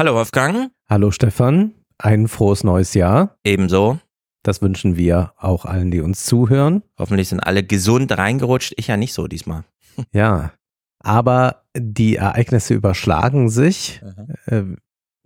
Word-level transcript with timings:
Hallo 0.00 0.14
Wolfgang. 0.14 0.70
Hallo 0.88 1.10
Stefan. 1.10 1.74
Ein 1.98 2.26
frohes 2.26 2.64
neues 2.64 2.94
Jahr. 2.94 3.36
Ebenso. 3.44 3.98
Das 4.42 4.62
wünschen 4.62 4.96
wir 4.96 5.34
auch 5.36 5.66
allen, 5.66 5.90
die 5.90 6.00
uns 6.00 6.24
zuhören. 6.24 6.82
Hoffentlich 6.98 7.28
sind 7.28 7.40
alle 7.40 7.62
gesund 7.62 8.10
reingerutscht. 8.10 8.72
Ich 8.78 8.86
ja 8.86 8.96
nicht 8.96 9.12
so 9.12 9.26
diesmal. 9.26 9.64
Ja, 10.14 10.52
aber 11.00 11.64
die 11.76 12.16
Ereignisse 12.16 12.72
überschlagen 12.72 13.50
sich. 13.50 14.00
Mhm. 14.46 14.78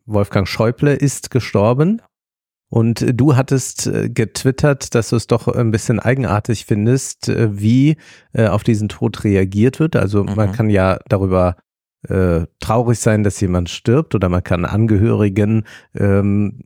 Wolfgang 0.06 0.48
Schäuble 0.48 0.93
ist 0.93 1.30
gestorben. 1.30 2.02
Und 2.68 3.06
du 3.14 3.36
hattest 3.36 3.86
äh, 3.86 4.11
getwittert, 4.11 4.96
dass 4.96 5.11
du 5.11 5.16
es 5.16 5.29
doch 5.29 5.46
ein 5.46 5.70
bisschen 5.70 6.00
eigenartig 6.00 6.64
findest, 6.64 7.29
äh, 7.29 7.56
wie 7.56 7.96
auf 8.36 8.64
diesen 8.64 8.88
Tod 8.88 9.22
reagiert 9.22 9.79
wird. 9.79 9.95
Also 9.95 10.25
mhm. 10.25 10.34
man 10.34 10.50
kann 10.50 10.68
ja 10.68 10.98
darüber 11.06 11.59
äh, 12.09 12.46
traurig 12.61 12.98
sein, 12.98 13.23
dass 13.23 13.41
jemand 13.41 13.71
stirbt 13.71 14.14
oder 14.14 14.29
man 14.29 14.43
kann 14.43 14.64
Angehörigen 14.64 15.64
ähm, 15.95 16.64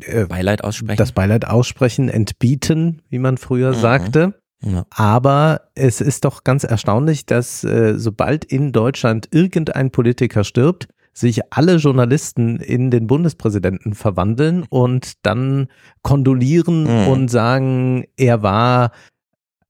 äh, 0.00 0.26
Beileid 0.26 0.64
aussprechen. 0.64 0.98
Das 0.98 1.12
Beileid 1.12 1.46
aussprechen, 1.46 2.08
entbieten, 2.08 3.02
wie 3.08 3.18
man 3.18 3.36
früher 3.36 3.70
mhm. 3.70 3.80
sagte. 3.80 4.34
Ja. 4.62 4.84
Aber 4.90 5.62
es 5.74 6.00
ist 6.00 6.24
doch 6.24 6.44
ganz 6.44 6.64
erstaunlich, 6.64 7.24
dass 7.26 7.64
äh, 7.64 7.98
sobald 7.98 8.44
in 8.44 8.72
Deutschland 8.72 9.28
irgendein 9.32 9.90
Politiker 9.90 10.44
stirbt, 10.44 10.88
sich 11.12 11.40
alle 11.52 11.76
Journalisten 11.76 12.56
in 12.56 12.90
den 12.90 13.06
Bundespräsidenten 13.06 13.94
verwandeln 13.94 14.64
und 14.68 15.24
dann 15.24 15.68
kondolieren 16.02 16.84
mhm. 16.84 17.08
und 17.08 17.28
sagen, 17.28 18.04
er 18.16 18.42
war 18.42 18.92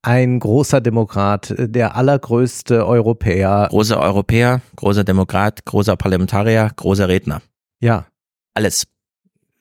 ein 0.02 0.40
großer 0.40 0.80
Demokrat, 0.80 1.54
der 1.58 1.96
allergrößte 1.96 2.86
Europäer. 2.86 3.66
Großer 3.70 4.00
Europäer, 4.00 4.62
großer 4.76 5.04
Demokrat, 5.04 5.64
großer 5.64 5.96
Parlamentarier, 5.96 6.70
großer 6.74 7.08
Redner. 7.08 7.42
Ja. 7.80 8.06
Alles. 8.54 8.86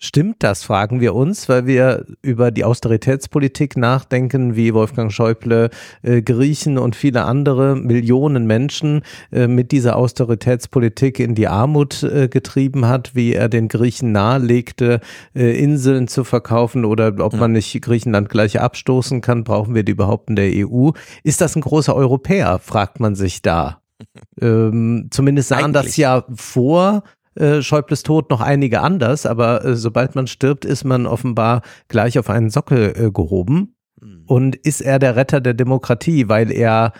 Stimmt 0.01 0.43
das, 0.43 0.63
fragen 0.63 1.01
wir 1.01 1.13
uns, 1.13 1.49
weil 1.49 1.67
wir 1.67 2.05
über 2.21 2.51
die 2.51 2.63
Austeritätspolitik 2.63 3.75
nachdenken, 3.75 4.55
wie 4.55 4.73
Wolfgang 4.73 5.11
Schäuble 5.11 5.69
äh, 6.03 6.21
Griechen 6.21 6.77
und 6.77 6.95
viele 6.95 7.25
andere 7.25 7.75
Millionen 7.75 8.47
Menschen 8.47 9.01
äh, 9.33 9.47
mit 9.47 9.73
dieser 9.73 9.97
Austeritätspolitik 9.97 11.19
in 11.19 11.35
die 11.35 11.49
Armut 11.49 12.01
äh, 12.03 12.29
getrieben 12.29 12.87
hat, 12.87 13.13
wie 13.13 13.33
er 13.33 13.49
den 13.49 13.67
Griechen 13.67 14.13
nahelegte, 14.13 15.01
äh, 15.35 15.61
Inseln 15.61 16.07
zu 16.07 16.23
verkaufen 16.23 16.85
oder 16.85 17.13
ob 17.19 17.33
man 17.33 17.51
nicht 17.51 17.81
Griechenland 17.81 18.29
gleich 18.29 18.61
abstoßen 18.61 19.19
kann, 19.19 19.43
brauchen 19.43 19.75
wir 19.75 19.83
die 19.83 19.91
überhaupt 19.91 20.29
in 20.29 20.37
der 20.37 20.49
EU. 20.65 20.91
Ist 21.25 21.41
das 21.41 21.57
ein 21.57 21.61
großer 21.61 21.93
Europäer, 21.93 22.59
fragt 22.59 23.01
man 23.01 23.15
sich 23.15 23.41
da. 23.41 23.81
Ähm, 24.41 25.09
zumindest 25.11 25.49
sahen 25.49 25.75
Eigentlich. 25.75 25.87
das 25.87 25.97
ja 25.97 26.23
vor 26.33 27.03
äh, 27.39 27.61
Schäubles 27.61 28.03
Tod 28.03 28.29
noch 28.29 28.41
einige 28.41 28.81
anders, 28.81 29.25
aber 29.25 29.63
äh, 29.65 29.75
sobald 29.75 30.15
man 30.15 30.27
stirbt, 30.27 30.65
ist 30.65 30.83
man 30.83 31.05
offenbar 31.05 31.61
gleich 31.87 32.19
auf 32.19 32.29
einen 32.29 32.49
Sockel 32.49 32.93
äh, 32.95 33.11
gehoben. 33.11 33.75
Mhm. 34.01 34.23
Und 34.25 34.55
ist 34.55 34.81
er 34.81 34.99
der 34.99 35.15
Retter 35.15 35.41
der 35.41 35.53
Demokratie, 35.53 36.29
weil 36.29 36.51
er 36.51 36.93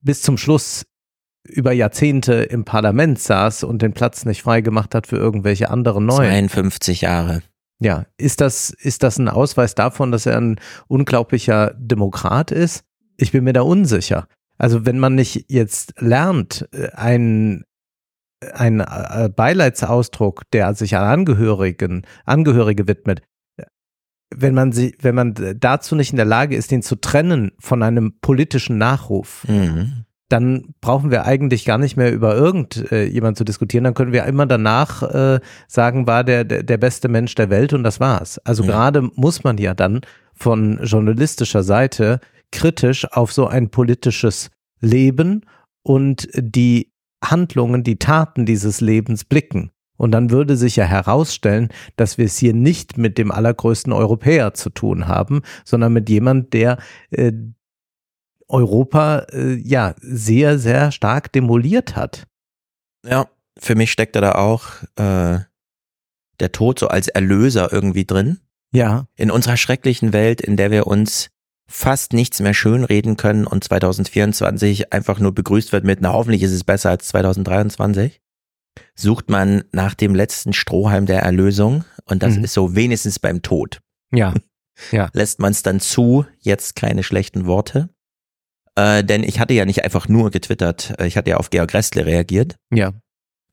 bis 0.00 0.22
zum 0.22 0.38
Schluss 0.38 0.86
über 1.44 1.72
Jahrzehnte 1.72 2.34
im 2.34 2.64
Parlament 2.64 3.18
saß 3.18 3.64
und 3.64 3.80
den 3.82 3.92
Platz 3.92 4.24
nicht 4.24 4.42
freigemacht 4.42 4.94
hat 4.94 5.06
für 5.06 5.16
irgendwelche 5.16 5.70
anderen 5.70 6.06
neuen. 6.06 6.48
52 6.48 7.02
Jahre. 7.02 7.42
Ja, 7.80 8.06
ist 8.16 8.40
das, 8.40 8.70
ist 8.70 9.02
das 9.02 9.18
ein 9.18 9.28
Ausweis 9.28 9.74
davon, 9.74 10.10
dass 10.10 10.26
er 10.26 10.36
ein 10.36 10.60
unglaublicher 10.88 11.74
Demokrat 11.78 12.50
ist? 12.50 12.84
Ich 13.16 13.32
bin 13.32 13.44
mir 13.44 13.52
da 13.52 13.62
unsicher. 13.62 14.26
Also 14.58 14.84
wenn 14.84 14.98
man 14.98 15.14
nicht 15.14 15.46
jetzt 15.48 15.94
lernt, 16.00 16.68
äh, 16.72 16.90
einen 16.90 17.64
ein 18.54 18.80
äh, 18.80 19.30
Beileidsausdruck, 19.34 20.50
der 20.52 20.74
sich 20.74 20.96
an 20.96 21.04
Angehörigen, 21.04 22.02
Angehörige 22.24 22.86
widmet, 22.86 23.22
wenn 24.34 24.54
man 24.54 24.72
sie, 24.72 24.94
wenn 25.00 25.14
man 25.14 25.34
dazu 25.58 25.96
nicht 25.96 26.10
in 26.10 26.16
der 26.16 26.26
Lage 26.26 26.56
ist, 26.56 26.70
den 26.70 26.82
zu 26.82 26.96
trennen 26.96 27.52
von 27.58 27.82
einem 27.82 28.18
politischen 28.20 28.78
Nachruf, 28.78 29.44
mhm. 29.48 30.04
dann 30.28 30.74
brauchen 30.80 31.10
wir 31.10 31.24
eigentlich 31.24 31.64
gar 31.64 31.78
nicht 31.78 31.96
mehr 31.96 32.12
über 32.12 32.36
irgendjemand 32.36 33.36
äh, 33.36 33.38
zu 33.38 33.44
diskutieren. 33.44 33.84
Dann 33.84 33.94
können 33.94 34.12
wir 34.12 34.24
immer 34.24 34.46
danach 34.46 35.02
äh, 35.02 35.40
sagen, 35.66 36.06
war 36.06 36.24
der, 36.24 36.44
der, 36.44 36.62
der 36.62 36.76
beste 36.76 37.08
Mensch 37.08 37.34
der 37.34 37.50
Welt 37.50 37.72
und 37.72 37.82
das 37.82 38.00
war's. 38.00 38.38
Also 38.38 38.64
ja. 38.64 38.70
gerade 38.70 39.02
muss 39.14 39.44
man 39.44 39.56
ja 39.58 39.74
dann 39.74 40.02
von 40.34 40.78
journalistischer 40.82 41.62
Seite 41.62 42.20
kritisch 42.52 43.10
auf 43.10 43.32
so 43.32 43.46
ein 43.46 43.70
politisches 43.70 44.50
Leben 44.80 45.44
und 45.82 46.28
die 46.34 46.92
Handlungen, 47.22 47.84
die 47.84 47.98
Taten 47.98 48.46
dieses 48.46 48.80
Lebens 48.80 49.24
blicken. 49.24 49.70
Und 49.96 50.12
dann 50.12 50.30
würde 50.30 50.56
sich 50.56 50.76
ja 50.76 50.84
herausstellen, 50.84 51.68
dass 51.96 52.18
wir 52.18 52.26
es 52.26 52.38
hier 52.38 52.54
nicht 52.54 52.96
mit 52.96 53.18
dem 53.18 53.32
allergrößten 53.32 53.92
Europäer 53.92 54.54
zu 54.54 54.70
tun 54.70 55.08
haben, 55.08 55.42
sondern 55.64 55.92
mit 55.92 56.08
jemand, 56.08 56.52
der 56.52 56.78
äh, 57.10 57.32
Europa 58.46 59.26
äh, 59.32 59.54
ja 59.54 59.94
sehr, 60.00 60.58
sehr 60.58 60.92
stark 60.92 61.32
demoliert 61.32 61.96
hat. 61.96 62.28
Ja, 63.04 63.26
für 63.58 63.74
mich 63.74 63.90
steckt 63.90 64.14
da 64.16 64.32
auch 64.32 64.66
äh, 64.96 65.40
der 66.40 66.52
Tod 66.52 66.78
so 66.78 66.88
als 66.88 67.08
Erlöser 67.08 67.72
irgendwie 67.72 68.04
drin. 68.04 68.38
Ja. 68.72 69.08
In 69.16 69.30
unserer 69.30 69.56
schrecklichen 69.56 70.12
Welt, 70.12 70.40
in 70.40 70.56
der 70.56 70.70
wir 70.70 70.86
uns 70.86 71.30
fast 71.68 72.14
nichts 72.14 72.40
mehr 72.40 72.54
schönreden 72.54 73.16
können 73.16 73.46
und 73.46 73.62
2024 73.62 74.92
einfach 74.92 75.20
nur 75.20 75.34
begrüßt 75.34 75.72
wird 75.72 75.84
mit, 75.84 76.00
na 76.00 76.14
hoffentlich 76.14 76.42
ist 76.42 76.52
es 76.52 76.64
besser 76.64 76.90
als 76.90 77.08
2023, 77.08 78.20
sucht 78.94 79.28
man 79.28 79.64
nach 79.70 79.94
dem 79.94 80.14
letzten 80.14 80.54
Strohhalm 80.54 81.06
der 81.06 81.20
Erlösung 81.20 81.84
und 82.06 82.22
das 82.22 82.36
mhm. 82.36 82.44
ist 82.44 82.54
so 82.54 82.74
wenigstens 82.74 83.18
beim 83.18 83.42
Tod. 83.42 83.80
Ja. 84.12 84.34
ja. 84.90 85.10
Lässt 85.12 85.40
man 85.40 85.52
es 85.52 85.62
dann 85.62 85.78
zu, 85.78 86.24
jetzt 86.40 86.74
keine 86.74 87.02
schlechten 87.02 87.46
Worte. 87.46 87.90
Äh, 88.74 89.04
denn 89.04 89.22
ich 89.22 89.38
hatte 89.38 89.54
ja 89.54 89.66
nicht 89.66 89.84
einfach 89.84 90.08
nur 90.08 90.30
getwittert, 90.30 90.94
äh, 90.98 91.06
ich 91.06 91.16
hatte 91.18 91.30
ja 91.30 91.36
auf 91.36 91.50
Georg 91.50 91.74
Restle 91.74 92.06
reagiert. 92.06 92.56
Ja. 92.72 92.94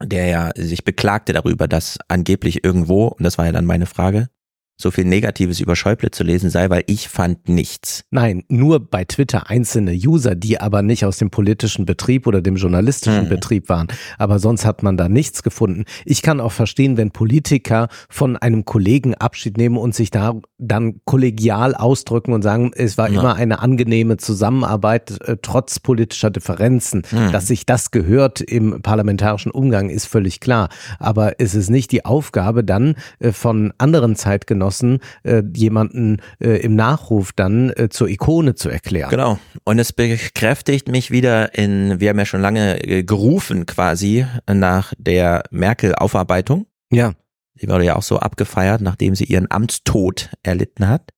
Der 0.02 0.28
ja 0.28 0.52
sich 0.56 0.86
beklagte 0.86 1.34
darüber, 1.34 1.68
dass 1.68 2.00
angeblich 2.08 2.64
irgendwo, 2.64 3.08
und 3.08 3.24
das 3.24 3.38
war 3.38 3.46
ja 3.46 3.52
dann 3.52 3.66
meine 3.66 3.86
Frage, 3.86 4.30
so 4.78 4.92
viel 4.92 5.06
Negatives 5.06 5.62
über 5.62 5.76
Schäuble 5.76 6.12
zu 6.12 6.24
lesen 6.24 6.50
sei, 6.50 6.70
weil 6.70 6.84
ich 6.88 7.08
fand 7.08 7.48
nichts. 7.48 8.04
Nein, 8.12 8.44
nur 8.50 8.80
bei 8.80 9.06
Twitter 9.06 9.50
einzelne 9.50 9.94
User, 9.94 10.36
die 10.36 10.60
aber 10.60 10.82
nicht 10.82 11.06
aus 11.06 11.18
dem 11.18 11.30
politischen 11.30 11.86
Betrieb 11.86 12.28
oder 12.28 12.42
dem 12.42 12.58
journalistischen 12.58 13.24
hm. 13.24 13.30
Betrieb 13.30 13.70
waren. 13.70 13.88
Aber 14.18 14.40
sonst 14.40 14.66
hat 14.66 14.84
man 14.84 14.98
da 14.98 15.08
nichts 15.08 15.44
gefunden. 15.44 15.86
Ich 16.04 16.22
kann 16.22 16.42
auch 16.42 16.52
verstehen, 16.52 16.98
wenn 16.98 17.12
Politiker 17.12 17.88
von 18.10 18.36
einem 18.36 18.66
Kollegen 18.66 19.16
Abschied 19.16 19.58
nehmen 19.58 19.78
und 19.78 19.96
sich 19.96 20.12
da 20.12 20.34
dann 20.58 21.00
kollegial 21.06 21.74
ausdrücken 21.74 22.34
und 22.34 22.42
sagen, 22.42 22.72
es 22.76 22.98
war 22.98 23.10
ja. 23.10 23.20
immer 23.20 23.36
eine 23.36 23.60
angenehme 23.60 24.18
Zusammenarbeit 24.18 25.22
äh, 25.22 25.38
trotz 25.42 25.80
politischer 25.80 26.32
Differenzen. 26.32 27.04
Hm. 27.10 27.32
Dass 27.32 27.48
sich 27.48 27.66
das 27.66 27.92
gehört 27.92 28.42
im 28.42 28.82
parlamentarischen 28.82 29.52
Umgang 29.52 29.90
ist 29.90 30.06
völlig 30.06 30.42
klar. 30.42 30.68
Aber 31.00 31.40
es 31.40 31.56
ist 31.56 31.70
nicht 31.70 31.94
die 31.94 32.04
Aufgabe 32.04 32.66
dann 32.66 32.96
äh, 33.20 33.32
von 33.32 33.74
anderen 33.78 34.18
Zeitgenossen 34.18 34.65
Zeitgenossen 34.66 35.00
äh, 35.24 35.44
jemanden 35.56 36.22
äh, 36.40 36.62
im 36.62 36.76
Nachruf 36.76 37.32
dann 37.34 37.72
äh, 37.72 37.90
zur 37.90 38.10
Ikone 38.10 38.56
zu 38.56 38.70
erklären. 38.70 39.10
Genau. 39.10 39.40
Und 39.64 39.80
es 39.80 39.94
bekräftigt 39.94 40.88
mich 40.88 41.12
wieder 41.12 41.58
in, 41.58 42.00
wir 42.00 42.10
haben 42.10 42.20
ja 42.20 42.26
schon 42.26 42.42
lange 42.42 42.84
äh, 42.84 43.04
gerufen 43.04 43.66
quasi 43.66 44.26
nach 44.52 44.94
der 44.98 45.44
Merkel-Aufarbeitung. 45.52 46.68
Ja. 46.92 47.14
Sie 47.56 47.70
wurde 47.70 47.86
ja 47.86 47.96
auch 47.96 48.04
so 48.04 48.20
abgefeiert, 48.20 48.82
nachdem 48.82 49.16
sie 49.16 49.26
ihren 49.26 49.50
Amtstod 49.50 50.30
erlitten 50.44 50.88
hat. 50.88 51.12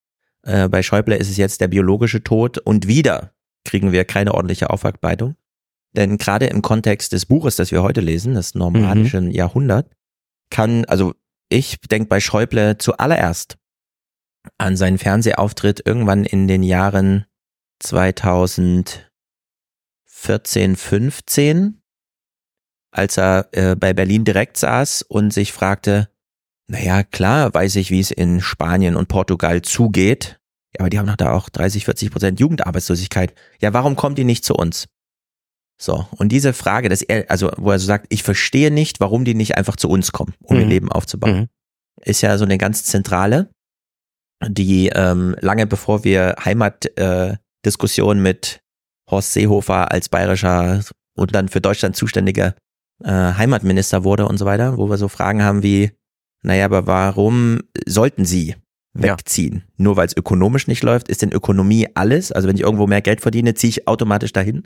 Äh, 0.44 0.70
bei 0.70 0.84
Schäuble 0.84 1.16
ist 1.16 1.30
es 1.30 1.38
jetzt 1.38 1.62
der 1.62 1.68
biologische 1.68 2.24
Tod 2.24 2.58
und 2.60 2.88
wieder 2.88 3.32
kriegen 3.66 3.92
wir 3.92 4.06
keine 4.06 4.34
ordentliche 4.34 4.70
Aufarbeitung. 4.70 5.36
Denn 5.94 6.18
gerade 6.18 6.46
im 6.46 6.62
Kontext 6.62 7.12
des 7.12 7.26
Buches, 7.26 7.56
das 7.56 7.72
wir 7.72 7.82
heute 7.82 8.02
lesen, 8.02 8.36
das 8.36 8.54
normannische 8.54 9.20
mhm. 9.20 9.32
Jahrhundert, 9.32 9.90
kann, 10.50 10.86
also 10.86 11.14
ich 11.50 11.80
denke 11.82 12.08
bei 12.08 12.20
Schäuble 12.20 12.78
zuallererst 12.78 13.58
an 14.58 14.78
seinen 14.78 14.98
Fernsehauftritt 14.98 15.86
irgendwann 15.86 16.26
in 16.26 16.48
den 16.48 16.64
Jahren 16.64 17.26
2014, 17.80 20.76
15, 20.76 21.82
als 22.92 23.18
er 23.18 23.50
äh, 23.52 23.76
bei 23.76 23.94
Berlin 23.94 24.24
direkt 24.24 24.58
saß 24.58 25.04
und 25.04 25.34
sich 25.34 25.54
fragte, 25.54 26.10
naja, 26.68 27.04
klar 27.04 27.54
weiß 27.54 27.76
ich, 27.78 27.92
wie 27.92 28.00
es 28.00 28.12
in 28.12 28.42
Spanien 28.42 28.96
und 28.96 29.08
Portugal 29.08 29.62
zugeht, 29.62 30.40
aber 30.78 30.90
die 30.90 31.00
haben 31.00 31.08
doch 31.08 31.16
da 31.16 31.34
auch 31.34 31.50
30, 31.50 31.86
40 31.86 32.12
Prozent 32.12 32.40
Jugendarbeitslosigkeit. 32.40 33.34
Ja, 33.62 33.74
warum 33.74 33.96
kommt 33.96 34.18
die 34.18 34.24
nicht 34.24 34.44
zu 34.44 34.54
uns? 34.54 34.88
So, 35.80 36.08
und 36.12 36.32
diese 36.32 36.54
Frage, 36.54 36.90
dass 36.90 37.02
er, 37.02 37.30
also 37.30 37.52
wo 37.58 37.72
er 37.72 37.80
so 37.80 37.86
sagt, 37.86 38.08
ich 38.10 38.24
verstehe 38.24 38.72
nicht, 38.72 39.00
warum 39.00 39.26
die 39.26 39.36
nicht 39.36 39.58
einfach 39.58 39.76
zu 39.76 39.90
uns 39.90 40.12
kommen, 40.12 40.34
um 40.42 40.56
mhm. 40.56 40.62
ihr 40.64 40.68
Leben 40.68 40.92
aufzubauen, 40.92 41.40
mhm. 41.40 41.48
ist 42.04 42.22
ja 42.22 42.38
so 42.38 42.46
eine 42.46 42.58
ganz 42.58 42.84
zentrale, 42.84 43.50
die 44.46 44.90
ähm, 44.90 45.36
lange 45.40 45.68
bevor 45.68 46.04
wir 46.04 46.36
Heimatdiskussionen 46.44 48.20
äh, 48.20 48.30
mit 48.30 48.62
Horst 49.10 49.34
Seehofer 49.34 49.92
als 49.92 50.10
bayerischer 50.10 50.84
und 51.16 51.34
dann 51.34 51.48
für 51.48 51.62
Deutschland 51.62 51.96
zuständiger 51.96 52.56
äh, 53.04 53.10
Heimatminister 53.10 54.04
wurde 54.04 54.28
und 54.28 54.38
so 54.38 54.46
weiter, 54.46 54.78
wo 54.78 54.90
wir 54.90 54.98
so 54.98 55.08
Fragen 55.08 55.44
haben 55.44 55.64
wie, 55.64 55.92
naja, 56.44 56.66
aber 56.66 56.88
warum 56.88 57.60
sollten 57.86 58.26
sie 58.26 58.56
wegziehen? 58.94 59.64
Ja. 59.66 59.74
Nur 59.78 59.98
weil 59.98 60.08
es 60.08 60.18
ökonomisch 60.18 60.68
nicht 60.68 60.84
läuft, 60.84 61.08
ist 61.08 61.22
denn 61.22 61.32
Ökonomie 61.32 61.88
alles? 61.94 62.32
Also 62.32 62.48
wenn 62.48 62.56
ich 62.56 62.64
irgendwo 62.64 62.88
mehr 62.88 63.02
Geld 63.02 63.22
verdiene, 63.22 63.54
ziehe 63.54 63.70
ich 63.70 63.88
automatisch 63.88 64.34
dahin. 64.34 64.64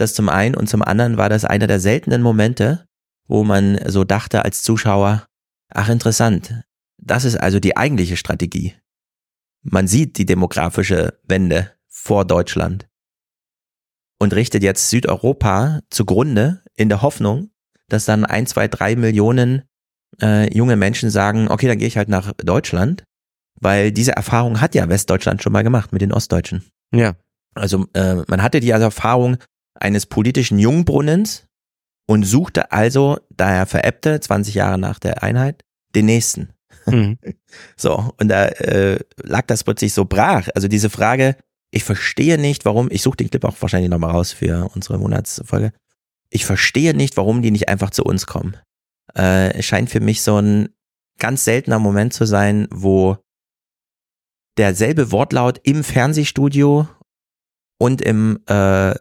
Das 0.00 0.14
zum 0.14 0.30
einen 0.30 0.54
und 0.54 0.66
zum 0.66 0.82
anderen 0.82 1.18
war 1.18 1.28
das 1.28 1.44
einer 1.44 1.66
der 1.66 1.78
seltenen 1.78 2.22
Momente, 2.22 2.86
wo 3.28 3.44
man 3.44 3.78
so 3.86 4.02
dachte 4.02 4.46
als 4.46 4.62
Zuschauer, 4.62 5.26
ach 5.68 5.90
interessant, 5.90 6.62
das 6.96 7.26
ist 7.26 7.36
also 7.36 7.60
die 7.60 7.76
eigentliche 7.76 8.16
Strategie. 8.16 8.74
Man 9.62 9.86
sieht 9.86 10.16
die 10.16 10.24
demografische 10.24 11.18
Wende 11.24 11.72
vor 11.86 12.24
Deutschland 12.24 12.88
und 14.18 14.32
richtet 14.32 14.62
jetzt 14.62 14.88
Südeuropa 14.88 15.80
zugrunde 15.90 16.62
in 16.76 16.88
der 16.88 17.02
Hoffnung, 17.02 17.50
dass 17.88 18.06
dann 18.06 18.24
ein, 18.24 18.46
zwei, 18.46 18.68
drei 18.68 18.96
Millionen 18.96 19.64
äh, 20.22 20.50
junge 20.56 20.76
Menschen 20.76 21.10
sagen, 21.10 21.48
okay, 21.50 21.68
dann 21.68 21.76
gehe 21.76 21.88
ich 21.88 21.98
halt 21.98 22.08
nach 22.08 22.32
Deutschland, 22.38 23.04
weil 23.60 23.92
diese 23.92 24.12
Erfahrung 24.12 24.62
hat 24.62 24.74
ja 24.74 24.88
Westdeutschland 24.88 25.42
schon 25.42 25.52
mal 25.52 25.62
gemacht 25.62 25.92
mit 25.92 26.00
den 26.00 26.14
Ostdeutschen. 26.14 26.64
Ja. 26.90 27.16
Also 27.54 27.84
äh, 27.92 28.22
man 28.28 28.42
hatte 28.42 28.60
die 28.60 28.70
Erfahrung 28.70 29.36
eines 29.80 30.06
politischen 30.06 30.58
Jungbrunnens 30.58 31.46
und 32.06 32.24
suchte 32.24 32.72
also, 32.72 33.18
da 33.30 33.52
er 33.52 33.66
verebbte, 33.66 34.20
20 34.20 34.54
Jahre 34.54 34.78
nach 34.78 34.98
der 34.98 35.22
Einheit, 35.22 35.64
den 35.94 36.06
nächsten. 36.06 36.52
Mhm. 36.86 37.18
So, 37.76 38.12
und 38.18 38.28
da 38.28 38.46
äh, 38.46 39.00
lag 39.22 39.46
das 39.46 39.64
plötzlich 39.64 39.92
so 39.92 40.04
brach. 40.04 40.48
Also 40.54 40.68
diese 40.68 40.88
Frage, 40.88 41.36
ich 41.72 41.82
verstehe 41.82 42.38
nicht, 42.38 42.64
warum, 42.64 42.88
ich 42.90 43.02
suche 43.02 43.16
den 43.16 43.30
Clip 43.30 43.44
auch 43.44 43.56
wahrscheinlich 43.60 43.90
nochmal 43.90 44.12
raus 44.12 44.32
für 44.32 44.70
unsere 44.74 44.98
Monatsfolge. 44.98 45.72
Ich 46.30 46.44
verstehe 46.44 46.94
nicht, 46.94 47.16
warum 47.16 47.42
die 47.42 47.50
nicht 47.50 47.68
einfach 47.68 47.90
zu 47.90 48.04
uns 48.04 48.26
kommen. 48.26 48.56
Äh, 49.16 49.54
es 49.54 49.66
scheint 49.66 49.90
für 49.90 50.00
mich 50.00 50.22
so 50.22 50.40
ein 50.40 50.68
ganz 51.18 51.44
seltener 51.44 51.78
Moment 51.78 52.12
zu 52.12 52.24
sein, 52.24 52.68
wo 52.70 53.18
derselbe 54.56 55.10
Wortlaut 55.10 55.60
im 55.64 55.82
Fernsehstudio 55.84 56.88
und 57.78 58.02
im 58.02 58.40
äh, 58.46 58.94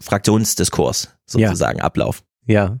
Fraktionsdiskurs 0.00 1.16
sozusagen 1.26 1.78
ja. 1.78 1.84
ablaufen. 1.84 2.24
Ja. 2.46 2.78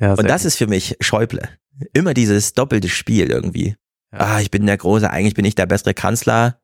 ja 0.00 0.14
und 0.14 0.28
das 0.28 0.44
ist 0.44 0.56
für 0.56 0.66
mich 0.66 0.96
Schäuble. 1.00 1.48
Immer 1.92 2.14
dieses 2.14 2.54
doppelte 2.54 2.88
Spiel 2.88 3.30
irgendwie. 3.30 3.76
Ja. 4.12 4.18
Ah, 4.18 4.40
ich 4.40 4.50
bin 4.50 4.66
der 4.66 4.76
Große, 4.76 5.08
eigentlich 5.10 5.34
bin 5.34 5.44
ich 5.44 5.54
der 5.54 5.66
bessere 5.66 5.94
Kanzler. 5.94 6.60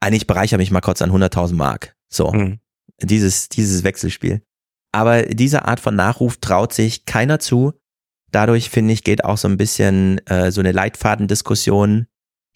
Eigentlich 0.00 0.26
bereichere 0.26 0.58
mich 0.58 0.70
mal 0.70 0.80
kurz 0.80 1.02
an 1.02 1.10
100.000 1.10 1.54
Mark. 1.54 1.94
So. 2.08 2.32
Mhm. 2.32 2.60
Dieses, 3.00 3.48
dieses 3.48 3.84
Wechselspiel. 3.84 4.42
Aber 4.92 5.22
diese 5.22 5.66
Art 5.66 5.80
von 5.80 5.94
Nachruf 5.94 6.38
traut 6.38 6.72
sich 6.72 7.04
keiner 7.04 7.38
zu. 7.38 7.74
Dadurch, 8.32 8.70
finde 8.70 8.94
ich, 8.94 9.04
geht 9.04 9.24
auch 9.24 9.38
so 9.38 9.48
ein 9.48 9.56
bisschen 9.56 10.18
äh, 10.26 10.50
so 10.50 10.60
eine 10.60 10.72
Leitfadendiskussion. 10.72 12.06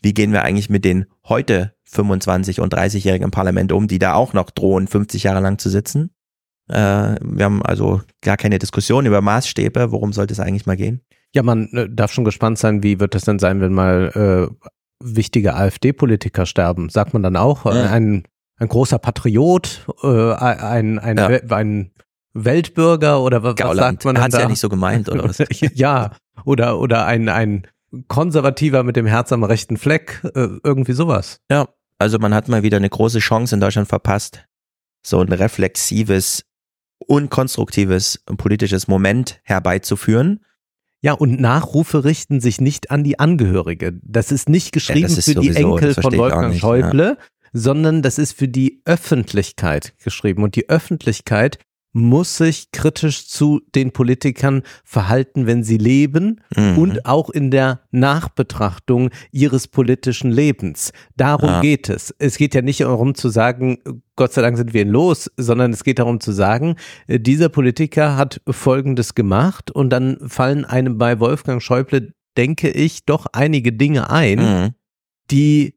Wie 0.02 0.14
gehen 0.14 0.32
wir 0.32 0.42
eigentlich 0.42 0.70
mit 0.70 0.84
den 0.84 1.06
heute 1.28 1.74
25- 1.88 2.60
und 2.60 2.74
30-Jährigen 2.74 3.24
im 3.24 3.30
Parlament 3.30 3.72
um, 3.72 3.88
die 3.88 3.98
da 3.98 4.14
auch 4.14 4.32
noch 4.32 4.50
drohen, 4.50 4.88
50 4.88 5.24
Jahre 5.24 5.40
lang 5.40 5.58
zu 5.58 5.68
sitzen? 5.68 6.10
Äh, 6.70 7.16
wir 7.22 7.44
haben 7.44 7.62
also 7.62 8.00
gar 8.22 8.36
keine 8.36 8.58
Diskussion 8.58 9.06
über 9.06 9.20
Maßstäbe. 9.20 9.92
Worum 9.92 10.12
sollte 10.12 10.32
es 10.32 10.40
eigentlich 10.40 10.66
mal 10.66 10.76
gehen? 10.76 11.00
Ja, 11.34 11.42
man 11.42 11.68
äh, 11.72 11.88
darf 11.90 12.12
schon 12.12 12.24
gespannt 12.24 12.58
sein, 12.58 12.82
wie 12.82 13.00
wird 13.00 13.14
es 13.14 13.24
denn 13.24 13.38
sein, 13.38 13.60
wenn 13.60 13.72
mal 13.72 14.50
äh, 14.50 14.68
wichtige 15.02 15.54
AfD-Politiker 15.54 16.46
sterben? 16.46 16.88
Sagt 16.88 17.12
man 17.12 17.22
dann 17.22 17.36
auch, 17.36 17.66
äh, 17.66 17.76
ja. 17.76 17.90
ein, 17.90 18.24
ein 18.56 18.68
großer 18.68 18.98
Patriot, 18.98 19.86
äh, 20.02 20.32
ein, 20.32 20.98
ein, 20.98 21.16
ja. 21.16 21.56
ein 21.56 21.90
Weltbürger 22.32 23.22
oder 23.22 23.42
was, 23.42 23.54
was 23.58 23.76
sagt 23.76 24.04
man? 24.04 24.20
Hat 24.20 24.32
es 24.32 24.38
ja 24.38 24.48
nicht 24.48 24.60
so 24.60 24.68
gemeint, 24.68 25.08
oder 25.08 25.24
was? 25.24 25.38
ja, 25.74 26.12
oder, 26.44 26.78
oder 26.78 27.06
ein, 27.06 27.28
ein 27.28 27.66
Konservativer 28.08 28.82
mit 28.82 28.96
dem 28.96 29.06
Herz 29.06 29.32
am 29.32 29.42
rechten 29.44 29.76
Fleck, 29.76 30.22
äh, 30.34 30.48
irgendwie 30.62 30.92
sowas. 30.92 31.40
Ja, 31.50 31.68
also 31.98 32.18
man 32.18 32.34
hat 32.34 32.48
mal 32.48 32.62
wieder 32.62 32.76
eine 32.76 32.88
große 32.88 33.18
Chance 33.18 33.54
in 33.54 33.60
Deutschland 33.60 33.88
verpasst, 33.88 34.44
so 35.04 35.20
ein 35.20 35.32
reflexives 35.32 36.42
und 37.06 37.30
konstruktives 37.30 38.22
politisches 38.36 38.88
Moment 38.88 39.40
herbeizuführen. 39.42 40.44
Ja, 41.02 41.14
und 41.14 41.40
Nachrufe 41.40 42.04
richten 42.04 42.40
sich 42.40 42.60
nicht 42.60 42.90
an 42.90 43.04
die 43.04 43.18
Angehörige. 43.18 43.98
Das 44.02 44.30
ist 44.30 44.48
nicht 44.48 44.72
geschrieben 44.72 45.08
ja, 45.08 45.18
ist 45.18 45.24
für 45.24 45.32
sowieso, 45.32 45.78
die 45.78 45.84
Enkel 45.84 45.94
von 45.94 46.16
Wolfgang 46.16 46.50
nicht, 46.50 46.60
Schäuble, 46.60 47.16
ja. 47.18 47.24
sondern 47.52 48.02
das 48.02 48.18
ist 48.18 48.32
für 48.32 48.48
die 48.48 48.82
Öffentlichkeit 48.84 49.94
geschrieben. 50.04 50.42
Und 50.42 50.56
die 50.56 50.68
Öffentlichkeit 50.68 51.58
muss 51.92 52.36
sich 52.36 52.70
kritisch 52.72 53.26
zu 53.26 53.60
den 53.74 53.92
Politikern 53.92 54.62
verhalten, 54.84 55.46
wenn 55.46 55.64
sie 55.64 55.78
leben 55.78 56.40
mhm. 56.56 56.78
und 56.78 57.06
auch 57.06 57.30
in 57.30 57.50
der 57.50 57.80
Nachbetrachtung 57.90 59.10
ihres 59.32 59.66
politischen 59.66 60.30
Lebens. 60.30 60.92
Darum 61.16 61.48
ja. 61.48 61.60
geht 61.60 61.88
es. 61.88 62.14
Es 62.18 62.36
geht 62.36 62.54
ja 62.54 62.62
nicht 62.62 62.80
darum 62.80 63.14
zu 63.14 63.28
sagen, 63.28 63.78
Gott 64.14 64.32
sei 64.32 64.42
Dank 64.42 64.56
sind 64.56 64.72
wir 64.72 64.82
ihn 64.82 64.90
los, 64.90 65.30
sondern 65.36 65.72
es 65.72 65.82
geht 65.82 65.98
darum 65.98 66.20
zu 66.20 66.32
sagen, 66.32 66.76
dieser 67.08 67.48
Politiker 67.48 68.16
hat 68.16 68.40
Folgendes 68.48 69.14
gemacht 69.14 69.70
und 69.70 69.90
dann 69.90 70.18
fallen 70.28 70.64
einem 70.64 70.98
bei 70.98 71.18
Wolfgang 71.18 71.62
Schäuble, 71.62 72.12
denke 72.36 72.70
ich, 72.70 73.04
doch 73.04 73.26
einige 73.32 73.72
Dinge 73.72 74.10
ein, 74.10 74.38
mhm. 74.38 74.70
die 75.30 75.74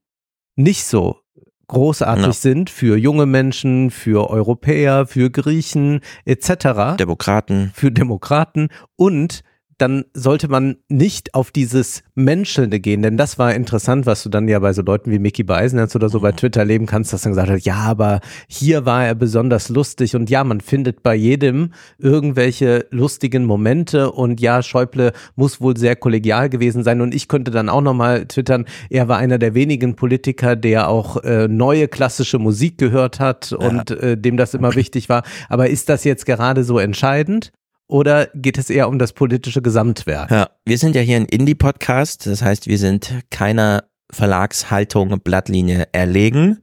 nicht 0.56 0.86
so 0.86 1.23
großartig 1.68 2.26
ja. 2.26 2.34
sind 2.34 2.70
für 2.70 2.98
junge 2.98 3.26
Menschen, 3.26 3.92
für 3.92 4.30
Europäer, 4.30 5.06
für 5.08 5.30
Griechen 5.30 6.02
etc. 6.26 6.98
Demokraten. 6.98 7.72
Für 7.74 7.92
Demokraten 7.92 8.70
und 8.96 9.44
dann 9.78 10.06
sollte 10.14 10.48
man 10.48 10.78
nicht 10.90 11.34
auf 11.34 11.52
dieses 11.52 12.04
Menschelnde 12.16 12.80
gehen, 12.80 13.02
denn 13.02 13.18
das 13.18 13.40
war 13.40 13.54
interessant, 13.54 14.06
was 14.06 14.24
du 14.24 14.30
dann 14.30 14.48
ja 14.48 14.60
bei 14.60 14.74
so 14.74 14.82
Leuten 14.82 15.12
wie 15.12 15.20
Mickey 15.20 15.44
Beisenherz 15.44 15.96
oder 15.96 16.10
so 16.10 16.20
bei 16.20 16.32
mhm. 16.32 16.38
Twitter 16.38 16.66
leben 16.66 16.86
kannst, 16.86 17.14
dass 17.14 17.22
dann 17.22 17.32
gesagt 17.32 17.50
hat, 17.50 17.62
ja, 17.62 17.76
aber 17.76 18.20
hier 18.48 18.86
war 18.86 19.06
er 19.06 19.16
besonders 19.16 19.70
lustig 19.70 20.16
und 20.16 20.30
ja, 20.30 20.44
man 20.44 20.62
findet 20.62 21.04
bei 21.04 21.16
jedem 21.16 21.72
irgendwelche 21.98 22.86
lustigen 22.92 23.46
Momente 23.46 24.12
und 24.12 24.40
ja, 24.42 24.62
Schäuble 24.62 25.14
muss 25.36 25.62
wohl 25.62 25.78
sehr 25.78 25.96
kollegial 25.96 26.50
gewesen 26.50 26.84
sein 26.84 27.02
und 27.02 27.14
ich 27.14 27.28
könnte 27.28 27.52
dann 27.52 27.70
auch 27.70 27.82
nochmal 27.82 28.26
twittern, 28.26 28.66
er 28.90 29.08
war 29.08 29.18
einer 29.18 29.38
der 29.38 29.54
wenigen 29.54 29.96
Politiker, 29.96 30.56
der 30.56 30.90
auch 30.90 31.24
äh, 31.24 31.48
neue 31.48 31.88
klassische 31.88 32.40
Musik 32.40 32.78
gehört 32.78 33.20
hat 33.20 33.52
und 33.52 33.90
ja. 33.90 33.96
äh, 33.98 34.18
dem 34.18 34.38
das 34.38 34.54
immer 34.54 34.76
wichtig 34.76 35.10
war, 35.10 35.24
aber 35.50 35.70
ist 35.70 35.90
das 35.90 36.04
jetzt 36.04 36.26
gerade 36.26 36.64
so 36.64 36.80
entscheidend? 36.80 37.52
Oder 37.88 38.28
geht 38.34 38.58
es 38.58 38.70
eher 38.70 38.88
um 38.88 39.00
das 39.00 39.14
politische 39.14 39.62
Gesamtwerk? 39.62 40.32
Ja, 40.32 40.50
wir 40.66 40.78
sind 40.78 40.96
ja 40.96 41.02
hier 41.02 41.18
ein 41.18 41.26
Indie-Podcast, 41.26 42.26
das 42.26 42.42
heißt, 42.42 42.68
wir 42.68 42.78
sind 42.78 43.14
keiner 43.30 43.84
Verlagshaltung, 44.12 45.20
Blattlinie 45.20 45.88
erlegen. 45.92 46.60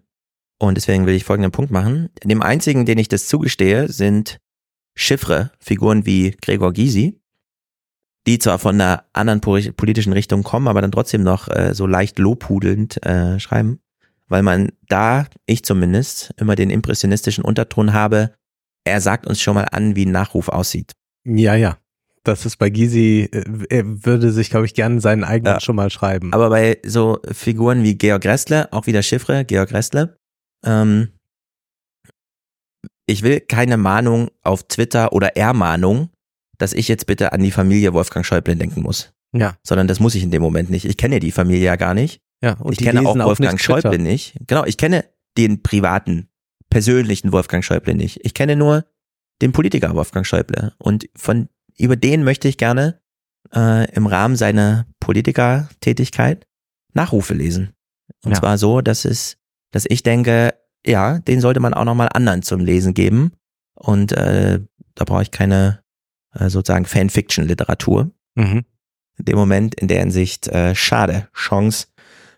Und 0.59 0.77
deswegen 0.77 1.07
will 1.07 1.15
ich 1.15 1.25
folgenden 1.25 1.53
Punkt 1.53 1.71
machen. 1.71 2.11
Dem 2.23 2.43
einzigen, 2.43 2.85
den 2.85 2.99
ich 2.99 3.09
das 3.09 3.27
zugestehe, 3.27 3.89
sind 3.89 4.39
Chiffre, 4.95 5.53
Figuren 5.59 6.05
wie 6.05 6.33
Gregor 6.43 6.73
Gysi, 6.73 7.19
die 8.27 8.39
zwar 8.39 8.59
von 8.59 8.75
einer 8.75 9.05
anderen 9.15 9.41
politischen 9.41 10.13
Richtung 10.13 10.43
kommen, 10.43 10.69
aber 10.69 10.83
dann 10.83 10.93
trotzdem 10.93 11.23
noch 11.23 11.49
äh, 11.49 11.75
so 11.75 11.87
leicht 11.87 12.19
lobhudelnd 12.19 13.05
äh, 13.07 13.41
schreiben, 13.41 13.81
weil 14.29 14.43
man 14.43 14.73
da, 14.89 15.27
ich 15.47 15.65
zumindest, 15.65 16.35
immer 16.37 16.57
den 16.57 16.69
impressionistischen 16.69 17.43
Unterton 17.43 17.95
habe, 17.95 18.35
er 18.85 19.01
sagt 19.01 19.27
uns 19.27 19.41
schon 19.41 19.55
mal 19.55 19.69
an, 19.73 19.97
wie 19.97 20.05
ein 20.05 20.13
Nachruf 20.13 20.49
aussieht. 20.49 20.93
Ja, 21.25 21.55
ja. 21.55 21.79
Das 22.23 22.45
ist 22.45 22.57
bei 22.57 22.69
Gysi, 22.69 23.29
äh, 23.33 23.45
er 23.71 24.05
würde 24.05 24.31
sich, 24.31 24.51
glaube 24.51 24.67
ich, 24.67 24.75
gerne 24.75 25.01
seinen 25.01 25.25
eigenen 25.25 25.55
ja. 25.55 25.61
schon 25.61 25.77
mal 25.77 25.91
schreiben. 25.91 26.33
Aber 26.33 26.51
bei 26.51 26.79
so 26.85 27.19
Figuren 27.33 27.83
wie 27.83 27.95
Georg 27.95 28.25
Ressle, 28.27 28.71
auch 28.73 28.87
wieder 28.87 29.03
Chiffre, 29.03 29.45
Georg 29.45 29.73
Ressle, 29.73 30.19
ähm, 30.65 31.09
ich 33.07 33.23
will 33.23 33.41
keine 33.41 33.77
Mahnung 33.77 34.31
auf 34.43 34.65
Twitter 34.65 35.13
oder 35.13 35.37
Ermahnung, 35.37 36.11
dass 36.59 36.73
ich 36.73 36.89
jetzt 36.89 37.07
bitte 37.07 37.33
an 37.33 37.43
die 37.43 37.51
Familie 37.51 37.93
Wolfgang 37.93 38.25
Schäuble 38.25 38.55
denken 38.55 38.83
muss. 38.83 39.13
Ja. 39.33 39.57
Sondern 39.67 39.89
das 39.89 39.99
muss 39.99 40.15
ich 40.15 40.23
in 40.23 40.31
dem 40.31 40.43
Moment 40.43 40.71
nicht. 40.71 40.85
Ich 40.85 40.97
kenne 40.97 41.21
die 41.21 41.33
Familie 41.33 41.65
ja 41.65 41.77
gar 41.77 41.95
nicht. 41.95 42.21
Ja, 42.43 42.55
und 42.55 42.73
ich 42.73 42.79
kenne 42.79 43.07
auch 43.07 43.19
Wolfgang 43.19 43.55
auch 43.55 43.59
Schäuble 43.59 43.99
nicht. 43.99 44.35
Genau, 44.47 44.65
ich 44.65 44.77
kenne 44.77 45.05
den 45.37 45.63
privaten, 45.63 46.29
persönlichen 46.69 47.33
Wolfgang 47.33 47.65
Schäuble 47.65 47.95
nicht. 47.95 48.21
Ich 48.25 48.35
kenne 48.35 48.57
nur 48.57 48.85
den 49.41 49.53
Politiker 49.53 49.95
Wolfgang 49.95 50.27
Schäuble. 50.27 50.73
Und 50.79 51.09
von 51.17 51.49
über 51.79 51.97
den 51.97 52.25
möchte 52.25 52.49
ich 52.49 52.59
gerne 52.59 53.01
äh, 53.55 53.91
im 53.93 54.07
Rahmen 54.07 54.37
seiner 54.37 54.87
Politikertätigkeit 55.01 56.47
Nachrufe 56.93 57.35
lesen. 57.35 57.73
Und 58.25 58.33
ja. 58.33 58.39
zwar 58.39 58.59
so, 58.59 58.81
dass 58.81 59.05
es, 59.05 59.39
dass 59.71 59.87
ich 59.89 60.03
denke, 60.03 60.55
ja, 60.85 61.19
den 61.21 61.41
sollte 61.41 61.61
man 61.61 61.75
auch 61.75 61.85
nochmal 61.85 62.09
anderen 62.13 62.43
zum 62.43 62.61
Lesen 62.61 62.95
geben. 62.95 63.33
Und 63.75 64.13
äh, 64.13 64.61
da 64.95 65.05
brauche 65.05 65.23
ich 65.23 65.31
keine 65.31 65.83
äh, 66.35 66.49
sozusagen 66.49 66.85
Fanfiction-Literatur. 66.85 68.11
Mhm. 68.35 68.65
In 69.19 69.25
dem 69.25 69.37
Moment, 69.37 69.75
in 69.75 69.89
der 69.89 70.01
Hinsicht, 70.01 70.49
äh, 70.49 70.75
schade, 70.75 71.29
Chance 71.35 71.89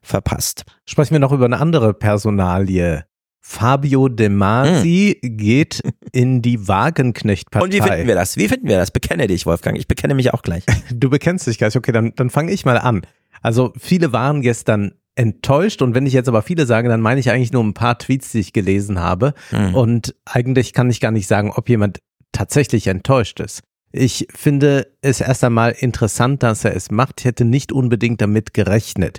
verpasst. 0.02 0.64
Sprechen 0.84 1.12
wir 1.12 1.20
noch 1.20 1.32
über 1.32 1.44
eine 1.44 1.58
andere 1.58 1.94
Personalie 1.94 3.04
Fabio 3.44 4.08
De 4.08 4.28
Masi 4.28 5.18
hm. 5.20 5.36
geht 5.36 5.82
in 6.12 6.42
die 6.42 6.68
Wagenknecht-Partei. 6.68 7.64
Und 7.64 7.74
wie 7.74 7.80
finden 7.80 8.06
wir 8.06 8.14
das? 8.14 8.36
Wie 8.36 8.48
finden 8.48 8.68
wir 8.68 8.76
das? 8.76 8.92
Bekenne 8.92 9.26
dich, 9.26 9.44
Wolfgang. 9.46 9.76
Ich 9.76 9.88
bekenne 9.88 10.14
mich 10.14 10.32
auch 10.32 10.42
gleich. 10.42 10.64
Du 10.94 11.10
bekennst 11.10 11.46
dich 11.46 11.58
gleich. 11.58 11.76
Okay, 11.76 11.90
dann, 11.90 12.12
dann 12.14 12.30
fange 12.30 12.52
ich 12.52 12.64
mal 12.64 12.78
an. 12.78 13.02
Also 13.42 13.72
viele 13.76 14.12
waren 14.12 14.40
gestern 14.40 14.92
enttäuscht 15.16 15.82
und 15.82 15.94
wenn 15.94 16.06
ich 16.06 16.12
jetzt 16.12 16.28
aber 16.28 16.42
viele 16.42 16.64
sage, 16.64 16.88
dann 16.88 17.00
meine 17.00 17.20
ich 17.20 17.30
eigentlich 17.30 17.52
nur 17.52 17.64
ein 17.64 17.74
paar 17.74 17.98
Tweets, 17.98 18.30
die 18.32 18.38
ich 18.38 18.52
gelesen 18.52 19.00
habe. 19.00 19.34
Hm. 19.50 19.74
Und 19.74 20.14
eigentlich 20.24 20.72
kann 20.72 20.88
ich 20.88 21.00
gar 21.00 21.10
nicht 21.10 21.26
sagen, 21.26 21.50
ob 21.50 21.68
jemand 21.68 21.98
tatsächlich 22.30 22.86
enttäuscht 22.86 23.40
ist. 23.40 23.62
Ich 23.90 24.26
finde 24.34 24.86
es 25.02 25.20
erst 25.20 25.44
einmal 25.44 25.74
interessant, 25.78 26.42
dass 26.42 26.64
er 26.64 26.74
es 26.74 26.90
macht. 26.90 27.20
Ich 27.20 27.26
hätte 27.26 27.44
nicht 27.44 27.72
unbedingt 27.72 28.20
damit 28.22 28.54
gerechnet. 28.54 29.18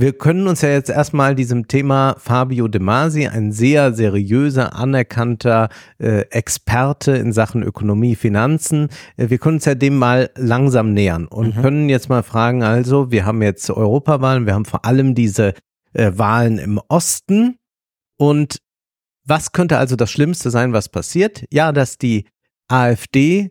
Wir 0.00 0.16
können 0.16 0.46
uns 0.46 0.62
ja 0.62 0.68
jetzt 0.68 0.90
erstmal 0.90 1.34
diesem 1.34 1.66
Thema 1.66 2.14
Fabio 2.20 2.68
De 2.68 2.80
Masi, 2.80 3.26
ein 3.26 3.50
sehr 3.50 3.92
seriöser, 3.92 4.76
anerkannter 4.76 5.70
äh, 5.98 6.20
Experte 6.30 7.16
in 7.16 7.32
Sachen 7.32 7.64
Ökonomie, 7.64 8.14
Finanzen, 8.14 8.90
äh, 9.16 9.28
wir 9.28 9.38
können 9.38 9.56
uns 9.56 9.64
ja 9.64 9.74
dem 9.74 9.98
mal 9.98 10.30
langsam 10.36 10.92
nähern 10.92 11.26
und 11.26 11.56
mhm. 11.56 11.62
können 11.62 11.88
jetzt 11.88 12.08
mal 12.08 12.22
fragen, 12.22 12.62
also 12.62 13.10
wir 13.10 13.26
haben 13.26 13.42
jetzt 13.42 13.68
Europawahlen, 13.70 14.46
wir 14.46 14.54
haben 14.54 14.66
vor 14.66 14.84
allem 14.84 15.16
diese 15.16 15.54
äh, 15.94 16.12
Wahlen 16.14 16.58
im 16.58 16.80
Osten 16.86 17.58
und 18.20 18.60
was 19.26 19.50
könnte 19.50 19.78
also 19.78 19.96
das 19.96 20.12
Schlimmste 20.12 20.52
sein, 20.52 20.72
was 20.72 20.88
passiert? 20.88 21.44
Ja, 21.50 21.72
dass 21.72 21.98
die 21.98 22.28
AfD 22.68 23.50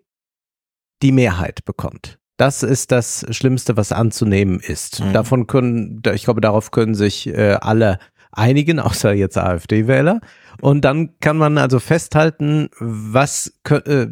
die 1.01 1.11
Mehrheit 1.11 1.65
bekommt. 1.65 2.19
Das 2.37 2.63
ist 2.63 2.91
das 2.91 3.25
Schlimmste, 3.31 3.77
was 3.77 3.91
anzunehmen 3.91 4.59
ist. 4.59 5.03
Mhm. 5.03 5.13
Davon 5.13 5.47
können, 5.47 6.01
ich 6.13 6.23
glaube, 6.23 6.41
darauf 6.41 6.71
können 6.71 6.95
sich 6.95 7.27
äh, 7.27 7.57
alle 7.59 7.99
einigen, 8.31 8.79
außer 8.79 9.13
jetzt 9.13 9.37
AfD-Wähler. 9.37 10.21
Und 10.61 10.85
dann 10.85 11.19
kann 11.19 11.37
man 11.37 11.57
also 11.57 11.79
festhalten, 11.79 12.69
was 12.79 13.53
äh, 13.69 14.07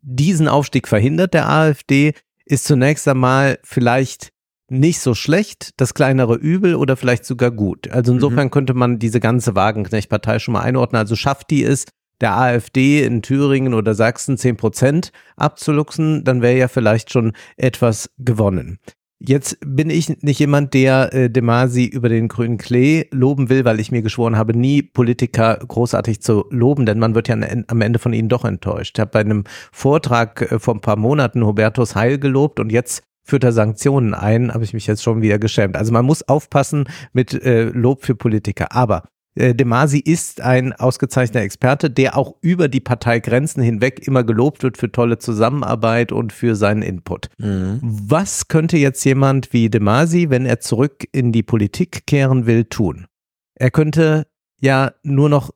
diesen 0.00 0.48
Aufstieg 0.48 0.88
verhindert 0.88 1.34
der 1.34 1.48
AfD, 1.48 2.14
ist 2.44 2.64
zunächst 2.64 3.06
einmal 3.06 3.58
vielleicht 3.62 4.32
nicht 4.70 5.00
so 5.00 5.14
schlecht, 5.14 5.72
das 5.78 5.94
kleinere 5.94 6.34
Übel 6.34 6.74
oder 6.74 6.96
vielleicht 6.96 7.24
sogar 7.24 7.50
gut. 7.50 7.90
Also 7.90 8.12
insofern 8.12 8.46
mhm. 8.46 8.50
könnte 8.50 8.74
man 8.74 8.98
diese 8.98 9.20
ganze 9.20 9.54
Wagenknecht-Partei 9.54 10.38
schon 10.38 10.52
mal 10.52 10.60
einordnen. 10.60 11.00
Also 11.00 11.16
schafft 11.16 11.50
die 11.50 11.64
es, 11.64 11.86
der 12.20 12.36
AfD 12.36 13.04
in 13.04 13.22
Thüringen 13.22 13.74
oder 13.74 13.94
Sachsen 13.94 14.36
zehn 14.36 14.56
Prozent 14.56 15.12
abzuluxen, 15.36 16.24
dann 16.24 16.42
wäre 16.42 16.58
ja 16.58 16.68
vielleicht 16.68 17.12
schon 17.12 17.32
etwas 17.56 18.10
gewonnen. 18.18 18.78
Jetzt 19.20 19.58
bin 19.66 19.90
ich 19.90 20.22
nicht 20.22 20.38
jemand, 20.38 20.74
der 20.74 21.12
äh, 21.12 21.28
Demasi 21.28 21.86
über 21.86 22.08
den 22.08 22.28
grünen 22.28 22.56
Klee 22.56 23.06
loben 23.10 23.48
will, 23.48 23.64
weil 23.64 23.80
ich 23.80 23.90
mir 23.90 24.02
geschworen 24.02 24.36
habe, 24.36 24.56
nie 24.56 24.80
Politiker 24.80 25.56
großartig 25.56 26.22
zu 26.22 26.44
loben, 26.50 26.86
denn 26.86 27.00
man 27.00 27.16
wird 27.16 27.26
ja 27.26 27.36
am 27.66 27.80
Ende 27.80 27.98
von 27.98 28.12
ihnen 28.12 28.28
doch 28.28 28.44
enttäuscht. 28.44 28.96
Ich 28.96 29.00
habe 29.00 29.10
bei 29.10 29.20
einem 29.20 29.42
Vortrag 29.72 30.52
äh, 30.52 30.60
vor 30.60 30.74
ein 30.74 30.80
paar 30.80 30.96
Monaten 30.96 31.44
Hubertus 31.44 31.96
Heil 31.96 32.18
gelobt 32.18 32.60
und 32.60 32.70
jetzt 32.70 33.02
führt 33.24 33.42
er 33.42 33.52
Sanktionen 33.52 34.14
ein, 34.14 34.54
habe 34.54 34.62
ich 34.62 34.72
mich 34.72 34.86
jetzt 34.86 35.02
schon 35.02 35.20
wieder 35.20 35.40
geschämt. 35.40 35.76
Also 35.76 35.92
man 35.92 36.04
muss 36.04 36.22
aufpassen 36.28 36.88
mit 37.12 37.34
äh, 37.34 37.64
Lob 37.64 38.04
für 38.04 38.14
Politiker. 38.14 38.68
Aber 38.70 39.02
De 39.38 39.64
Masi 39.64 40.00
ist 40.00 40.40
ein 40.40 40.72
ausgezeichneter 40.72 41.44
Experte, 41.44 41.90
der 41.90 42.16
auch 42.16 42.34
über 42.40 42.66
die 42.66 42.80
Parteigrenzen 42.80 43.62
hinweg 43.62 44.04
immer 44.04 44.24
gelobt 44.24 44.64
wird 44.64 44.76
für 44.76 44.90
tolle 44.90 45.18
Zusammenarbeit 45.18 46.10
und 46.10 46.32
für 46.32 46.56
seinen 46.56 46.82
Input. 46.82 47.28
Mhm. 47.38 47.78
Was 47.82 48.48
könnte 48.48 48.78
jetzt 48.78 49.04
jemand 49.04 49.52
wie 49.52 49.70
De 49.70 49.80
Masi, 49.80 50.28
wenn 50.28 50.44
er 50.44 50.58
zurück 50.58 51.06
in 51.12 51.30
die 51.30 51.44
Politik 51.44 52.04
kehren 52.08 52.46
will, 52.46 52.64
tun? 52.64 53.06
Er 53.54 53.70
könnte 53.70 54.26
ja 54.60 54.90
nur 55.04 55.28
noch 55.28 55.50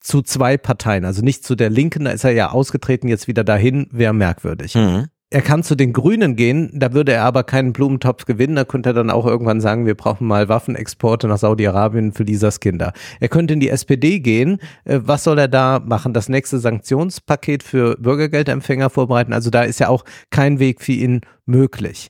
zu 0.00 0.22
zwei 0.22 0.56
Parteien, 0.56 1.04
also 1.04 1.22
nicht 1.22 1.44
zu 1.44 1.54
der 1.54 1.68
Linken, 1.68 2.06
da 2.06 2.10
ist 2.10 2.24
er 2.24 2.32
ja 2.32 2.50
ausgetreten, 2.50 3.06
jetzt 3.06 3.28
wieder 3.28 3.44
dahin, 3.44 3.86
wäre 3.92 4.14
merkwürdig. 4.14 4.74
Mhm. 4.74 5.08
Er 5.32 5.40
kann 5.40 5.62
zu 5.62 5.74
den 5.74 5.94
Grünen 5.94 6.36
gehen, 6.36 6.70
da 6.74 6.92
würde 6.92 7.12
er 7.12 7.24
aber 7.24 7.42
keinen 7.42 7.72
Blumentopf 7.72 8.26
gewinnen. 8.26 8.54
Da 8.54 8.66
könnte 8.66 8.90
er 8.90 8.92
dann 8.92 9.08
auch 9.08 9.24
irgendwann 9.24 9.62
sagen, 9.62 9.86
wir 9.86 9.94
brauchen 9.94 10.26
mal 10.26 10.50
Waffenexporte 10.50 11.26
nach 11.26 11.38
Saudi-Arabien 11.38 12.12
für 12.12 12.24
Lisas 12.24 12.60
Kinder. 12.60 12.92
Er 13.18 13.30
könnte 13.30 13.54
in 13.54 13.60
die 13.60 13.70
SPD 13.70 14.20
gehen. 14.20 14.58
Äh, 14.84 15.00
was 15.04 15.24
soll 15.24 15.38
er 15.38 15.48
da 15.48 15.80
machen? 15.82 16.12
Das 16.12 16.28
nächste 16.28 16.58
Sanktionspaket 16.58 17.62
für 17.62 17.96
Bürgergeldempfänger 17.96 18.90
vorbereiten? 18.90 19.32
Also 19.32 19.48
da 19.48 19.62
ist 19.62 19.80
ja 19.80 19.88
auch 19.88 20.04
kein 20.28 20.58
Weg 20.58 20.82
für 20.82 20.92
ihn 20.92 21.22
möglich. 21.46 22.08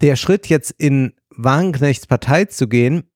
Der 0.00 0.16
Schritt 0.16 0.46
jetzt 0.46 0.70
in 0.70 1.12
Wagenknechts 1.36 2.06
Partei 2.06 2.46
zu 2.46 2.66
gehen, 2.66 3.10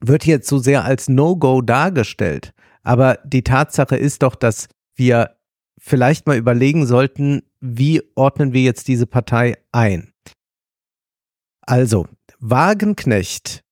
wird 0.00 0.26
jetzt 0.26 0.48
so 0.48 0.58
sehr 0.58 0.84
als 0.84 1.08
No-Go 1.08 1.62
dargestellt. 1.62 2.54
Aber 2.82 3.20
die 3.24 3.44
Tatsache 3.44 3.94
ist 3.94 4.24
doch, 4.24 4.34
dass 4.34 4.66
wir 4.96 5.33
vielleicht 5.84 6.26
mal 6.26 6.38
überlegen 6.38 6.86
sollten, 6.86 7.42
wie 7.60 8.02
ordnen 8.14 8.54
wir 8.54 8.62
jetzt 8.62 8.88
diese 8.88 9.06
Partei 9.06 9.58
ein? 9.70 10.12
Also, 11.60 12.06
Wagenknecht 12.38 13.62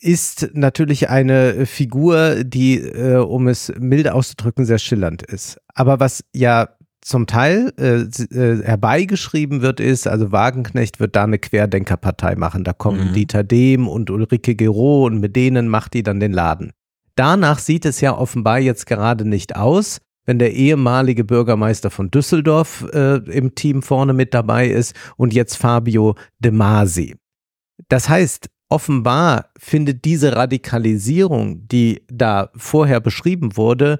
ist 0.00 0.50
natürlich 0.54 1.10
eine 1.10 1.66
Figur, 1.66 2.44
die, 2.44 2.78
äh, 2.78 3.16
um 3.16 3.48
es 3.48 3.72
milde 3.78 4.14
auszudrücken, 4.14 4.64
sehr 4.64 4.78
schillernd 4.78 5.22
ist. 5.22 5.58
Aber 5.74 6.00
was 6.00 6.24
ja 6.34 6.70
zum 7.02 7.26
Teil 7.26 7.72
äh, 7.78 8.02
äh, 8.34 8.62
herbeigeschrieben 8.62 9.60
wird, 9.60 9.80
ist, 9.80 10.06
also 10.06 10.32
Wagenknecht 10.32 11.00
wird 11.00 11.16
da 11.16 11.24
eine 11.24 11.38
Querdenkerpartei 11.38 12.36
machen. 12.36 12.64
Da 12.64 12.72
kommen 12.72 13.08
mhm. 13.08 13.12
Dieter 13.12 13.44
Dehm 13.44 13.88
und 13.88 14.08
Ulrike 14.08 14.54
Gero 14.54 15.04
und 15.04 15.20
mit 15.20 15.36
denen 15.36 15.68
macht 15.68 15.94
die 15.94 16.02
dann 16.02 16.20
den 16.20 16.32
Laden. 16.32 16.72
Danach 17.14 17.58
sieht 17.58 17.84
es 17.84 18.00
ja 18.00 18.16
offenbar 18.16 18.58
jetzt 18.58 18.86
gerade 18.86 19.26
nicht 19.26 19.56
aus 19.56 20.00
wenn 20.24 20.38
der 20.38 20.52
ehemalige 20.52 21.24
Bürgermeister 21.24 21.90
von 21.90 22.10
Düsseldorf 22.10 22.86
äh, 22.92 23.16
im 23.30 23.54
Team 23.54 23.82
vorne 23.82 24.12
mit 24.12 24.34
dabei 24.34 24.68
ist 24.68 24.94
und 25.16 25.34
jetzt 25.34 25.56
Fabio 25.56 26.14
De 26.38 26.52
Masi. 26.52 27.16
Das 27.88 28.08
heißt, 28.08 28.48
offenbar 28.68 29.50
findet 29.58 30.04
diese 30.04 30.36
Radikalisierung, 30.36 31.66
die 31.68 32.04
da 32.08 32.50
vorher 32.56 33.00
beschrieben 33.00 33.56
wurde, 33.56 33.98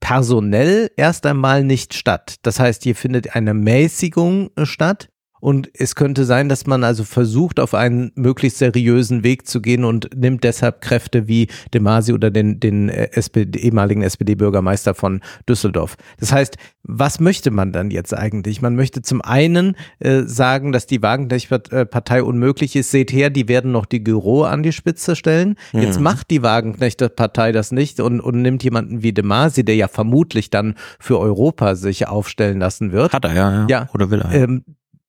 personell 0.00 0.90
erst 0.96 1.26
einmal 1.26 1.64
nicht 1.64 1.94
statt. 1.94 2.36
Das 2.42 2.58
heißt, 2.58 2.82
hier 2.82 2.96
findet 2.96 3.34
eine 3.36 3.54
Mäßigung 3.54 4.50
statt 4.64 5.08
und 5.40 5.70
es 5.74 5.94
könnte 5.94 6.24
sein, 6.24 6.48
dass 6.48 6.66
man 6.66 6.84
also 6.84 7.04
versucht, 7.04 7.58
auf 7.58 7.74
einen 7.74 8.12
möglichst 8.14 8.58
seriösen 8.58 9.24
Weg 9.24 9.46
zu 9.46 9.60
gehen 9.60 9.84
und 9.84 10.10
nimmt 10.14 10.44
deshalb 10.44 10.80
Kräfte 10.80 11.26
wie 11.26 11.48
Demasi 11.72 12.12
oder 12.12 12.30
den, 12.30 12.60
den 12.60 12.88
äh, 12.88 13.10
SPD, 13.12 13.58
ehemaligen 13.58 14.02
SPD-Bürgermeister 14.02 14.94
von 14.94 15.20
Düsseldorf. 15.48 15.96
Das 16.18 16.32
heißt, 16.32 16.56
was 16.82 17.20
möchte 17.20 17.50
man 17.50 17.72
dann 17.72 17.90
jetzt 17.90 18.14
eigentlich? 18.14 18.62
Man 18.62 18.74
möchte 18.74 19.02
zum 19.02 19.20
einen 19.22 19.76
äh, 19.98 20.22
sagen, 20.22 20.72
dass 20.72 20.86
die 20.86 21.02
Wagenknecht-Partei 21.02 22.22
unmöglich 22.22 22.76
ist. 22.76 22.90
Seht 22.90 23.12
her, 23.12 23.30
die 23.30 23.48
werden 23.48 23.72
noch 23.72 23.86
die 23.86 24.02
Gyro 24.02 24.44
an 24.44 24.62
die 24.62 24.72
Spitze 24.72 25.16
stellen. 25.16 25.56
Mhm. 25.72 25.82
Jetzt 25.82 26.00
macht 26.00 26.30
die 26.30 26.42
Wagenknecht-Partei 26.42 27.52
das 27.52 27.72
nicht 27.72 28.00
und, 28.00 28.20
und 28.20 28.42
nimmt 28.42 28.62
jemanden 28.62 29.02
wie 29.02 29.12
Demasi, 29.12 29.64
der 29.64 29.76
ja 29.76 29.88
vermutlich 29.88 30.50
dann 30.50 30.74
für 30.98 31.18
Europa 31.18 31.74
sich 31.74 32.08
aufstellen 32.08 32.58
lassen 32.58 32.92
wird. 32.92 33.12
Hat 33.12 33.24
er, 33.24 33.34
ja. 33.34 33.52
ja. 33.52 33.66
ja 33.68 33.88
Oder 33.92 34.10
will 34.10 34.20
er. 34.20 34.32
Ähm, 34.32 34.64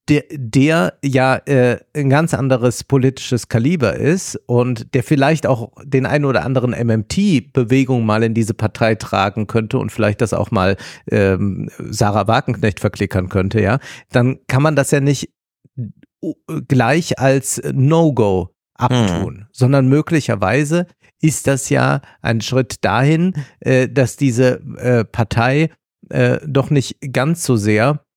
der, 0.09 0.23
der 0.31 0.93
ja 1.03 1.35
äh, 1.45 1.79
ein 1.95 2.09
ganz 2.09 2.33
anderes 2.33 2.83
politisches 2.83 3.47
Kaliber 3.47 3.95
ist 3.95 4.39
und 4.47 4.93
der 4.93 5.03
vielleicht 5.03 5.45
auch 5.45 5.71
den 5.83 6.05
einen 6.05 6.25
oder 6.25 6.43
anderen 6.43 6.71
MMT-Bewegung 6.71 8.05
mal 8.05 8.23
in 8.23 8.33
diese 8.33 8.53
Partei 8.53 8.95
tragen 8.95 9.47
könnte 9.47 9.77
und 9.77 9.91
vielleicht 9.91 10.21
das 10.21 10.33
auch 10.33 10.51
mal 10.51 10.75
ähm, 11.09 11.69
Sarah 11.77 12.27
Wagenknecht 12.27 12.79
verklickern 12.79 13.29
könnte, 13.29 13.61
ja, 13.61 13.79
dann 14.11 14.39
kann 14.47 14.63
man 14.63 14.75
das 14.75 14.91
ja 14.91 14.99
nicht 14.99 15.29
gleich 16.67 17.19
als 17.19 17.61
No-Go 17.71 18.49
abtun, 18.75 19.35
hm. 19.35 19.47
sondern 19.51 19.87
möglicherweise 19.87 20.87
ist 21.21 21.47
das 21.47 21.69
ja 21.69 22.01
ein 22.21 22.41
Schritt 22.41 22.83
dahin, 22.83 23.33
äh, 23.59 23.87
dass 23.87 24.17
diese 24.17 24.61
äh, 24.77 25.05
Partei 25.05 25.69
äh, 26.09 26.39
doch 26.45 26.69
nicht 26.69 26.97
ganz 27.13 27.43
so 27.43 27.55
sehr 27.55 27.91
äh, 27.91 28.10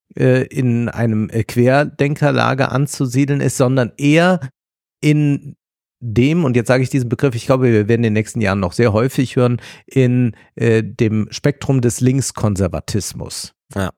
in 0.44 0.88
einem 0.88 1.28
äh, 1.30 1.44
Querdenkerlager 1.44 2.72
anzusiedeln 2.72 3.40
ist, 3.40 3.56
sondern 3.56 3.92
eher 3.96 4.40
in 5.00 5.56
dem, 6.00 6.44
und 6.44 6.54
jetzt 6.54 6.68
sage 6.68 6.82
ich 6.82 6.90
diesen 6.90 7.08
Begriff, 7.08 7.34
ich 7.34 7.46
glaube, 7.46 7.72
wir 7.72 7.88
werden 7.88 8.00
in 8.00 8.02
den 8.02 8.12
nächsten 8.12 8.40
Jahren 8.40 8.60
noch 8.60 8.72
sehr 8.72 8.92
häufig 8.92 9.36
hören, 9.36 9.60
in 9.86 10.36
äh, 10.54 10.82
dem 10.82 11.28
Spektrum 11.30 11.80
des 11.80 12.00
Linkskonservatismus. 12.00 13.54
Ja. 13.74 13.90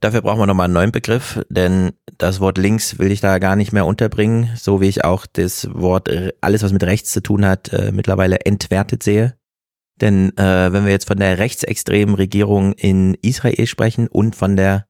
Dafür 0.00 0.20
brauchen 0.20 0.40
wir 0.40 0.46
nochmal 0.46 0.66
einen 0.66 0.74
neuen 0.74 0.92
Begriff, 0.92 1.42
denn 1.48 1.92
das 2.18 2.38
Wort 2.38 2.58
links 2.58 2.98
will 2.98 3.10
ich 3.10 3.20
da 3.20 3.38
gar 3.38 3.56
nicht 3.56 3.72
mehr 3.72 3.86
unterbringen, 3.86 4.50
so 4.54 4.82
wie 4.82 4.88
ich 4.88 5.02
auch 5.02 5.24
das 5.24 5.66
Wort 5.72 6.10
alles, 6.42 6.62
was 6.62 6.72
mit 6.72 6.82
rechts 6.82 7.10
zu 7.10 7.22
tun 7.22 7.46
hat, 7.46 7.72
äh, 7.72 7.90
mittlerweile 7.90 8.40
entwertet 8.40 9.02
sehe. 9.02 9.34
Denn 10.00 10.36
äh, 10.36 10.72
wenn 10.72 10.84
wir 10.84 10.92
jetzt 10.92 11.06
von 11.06 11.18
der 11.18 11.38
rechtsextremen 11.38 12.14
Regierung 12.14 12.72
in 12.72 13.14
Israel 13.22 13.66
sprechen 13.66 14.08
und 14.08 14.34
von 14.34 14.56
der 14.56 14.86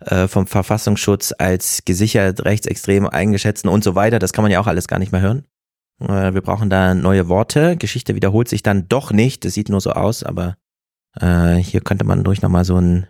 äh, 0.00 0.28
vom 0.28 0.46
Verfassungsschutz 0.46 1.32
als 1.38 1.84
gesichert 1.84 2.44
rechtsextrem 2.44 3.06
eingeschätzten 3.06 3.70
und 3.70 3.82
so 3.82 3.94
weiter, 3.94 4.18
das 4.18 4.32
kann 4.32 4.42
man 4.42 4.52
ja 4.52 4.60
auch 4.60 4.66
alles 4.66 4.86
gar 4.86 4.98
nicht 4.98 5.12
mehr 5.12 5.20
hören. 5.20 5.46
Äh, 6.00 6.34
wir 6.34 6.40
brauchen 6.40 6.70
da 6.70 6.94
neue 6.94 7.28
Worte. 7.28 7.76
Geschichte 7.76 8.14
wiederholt 8.14 8.48
sich 8.48 8.62
dann 8.62 8.88
doch 8.88 9.12
nicht. 9.12 9.44
Das 9.44 9.54
sieht 9.54 9.68
nur 9.68 9.80
so 9.80 9.92
aus, 9.92 10.22
aber 10.22 10.56
äh, 11.20 11.56
hier 11.56 11.80
könnte 11.80 12.04
man 12.04 12.24
durch 12.24 12.42
nochmal 12.42 12.64
so 12.64 12.76
einen 12.76 13.06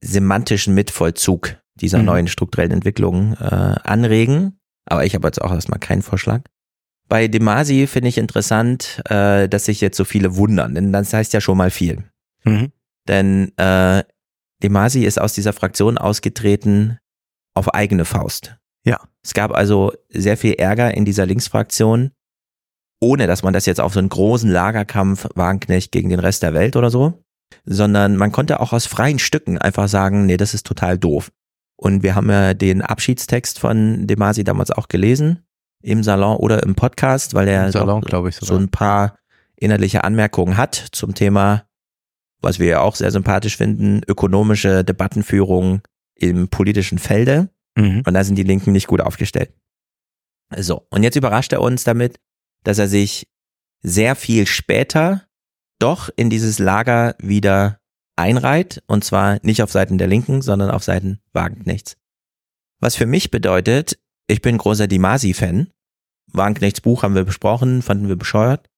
semantischen 0.00 0.74
Mitvollzug 0.74 1.56
dieser 1.74 1.98
mhm. 1.98 2.04
neuen 2.06 2.28
strukturellen 2.28 2.72
Entwicklungen 2.72 3.34
äh, 3.34 3.76
anregen. 3.84 4.58
Aber 4.86 5.04
ich 5.04 5.14
habe 5.14 5.28
jetzt 5.28 5.42
auch 5.42 5.52
erstmal 5.52 5.80
keinen 5.80 6.02
Vorschlag. 6.02 6.42
Bei 7.08 7.26
Demasi 7.26 7.86
finde 7.86 8.08
ich 8.08 8.18
interessant, 8.18 9.02
äh, 9.08 9.48
dass 9.48 9.64
sich 9.64 9.80
jetzt 9.80 9.96
so 9.96 10.04
viele 10.04 10.36
wundern, 10.36 10.74
denn 10.74 10.92
das 10.92 11.12
heißt 11.12 11.32
ja 11.32 11.40
schon 11.40 11.56
mal 11.56 11.70
viel. 11.70 12.04
Mhm. 12.44 12.70
Denn 13.08 13.56
äh, 13.56 14.04
Demasi 14.62 15.04
ist 15.04 15.20
aus 15.20 15.32
dieser 15.32 15.54
Fraktion 15.54 15.96
ausgetreten 15.96 16.98
auf 17.54 17.72
eigene 17.74 18.04
Faust. 18.04 18.56
Ja. 18.84 19.00
Es 19.24 19.32
gab 19.34 19.52
also 19.52 19.92
sehr 20.10 20.36
viel 20.36 20.54
Ärger 20.54 20.94
in 20.94 21.04
dieser 21.04 21.26
Linksfraktion, 21.26 22.12
ohne 23.00 23.26
dass 23.26 23.42
man 23.42 23.52
das 23.52 23.66
jetzt 23.66 23.80
auf 23.80 23.94
so 23.94 24.00
einen 24.00 24.08
großen 24.08 24.50
Lagerkampf 24.50 25.28
Wagenknecht 25.34 25.92
gegen 25.92 26.10
den 26.10 26.20
Rest 26.20 26.42
der 26.42 26.54
Welt 26.54 26.76
oder 26.76 26.90
so, 26.90 27.24
sondern 27.64 28.16
man 28.16 28.32
konnte 28.32 28.60
auch 28.60 28.72
aus 28.72 28.86
freien 28.86 29.18
Stücken 29.18 29.58
einfach 29.58 29.88
sagen, 29.88 30.26
nee, 30.26 30.36
das 30.36 30.54
ist 30.54 30.66
total 30.66 30.98
doof. 30.98 31.32
Und 31.76 32.02
wir 32.02 32.14
haben 32.14 32.28
ja 32.28 32.54
den 32.54 32.82
Abschiedstext 32.82 33.58
von 33.60 34.06
Demasi 34.06 34.44
damals 34.44 34.70
auch 34.70 34.88
gelesen 34.88 35.44
im 35.82 36.02
Salon 36.02 36.36
oder 36.36 36.62
im 36.62 36.74
Podcast, 36.74 37.34
weil 37.34 37.48
er 37.48 37.70
Salon, 37.72 38.02
ich, 38.28 38.36
so 38.36 38.56
ein 38.56 38.68
paar 38.68 39.18
inhaltliche 39.56 40.04
Anmerkungen 40.04 40.56
hat 40.56 40.74
zum 40.92 41.14
Thema, 41.14 41.64
was 42.40 42.58
wir 42.58 42.66
ja 42.66 42.80
auch 42.80 42.94
sehr 42.94 43.10
sympathisch 43.10 43.56
finden, 43.56 44.02
ökonomische 44.06 44.84
Debattenführung 44.84 45.82
im 46.14 46.48
politischen 46.48 46.98
Felde. 46.98 47.50
Mhm. 47.76 48.02
Und 48.06 48.14
da 48.14 48.24
sind 48.24 48.36
die 48.36 48.44
Linken 48.44 48.72
nicht 48.72 48.86
gut 48.86 49.00
aufgestellt. 49.00 49.52
So, 50.56 50.86
und 50.90 51.02
jetzt 51.02 51.16
überrascht 51.16 51.52
er 51.52 51.60
uns 51.60 51.84
damit, 51.84 52.18
dass 52.64 52.78
er 52.78 52.88
sich 52.88 53.28
sehr 53.82 54.16
viel 54.16 54.46
später 54.46 55.24
doch 55.78 56.10
in 56.16 56.30
dieses 56.30 56.58
Lager 56.58 57.14
wieder 57.18 57.80
einreiht, 58.16 58.82
und 58.86 59.04
zwar 59.04 59.38
nicht 59.42 59.62
auf 59.62 59.70
Seiten 59.70 59.98
der 59.98 60.08
Linken, 60.08 60.42
sondern 60.42 60.70
auf 60.70 60.82
Seiten 60.82 61.20
Wagenknechts. 61.32 61.96
Was 62.80 62.96
für 62.96 63.06
mich 63.06 63.30
bedeutet, 63.30 63.98
ich 64.28 64.42
bin 64.42 64.58
großer 64.58 64.86
Dimasi-Fan. 64.86 65.68
Wagenknechts 66.32 66.80
Buch 66.80 67.02
haben 67.02 67.14
wir 67.14 67.24
besprochen, 67.24 67.82
fanden 67.82 68.08
wir 68.08 68.16
bescheuert. 68.16 68.68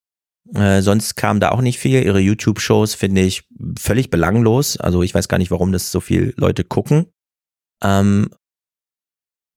Äh, 0.54 0.80
sonst 0.80 1.16
kam 1.16 1.40
da 1.40 1.50
auch 1.50 1.60
nicht 1.60 1.78
viel. 1.78 2.02
Ihre 2.02 2.20
YouTube-Shows 2.20 2.94
finde 2.94 3.20
ich 3.22 3.44
völlig 3.78 4.10
belanglos. 4.10 4.78
Also 4.78 5.02
ich 5.02 5.14
weiß 5.14 5.28
gar 5.28 5.38
nicht, 5.38 5.50
warum 5.50 5.72
das 5.72 5.90
so 5.90 6.00
viele 6.00 6.32
Leute 6.36 6.64
gucken. 6.64 7.06
Ähm, 7.82 8.30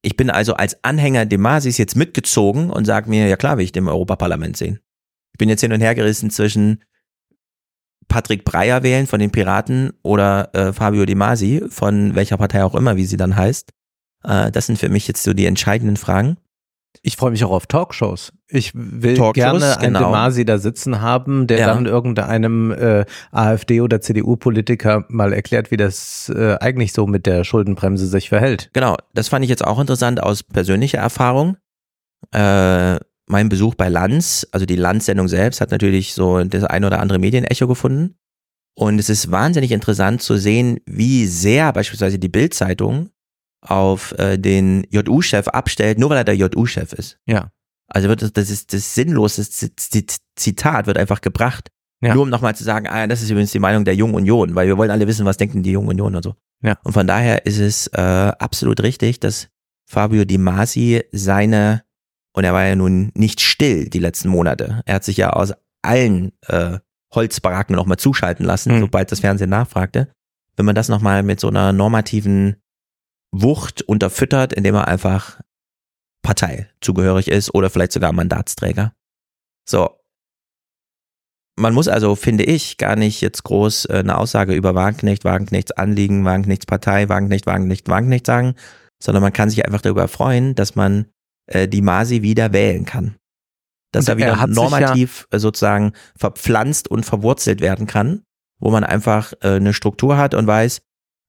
ich 0.01 0.17
bin 0.17 0.29
also 0.29 0.55
als 0.55 0.83
Anhänger 0.83 1.25
Demasis 1.25 1.77
jetzt 1.77 1.95
mitgezogen 1.95 2.69
und 2.69 2.85
sage 2.85 3.09
mir, 3.09 3.27
ja 3.27 3.37
klar 3.37 3.57
will 3.57 3.63
ich 3.63 3.71
den 3.71 3.83
im 3.83 3.87
Europaparlament 3.87 4.57
sehen. 4.57 4.79
Ich 5.31 5.37
bin 5.37 5.49
jetzt 5.49 5.61
hin 5.61 5.71
und 5.71 5.81
her 5.81 5.95
gerissen 5.95 6.29
zwischen 6.29 6.83
Patrick 8.07 8.43
Breyer 8.43 8.83
wählen 8.83 9.07
von 9.07 9.19
den 9.19 9.31
Piraten 9.31 9.93
oder 10.03 10.53
äh, 10.53 10.73
Fabio 10.73 11.05
De 11.05 11.15
Masi 11.15 11.63
von 11.69 12.15
welcher 12.15 12.37
Partei 12.37 12.63
auch 12.63 12.75
immer, 12.75 12.97
wie 12.97 13.05
sie 13.05 13.17
dann 13.17 13.35
heißt. 13.35 13.71
Äh, 14.23 14.51
das 14.51 14.67
sind 14.67 14.77
für 14.79 14.89
mich 14.89 15.07
jetzt 15.07 15.23
so 15.23 15.33
die 15.33 15.45
entscheidenden 15.45 15.97
Fragen. 15.97 16.37
Ich 17.01 17.17
freue 17.17 17.31
mich 17.31 17.43
auch 17.43 17.51
auf 17.51 17.65
Talkshows. 17.65 18.31
Ich 18.47 18.71
will 18.75 19.17
Talkshows, 19.17 19.33
gerne 19.33 19.77
einen 19.77 19.93
genau. 19.95 20.05
Demasi 20.05 20.45
da 20.45 20.59
sitzen 20.59 21.01
haben, 21.01 21.47
der 21.47 21.59
ja. 21.59 21.67
dann 21.67 21.85
irgendeinem 21.85 22.71
äh, 22.71 23.05
AfD- 23.31 23.81
oder 23.81 23.99
CDU-Politiker 23.99 25.05
mal 25.09 25.33
erklärt, 25.33 25.71
wie 25.71 25.77
das 25.77 26.31
äh, 26.33 26.55
eigentlich 26.61 26.93
so 26.93 27.07
mit 27.07 27.25
der 27.25 27.43
Schuldenbremse 27.43 28.05
sich 28.05 28.29
verhält. 28.29 28.69
Genau, 28.73 28.95
das 29.13 29.27
fand 29.27 29.43
ich 29.43 29.49
jetzt 29.49 29.65
auch 29.65 29.79
interessant 29.79 30.21
aus 30.21 30.43
persönlicher 30.43 30.99
Erfahrung. 30.99 31.57
Äh, 32.31 32.99
mein 33.25 33.49
Besuch 33.49 33.75
bei 33.75 33.89
Lanz, 33.89 34.47
also 34.51 34.65
die 34.65 34.75
Lanz-Sendung 34.75 35.27
selbst, 35.27 35.61
hat 35.61 35.71
natürlich 35.71 36.13
so 36.13 36.43
das 36.43 36.63
ein 36.63 36.85
oder 36.85 36.99
andere 36.99 37.19
Medienecho 37.19 37.67
gefunden. 37.67 38.15
Und 38.75 38.99
es 38.99 39.09
ist 39.09 39.31
wahnsinnig 39.31 39.71
interessant 39.71 40.21
zu 40.21 40.37
sehen, 40.37 40.79
wie 40.85 41.25
sehr 41.25 41.73
beispielsweise 41.73 42.19
die 42.19 42.29
Bild-Zeitung 42.29 43.09
auf 43.63 44.13
äh, 44.17 44.37
den 44.37 44.85
JU-Chef 44.89 45.47
abstellt, 45.47 45.99
nur 45.99 46.09
weil 46.09 46.17
er 46.17 46.23
der 46.23 46.35
JU-Chef 46.35 46.93
ist. 46.93 47.17
Ja. 47.25 47.51
Also 47.87 48.09
wird 48.09 48.37
das, 48.37 48.49
ist 48.49 48.73
das 48.73 48.95
sinnlose 48.95 49.47
Zitat 50.35 50.87
wird 50.87 50.97
einfach 50.97 51.21
gebracht, 51.21 51.69
ja. 52.01 52.13
nur 52.13 52.23
um 52.23 52.29
nochmal 52.29 52.55
zu 52.55 52.63
sagen, 52.63 52.87
ah, 52.87 53.07
das 53.07 53.21
ist 53.21 53.29
übrigens 53.29 53.51
die 53.51 53.59
Meinung 53.59 53.85
der 53.85 53.95
Jungen 53.95 54.15
Union, 54.15 54.55
weil 54.55 54.67
wir 54.67 54.77
wollen 54.77 54.91
alle 54.91 55.07
wissen, 55.07 55.25
was 55.25 55.37
denken 55.37 55.63
die 55.63 55.71
Jungen 55.71 55.89
Union 55.89 56.15
und 56.15 56.23
so. 56.23 56.35
Ja. 56.61 56.77
Und 56.83 56.93
von 56.93 57.07
daher 57.07 57.45
ist 57.45 57.59
es 57.59 57.87
äh, 57.87 58.01
absolut 58.01 58.81
richtig, 58.81 59.19
dass 59.19 59.49
Fabio 59.85 60.25
Di 60.25 60.37
Masi 60.37 61.03
seine, 61.11 61.83
und 62.33 62.45
er 62.45 62.53
war 62.53 62.65
ja 62.65 62.75
nun 62.75 63.11
nicht 63.15 63.41
still 63.41 63.89
die 63.89 63.99
letzten 63.99 64.29
Monate, 64.29 64.81
er 64.85 64.95
hat 64.95 65.03
sich 65.03 65.17
ja 65.17 65.31
aus 65.31 65.53
allen 65.81 66.31
äh, 66.47 66.79
Holzbaracken 67.13 67.75
nochmal 67.75 67.97
zuschalten 67.97 68.45
lassen, 68.45 68.75
mhm. 68.75 68.79
sobald 68.81 69.11
das 69.11 69.19
Fernsehen 69.19 69.49
nachfragte. 69.49 70.09
Wenn 70.55 70.65
man 70.65 70.75
das 70.75 70.89
nochmal 70.89 71.23
mit 71.23 71.39
so 71.39 71.49
einer 71.49 71.73
normativen 71.73 72.55
Wucht 73.33 73.81
unterfüttert, 73.81 74.53
indem 74.53 74.75
er 74.75 74.87
einfach 74.87 75.41
Partei 76.21 76.69
zugehörig 76.81 77.27
ist 77.27 77.53
oder 77.53 77.69
vielleicht 77.69 77.91
sogar 77.91 78.13
Mandatsträger. 78.13 78.93
So. 79.67 79.89
Man 81.55 81.73
muss 81.73 81.87
also, 81.87 82.15
finde 82.15 82.43
ich, 82.45 82.77
gar 82.77 82.95
nicht 82.95 83.21
jetzt 83.21 83.43
groß 83.43 83.85
äh, 83.85 83.97
eine 83.97 84.17
Aussage 84.17 84.53
über 84.53 84.75
Wagenknecht, 84.75 85.23
Wagenknechts 85.23 85.71
Anliegen, 85.71 86.25
Wagenknechts 86.25 86.65
Partei, 86.65 87.09
Wagenknecht, 87.09 87.45
Wagenknecht, 87.45 87.87
Wagenknecht 87.89 88.25
sagen, 88.25 88.55
sondern 89.01 89.21
man 89.21 89.33
kann 89.33 89.49
sich 89.49 89.65
einfach 89.65 89.81
darüber 89.81 90.07
freuen, 90.07 90.55
dass 90.55 90.75
man 90.75 91.07
äh, 91.47 91.67
die 91.67 91.81
Masi 91.81 92.21
wieder 92.21 92.53
wählen 92.53 92.85
kann. 92.85 93.15
Dass 93.91 94.05
und 94.05 94.13
er 94.13 94.17
wieder 94.17 94.39
er 94.39 94.47
normativ 94.47 95.27
ja 95.31 95.39
sozusagen 95.39 95.93
verpflanzt 96.15 96.87
und 96.87 97.05
verwurzelt 97.05 97.61
werden 97.61 97.85
kann, 97.85 98.23
wo 98.59 98.71
man 98.71 98.83
einfach 98.83 99.33
äh, 99.41 99.55
eine 99.55 99.73
Struktur 99.73 100.17
hat 100.17 100.33
und 100.33 100.47
weiß, 100.47 100.81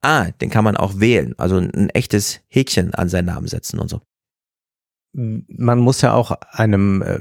ah, 0.04 0.30
den 0.40 0.50
kann 0.50 0.64
man 0.64 0.76
auch 0.76 1.00
wählen. 1.00 1.34
Also 1.38 1.56
ein 1.56 1.90
echtes 1.90 2.40
Häkchen 2.48 2.94
an 2.94 3.08
seinen 3.08 3.26
Namen 3.26 3.46
setzen 3.46 3.78
und 3.78 3.88
so. 3.88 4.00
Man 5.12 5.78
muss 5.78 6.00
ja 6.00 6.12
auch 6.12 6.32
einem 6.52 7.02
äh, 7.02 7.20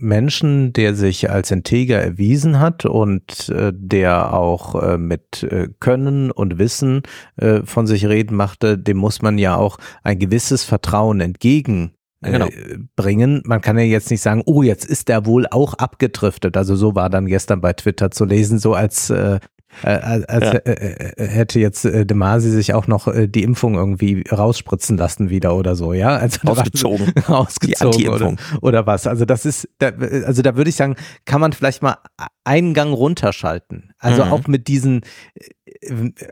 Menschen, 0.00 0.72
der 0.72 0.94
sich 0.94 1.30
als 1.30 1.50
integer 1.50 2.00
erwiesen 2.00 2.58
hat 2.58 2.84
und 2.84 3.48
äh, 3.50 3.72
der 3.74 4.32
auch 4.32 4.82
äh, 4.82 4.98
mit 4.98 5.42
äh, 5.44 5.68
Können 5.78 6.30
und 6.30 6.58
Wissen 6.58 7.02
von 7.64 7.86
sich 7.86 8.06
reden 8.06 8.36
machte, 8.36 8.76
dem 8.76 8.96
muss 8.96 9.22
man 9.22 9.38
ja 9.38 9.56
auch 9.56 9.78
ein 10.02 10.18
gewisses 10.18 10.64
Vertrauen 10.64 11.20
entgegen 11.20 11.92
genau. 12.22 12.48
bringen. 12.96 13.42
Man 13.44 13.60
kann 13.60 13.78
ja 13.78 13.84
jetzt 13.84 14.10
nicht 14.10 14.20
sagen, 14.20 14.42
oh, 14.46 14.62
jetzt 14.62 14.84
ist 14.84 15.08
der 15.08 15.26
wohl 15.26 15.46
auch 15.46 15.74
abgedriftet. 15.74 16.56
Also 16.56 16.76
so 16.76 16.94
war 16.94 17.08
dann 17.08 17.26
gestern 17.26 17.60
bei 17.60 17.72
Twitter 17.72 18.10
zu 18.10 18.24
lesen, 18.24 18.58
so 18.58 18.74
als 18.74 19.10
äh, 19.10 19.40
äh, 19.82 19.88
als 19.88 20.44
ja. 20.44 20.52
Äh, 20.52 20.72
äh, 20.72 21.12
äh, 21.16 21.28
hätte 21.28 21.60
jetzt 21.60 21.84
äh, 21.84 22.04
De 22.04 22.16
Masi 22.16 22.50
sich 22.50 22.74
auch 22.74 22.86
noch 22.86 23.06
äh, 23.06 23.28
die 23.28 23.42
Impfung 23.42 23.74
irgendwie 23.74 24.24
rausspritzen 24.30 24.96
lassen 24.96 25.30
wieder 25.30 25.54
oder 25.54 25.76
so, 25.76 25.92
ja? 25.92 26.16
Also 26.16 26.40
ausgezogen. 26.46 27.12
ausgezogen 27.26 28.08
oder, 28.08 28.34
oder 28.60 28.86
was. 28.86 29.06
Also 29.06 29.24
das 29.24 29.46
ist, 29.46 29.68
da, 29.78 29.88
also 30.26 30.42
da 30.42 30.56
würde 30.56 30.70
ich 30.70 30.76
sagen, 30.76 30.96
kann 31.24 31.40
man 31.40 31.52
vielleicht 31.52 31.82
mal 31.82 31.96
einen 32.44 32.74
Gang 32.74 32.92
runterschalten. 32.92 33.92
Also 33.98 34.24
mhm. 34.24 34.32
auch 34.32 34.46
mit 34.46 34.68
diesen, 34.68 35.02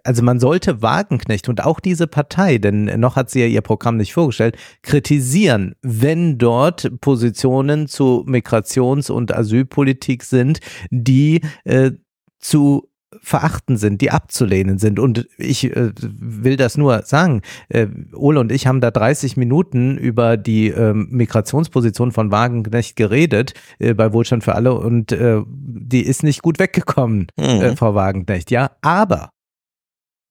also 0.04 0.22
man 0.22 0.40
sollte 0.40 0.82
Wagenknecht 0.82 1.48
und 1.48 1.64
auch 1.64 1.80
diese 1.80 2.06
Partei, 2.06 2.58
denn 2.58 2.84
noch 3.00 3.16
hat 3.16 3.30
sie 3.30 3.40
ja 3.40 3.46
ihr 3.46 3.62
Programm 3.62 3.96
nicht 3.96 4.12
vorgestellt, 4.12 4.56
kritisieren, 4.82 5.74
wenn 5.82 6.38
dort 6.38 7.00
Positionen 7.00 7.88
zu 7.88 8.24
Migrations- 8.26 9.10
und 9.10 9.34
Asylpolitik 9.34 10.24
sind, 10.24 10.60
die 10.90 11.40
äh, 11.64 11.92
zu 12.38 12.87
verachten 13.22 13.76
sind, 13.76 14.00
die 14.00 14.10
abzulehnen 14.10 14.78
sind. 14.78 14.98
Und 14.98 15.28
ich 15.36 15.64
äh, 15.64 15.92
will 16.00 16.56
das 16.56 16.76
nur 16.76 17.02
sagen. 17.02 17.42
Äh, 17.68 17.86
Ole 18.14 18.40
und 18.40 18.52
ich 18.52 18.66
haben 18.66 18.80
da 18.80 18.90
30 18.90 19.36
Minuten 19.36 19.96
über 19.98 20.36
die 20.36 20.68
äh, 20.68 20.92
Migrationsposition 20.94 22.12
von 22.12 22.30
Wagenknecht 22.30 22.96
geredet 22.96 23.54
äh, 23.78 23.94
bei 23.94 24.12
Wohlstand 24.12 24.44
für 24.44 24.54
alle 24.54 24.74
und 24.74 25.12
äh, 25.12 25.40
die 25.46 26.02
ist 26.02 26.22
nicht 26.22 26.42
gut 26.42 26.58
weggekommen, 26.58 27.28
äh, 27.36 27.70
mhm. 27.70 27.76
Frau 27.76 27.94
Wagenknecht. 27.94 28.50
Ja, 28.50 28.72
aber 28.82 29.30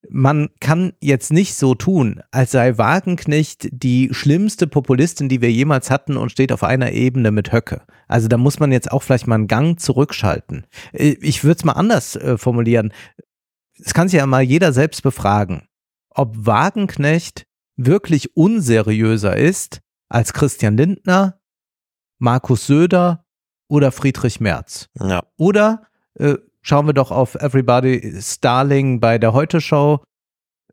man 0.10 0.50
kann 0.60 0.94
jetzt 1.02 1.32
nicht 1.32 1.56
so 1.56 1.76
tun, 1.76 2.22
als 2.32 2.52
sei 2.52 2.78
Wagenknecht 2.78 3.68
die 3.72 4.10
schlimmste 4.12 4.68
Populistin, 4.68 5.30
die 5.30 5.42
wir 5.42 5.52
jemals 5.52 5.90
hatten 5.90 6.18
und 6.18 6.32
steht 6.32 6.52
auf 6.52 6.64
einer 6.64 6.92
Ebene 6.92 7.32
mit 7.32 7.52
Höcke. 7.52 7.82
Also 8.08 8.28
da 8.28 8.38
muss 8.38 8.60
man 8.60 8.72
jetzt 8.72 8.92
auch 8.92 9.04
vielleicht 9.04 9.28
mal 9.28 9.36
einen 9.36 9.48
Gang 9.48 9.80
zurückschalten. 9.80 10.66
Äh, 10.94 11.18
ich 11.22 11.44
würde 11.44 11.58
es 11.58 11.66
mal 11.66 11.74
anders 11.74 12.16
äh, 12.16 12.38
formulieren. 12.38 12.94
Es 13.80 13.94
kann 13.94 14.08
sich 14.08 14.18
ja 14.18 14.26
mal 14.26 14.42
jeder 14.42 14.74
selbst 14.74 15.04
befragen, 15.04 15.68
ob 16.10 16.34
Wagenknecht 16.38 17.46
wirklich 17.76 18.36
unseriöser 18.36 19.38
ist 19.38 19.82
als 20.10 20.34
Christian 20.34 20.78
Lindner, 20.78 21.40
Markus 22.18 22.66
Söder 22.66 23.26
oder 23.68 23.92
Friedrich 23.92 24.40
Merz. 24.40 24.90
Ja. 25.00 25.24
Oder 25.38 25.84
äh, 26.16 26.36
schauen 26.62 26.88
wir 26.88 26.94
doch 26.94 27.12
auf 27.12 27.36
Everybody 27.36 28.14
Starling 28.22 29.00
bei 29.00 29.18
der 29.18 29.34
Heute 29.34 29.62
Show, 29.62 30.00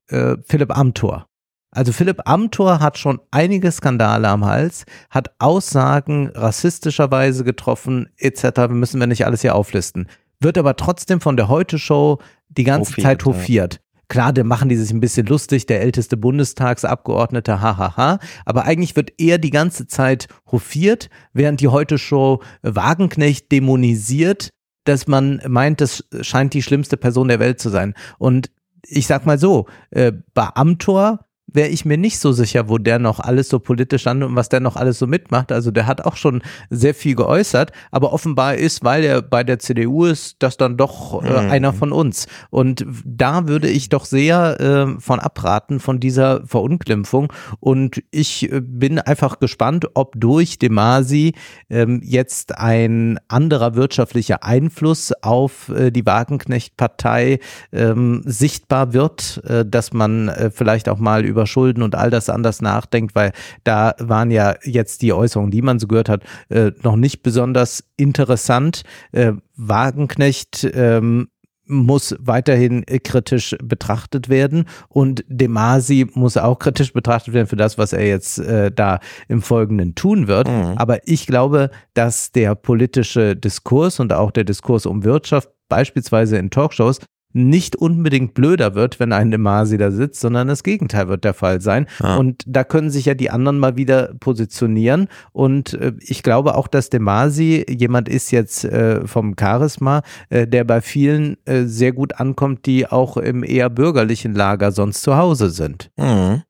äh, 0.09 0.37
Philipp 0.47 0.77
Amthor. 0.77 1.27
Also 1.75 1.93
Philipp 1.93 2.21
Amthor 2.25 2.79
hat 2.79 2.99
schon 2.99 3.21
einige 3.33 3.71
Skandale 3.73 4.29
am 4.29 4.45
Hals, 4.45 4.85
hat 5.11 5.35
Aussagen 5.41 6.31
rassistischerweise 6.35 7.43
getroffen, 7.43 8.09
etc. 8.17 8.43
Wir 8.43 8.69
müssen 8.69 9.01
wir 9.01 9.09
nicht 9.09 9.27
alles 9.27 9.41
hier 9.41 9.57
auflisten. 9.57 10.07
Wird 10.41 10.57
aber 10.57 10.77
trotzdem 10.77 11.21
von 11.21 11.37
der 11.37 11.49
Heute-Show 11.49 12.19
die 12.49 12.65
ganze 12.65 12.93
Hofiert, 12.93 13.05
Zeit 13.05 13.23
ja. 13.23 13.27
hofiert. 13.27 13.81
Klar, 14.09 14.33
da 14.33 14.45
machen 14.45 14.69
die 14.69 14.77
sich 14.77 14.93
ein 14.93 15.01
bisschen 15.01 15.27
lustig, 15.27 15.67
der 15.67 15.81
älteste 15.81 16.17
Bundestagsabgeordnete, 16.17 17.61
hahaha. 17.61 18.19
Aber 18.45 18.65
eigentlich 18.65 18.95
wird 18.95 19.13
er 19.19 19.39
die 19.39 19.51
ganze 19.51 19.89
Zeit 19.89 20.29
hofiert, 20.53 21.09
während 21.33 21.61
die 21.61 21.69
Heute-Show 21.69 22.41
Wagenknecht 22.63 23.51
dämonisiert, 23.51 24.51
dass 24.85 25.07
man 25.07 25.41
meint, 25.47 25.81
das 25.81 26.05
scheint 26.21 26.55
die 26.55 26.63
schlimmste 26.63 26.97
Person 26.97 27.29
der 27.29 27.41
Welt 27.41 27.61
zu 27.61 27.71
sein. 27.71 27.95
Und 28.19 28.51
ich 28.83 29.07
sag 29.07 29.27
mal 29.27 29.39
so, 29.39 29.67
äh, 29.91 30.13
bei 30.35 30.49
Amtor 30.55 31.24
wäre 31.55 31.69
ich 31.69 31.85
mir 31.85 31.97
nicht 31.97 32.19
so 32.19 32.33
sicher, 32.33 32.69
wo 32.69 32.79
der 32.79 32.99
noch 32.99 33.21
alles 33.21 33.49
so 33.49 33.59
politisch 33.61 34.03
stand 34.03 34.23
und 34.25 34.35
was 34.37 34.49
der 34.49 34.61
noch 34.61 34.77
alles 34.77 34.99
so 34.99 35.07
mitmacht. 35.07 35.53
Also 35.53 35.71
der 35.71 35.87
hat 35.87 36.05
auch 36.05 36.17
schon 36.17 36.43
sehr 36.69 36.95
viel 36.95 37.15
geäußert, 37.15 37.71
aber 37.91 38.13
offenbar 38.13 38.57
ist, 38.57 38.85
weil 38.85 39.05
er 39.05 39.23
bei 39.23 39.45
der 39.45 39.59
CDU 39.61 40.05
ist, 40.05 40.37
das 40.41 40.57
dann 40.57 40.77
doch 40.77 41.23
äh, 41.23 41.45
Mhm. 41.45 41.51
einer 41.51 41.73
von 41.73 41.93
uns. 41.93 42.27
Und 42.51 42.85
da 43.05 43.47
würde 43.49 43.69
ich 43.69 43.89
doch 43.89 44.05
sehr 44.05 44.61
äh, 44.61 45.01
von 45.01 45.21
abraten, 45.21 45.81
von 45.81 46.01
dieser 46.01 46.47
Verunglimpfung. 46.47 47.33
Und 47.61 48.03
ich 48.11 48.51
äh, 48.51 48.61
bin 48.61 48.99
einfach 48.99 49.39
gespannt, 49.39 49.87
ob 49.95 50.15
durch 50.17 50.59
Demasi 50.59 51.35
ähm, 51.71 52.01
jetzt 52.03 52.59
ein 52.59 53.19
anderer 53.29 53.75
wirtschaftlicher 53.75 54.43
Einfluss 54.43 55.13
auf 55.23 55.69
äh, 55.69 55.91
die 55.91 56.05
Wagenknecht-Partei 56.05 57.39
ähm, 57.73 58.23
sichtbar 58.25 58.93
wird, 58.93 59.43
äh, 59.47 59.65
dass 59.65 59.93
man 59.93 60.29
äh, 60.29 60.51
vielleicht 60.51 60.89
auch 60.89 60.99
mal 60.99 61.25
über 61.25 61.44
Schulden 61.47 61.83
und 61.83 61.95
all 61.95 62.11
das 62.11 62.29
anders 62.29 62.61
nachdenkt, 62.63 63.15
weil 63.15 63.33
da 63.65 63.95
waren 63.99 64.31
ja 64.31 64.55
jetzt 64.63 65.03
die 65.03 65.13
Äußerungen, 65.13 65.51
die 65.51 65.63
man 65.63 65.79
so 65.79 65.87
gehört 65.87 66.09
hat, 66.09 66.23
äh, 66.49 66.73
noch 66.83 66.97
nicht 66.97 67.23
besonders 67.23 67.85
interessant. 67.97 68.83
Äh, 69.13 69.33
Wagenknecht 69.57 70.69
ähm, 70.75 71.29
muss 71.67 72.15
weiterhin 72.19 72.87
äh, 72.87 72.99
kritisch 72.99 73.57
betrachtet 73.63 74.29
werden 74.29 74.67
und 74.89 75.25
Demasi 75.29 76.07
muss 76.15 76.37
auch 76.37 76.59
kritisch 76.59 76.93
betrachtet 76.93 77.35
werden 77.35 77.47
für 77.47 77.57
das, 77.57 77.79
was 77.79 77.93
er 77.93 78.07
jetzt 78.07 78.39
äh, 78.39 78.71
da 78.71 79.01
im 79.29 79.43
Folgenden 79.43 79.95
tun 79.95 80.27
wird. 80.27 80.49
Mhm. 80.49 80.75
Aber 80.77 81.07
ich 81.09 81.27
glaube, 81.27 81.71
dass 81.95 82.33
der 82.33 82.55
politische 82.55 83.37
Diskurs 83.37 84.01
und 84.01 84.13
auch 84.13 84.31
der 84.31 84.45
Diskurs 84.45 84.87
um 84.87 85.05
Wirtschaft, 85.05 85.49
beispielsweise 85.69 86.37
in 86.37 86.51
Talkshows, 86.51 87.01
nicht 87.35 87.77
unbedingt 87.77 88.33
blöder 88.33 88.75
wird, 88.75 89.01
wenn 89.01 89.13
ein 89.13 89.31
Demasi 89.31 89.77
da 89.77 89.91
sitzt, 89.91 90.21
sondern 90.21 90.49
das 90.49 90.63
Gegenteil 90.63 91.09
wird 91.09 91.25
der 91.25 91.35
Fall 91.35 91.61
sein. 91.61 91.87
Ja. 92.01 92.17
Und 92.17 92.43
da 92.47 92.65
können 92.65 92.91
sich 92.91 93.07
ja 93.07 93.15
die 93.15 93.29
anderen 93.29 93.59
mal 93.59 93.77
wieder 93.77 94.15
positionieren. 94.21 95.09
Und 95.33 95.75
äh, 95.75 95.93
ich 96.01 96.23
glaube 96.23 96.55
auch, 96.55 96.69
dass 96.69 96.91
Demasi 96.91 97.67
jemand 97.69 98.09
ist 98.09 98.31
jetzt 98.31 98.65
äh, 98.65 99.07
vom 99.07 99.35
Charisma, 99.39 100.03
äh, 100.31 100.47
der 100.47 100.65
bei 100.65 100.81
vielen 100.81 101.37
äh, 101.45 101.65
sehr 101.65 101.93
gut 101.93 102.21
ankommt, 102.21 102.67
die 102.67 102.87
auch 102.87 103.17
im 103.17 103.43
eher 103.43 103.69
bürgerlichen 103.69 104.35
Lager 104.35 104.71
sonst 104.71 105.03
zu 105.03 105.17
Hause 105.17 105.51
sind. 105.51 105.91
Mhm. 105.97 106.43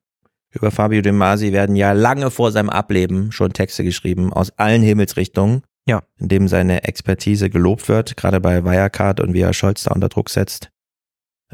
Über 0.51 0.71
Fabio 0.71 1.01
De 1.01 1.11
Masi 1.11 1.51
werden 1.51 1.75
ja 1.75 1.91
lange 1.91 2.31
vor 2.31 2.51
seinem 2.51 2.69
Ableben 2.69 3.31
schon 3.31 3.51
Texte 3.51 3.83
geschrieben, 3.83 4.31
aus 4.31 4.51
allen 4.57 4.83
Himmelsrichtungen. 4.83 5.63
Ja. 5.87 6.01
In 6.17 6.29
dem 6.29 6.47
seine 6.47 6.83
Expertise 6.85 7.49
gelobt 7.49 7.89
wird, 7.89 8.17
gerade 8.17 8.39
bei 8.39 8.63
Wirecard 8.63 9.19
und 9.19 9.33
wie 9.33 9.41
er 9.41 9.53
Scholz 9.53 9.83
da 9.83 9.91
unter 9.93 10.09
Druck 10.09 10.29
setzt. 10.29 10.71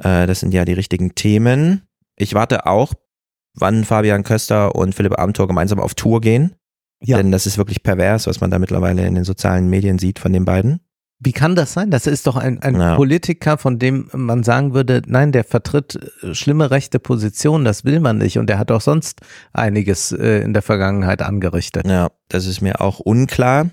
Äh, 0.03 0.27
das 0.27 0.39
sind 0.39 0.53
ja 0.53 0.65
die 0.65 0.73
richtigen 0.73 1.15
Themen. 1.15 1.83
Ich 2.15 2.33
warte 2.33 2.65
auch, 2.65 2.93
wann 3.53 3.83
Fabian 3.83 4.23
Köster 4.23 4.75
und 4.75 4.95
Philipp 4.95 5.19
Amthor 5.19 5.47
gemeinsam 5.47 5.79
auf 5.79 5.95
Tour 5.95 6.21
gehen. 6.21 6.55
Ja. 7.03 7.17
Denn 7.17 7.31
das 7.31 7.47
ist 7.47 7.57
wirklich 7.57 7.81
pervers, 7.81 8.27
was 8.27 8.41
man 8.41 8.51
da 8.51 8.59
mittlerweile 8.59 9.05
in 9.07 9.15
den 9.15 9.23
sozialen 9.23 9.69
Medien 9.69 9.97
sieht 9.97 10.19
von 10.19 10.33
den 10.33 10.45
beiden. 10.45 10.81
Wie 11.23 11.33
kann 11.33 11.55
das 11.55 11.73
sein? 11.73 11.91
Das 11.91 12.07
ist 12.07 12.25
doch 12.25 12.35
ein, 12.35 12.61
ein 12.63 12.75
Ja. 12.79 12.95
Politiker, 12.95 13.57
von 13.59 13.77
dem 13.77 14.09
man 14.11 14.43
sagen 14.43 14.73
würde, 14.73 15.03
nein, 15.05 15.31
der 15.31 15.43
vertritt 15.43 15.99
äh, 16.23 16.33
schlimme 16.33 16.71
rechte 16.71 16.99
Positionen, 16.99 17.63
das 17.63 17.85
will 17.85 17.99
man 17.99 18.17
nicht. 18.17 18.39
Und 18.39 18.47
der 18.47 18.57
hat 18.57 18.71
auch 18.71 18.81
sonst 18.81 19.21
einiges 19.53 20.11
äh, 20.11 20.41
in 20.41 20.53
der 20.53 20.63
Vergangenheit 20.63 21.21
angerichtet. 21.21 21.87
Ja, 21.87 22.09
das 22.29 22.47
ist 22.47 22.61
mir 22.61 22.81
auch 22.81 22.99
unklar. 22.99 23.69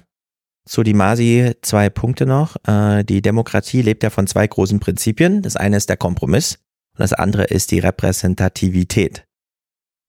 Zu 0.69 0.83
die 0.83 0.93
Masi 0.95 1.55
zwei 1.63 1.89
Punkte 1.89 2.27
noch. 2.27 2.57
Äh, 2.67 3.03
die 3.03 3.23
Demokratie 3.23 3.81
lebt 3.81 4.03
ja 4.03 4.11
von 4.11 4.27
zwei 4.27 4.47
großen 4.47 4.81
Prinzipien. 4.81 5.41
Das 5.41 5.57
eine 5.57 5.79
ist 5.79 5.89
der 5.89 5.97
Kompromiss 5.97 6.59
und 6.93 7.01
das 7.01 7.15
andere 7.15 7.45
ist 7.45 7.71
die 7.71 7.79
Repräsentativität. 7.79 9.25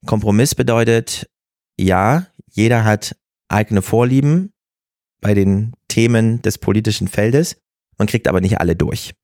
Kompromiss 0.06 0.54
bedeutet, 0.54 1.30
ja, 1.78 2.26
jeder 2.50 2.84
hat 2.84 3.16
eigene 3.48 3.80
Vorlieben 3.80 4.52
bei 5.22 5.32
den 5.34 5.72
Themen 5.88 6.42
des 6.42 6.58
politischen 6.58 7.08
Feldes. 7.08 7.56
Man 7.98 8.06
kriegt 8.06 8.28
aber 8.28 8.40
nicht 8.40 8.60
alle 8.60 8.76
durch. 8.76 9.14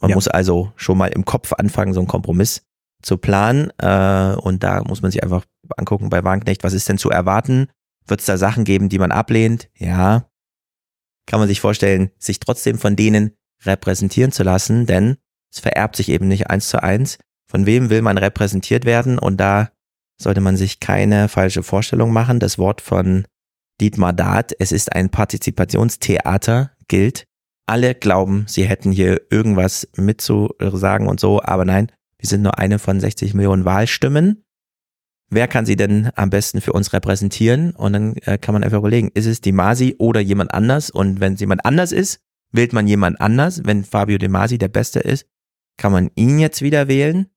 Man 0.00 0.10
Ja. 0.10 0.14
muss 0.16 0.28
also 0.28 0.72
schon 0.76 0.98
mal 0.98 1.08
im 1.08 1.24
Kopf 1.24 1.52
anfangen, 1.54 1.92
so 1.94 2.00
einen 2.00 2.06
Kompromiss 2.06 2.66
zu 3.02 3.16
planen. 3.16 3.70
Äh, 3.78 4.34
und 4.36 4.62
da 4.62 4.82
muss 4.84 5.00
man 5.00 5.10
sich 5.10 5.22
einfach 5.22 5.46
angucken 5.76 6.10
bei 6.10 6.22
Wagenknecht, 6.22 6.64
was 6.64 6.72
ist 6.74 6.88
denn 6.88 6.98
zu 6.98 7.08
erwarten? 7.10 7.68
Wird 8.06 8.20
es 8.20 8.26
da 8.26 8.36
Sachen 8.36 8.64
geben, 8.64 8.88
die 8.90 8.98
man 8.98 9.12
ablehnt? 9.12 9.68
Ja. 9.76 10.26
Kann 11.30 11.38
man 11.38 11.48
sich 11.48 11.60
vorstellen, 11.60 12.10
sich 12.18 12.40
trotzdem 12.40 12.76
von 12.76 12.96
denen 12.96 13.36
repräsentieren 13.62 14.32
zu 14.32 14.42
lassen, 14.42 14.86
denn 14.86 15.16
es 15.52 15.60
vererbt 15.60 15.94
sich 15.94 16.08
eben 16.08 16.26
nicht 16.26 16.50
eins 16.50 16.68
zu 16.68 16.82
eins. 16.82 17.18
Von 17.46 17.66
wem 17.66 17.88
will 17.88 18.02
man 18.02 18.18
repräsentiert 18.18 18.84
werden? 18.84 19.16
Und 19.16 19.36
da 19.36 19.70
sollte 20.20 20.40
man 20.40 20.56
sich 20.56 20.80
keine 20.80 21.28
falsche 21.28 21.62
Vorstellung 21.62 22.12
machen. 22.12 22.40
Das 22.40 22.58
Wort 22.58 22.80
von 22.80 23.26
Dietmar 23.80 24.12
Dart, 24.12 24.54
es 24.58 24.72
ist 24.72 24.92
ein 24.92 25.10
Partizipationstheater, 25.10 26.72
gilt. 26.88 27.26
Alle 27.64 27.94
glauben, 27.94 28.46
sie 28.48 28.64
hätten 28.64 28.90
hier 28.90 29.20
irgendwas 29.30 29.86
mitzusagen 29.94 31.06
und 31.06 31.20
so, 31.20 31.40
aber 31.40 31.64
nein, 31.64 31.92
wir 32.18 32.28
sind 32.28 32.42
nur 32.42 32.58
eine 32.58 32.80
von 32.80 32.98
60 32.98 33.34
Millionen 33.34 33.64
Wahlstimmen. 33.64 34.42
Wer 35.30 35.46
kann 35.48 35.64
sie 35.64 35.76
denn 35.76 36.10
am 36.16 36.28
besten 36.30 36.60
für 36.60 36.72
uns 36.72 36.92
repräsentieren? 36.92 37.70
Und 37.72 37.92
dann 37.92 38.16
äh, 38.24 38.36
kann 38.36 38.52
man 38.52 38.64
einfach 38.64 38.78
überlegen, 38.78 39.10
ist 39.14 39.26
es 39.26 39.40
die 39.40 39.52
Masi 39.52 39.94
oder 39.98 40.20
jemand 40.20 40.52
anders? 40.52 40.90
Und 40.90 41.20
wenn 41.20 41.34
es 41.34 41.40
jemand 41.40 41.64
anders 41.64 41.92
ist, 41.92 42.20
wählt 42.52 42.72
man 42.72 42.88
jemand 42.88 43.20
anders. 43.20 43.62
Wenn 43.64 43.84
Fabio 43.84 44.18
De 44.18 44.28
Masi 44.28 44.58
der 44.58 44.68
Beste 44.68 44.98
ist, 45.00 45.26
kann 45.76 45.92
man 45.92 46.10
ihn 46.16 46.38
jetzt 46.40 46.62
wieder 46.62 46.88
wählen. 46.88 47.28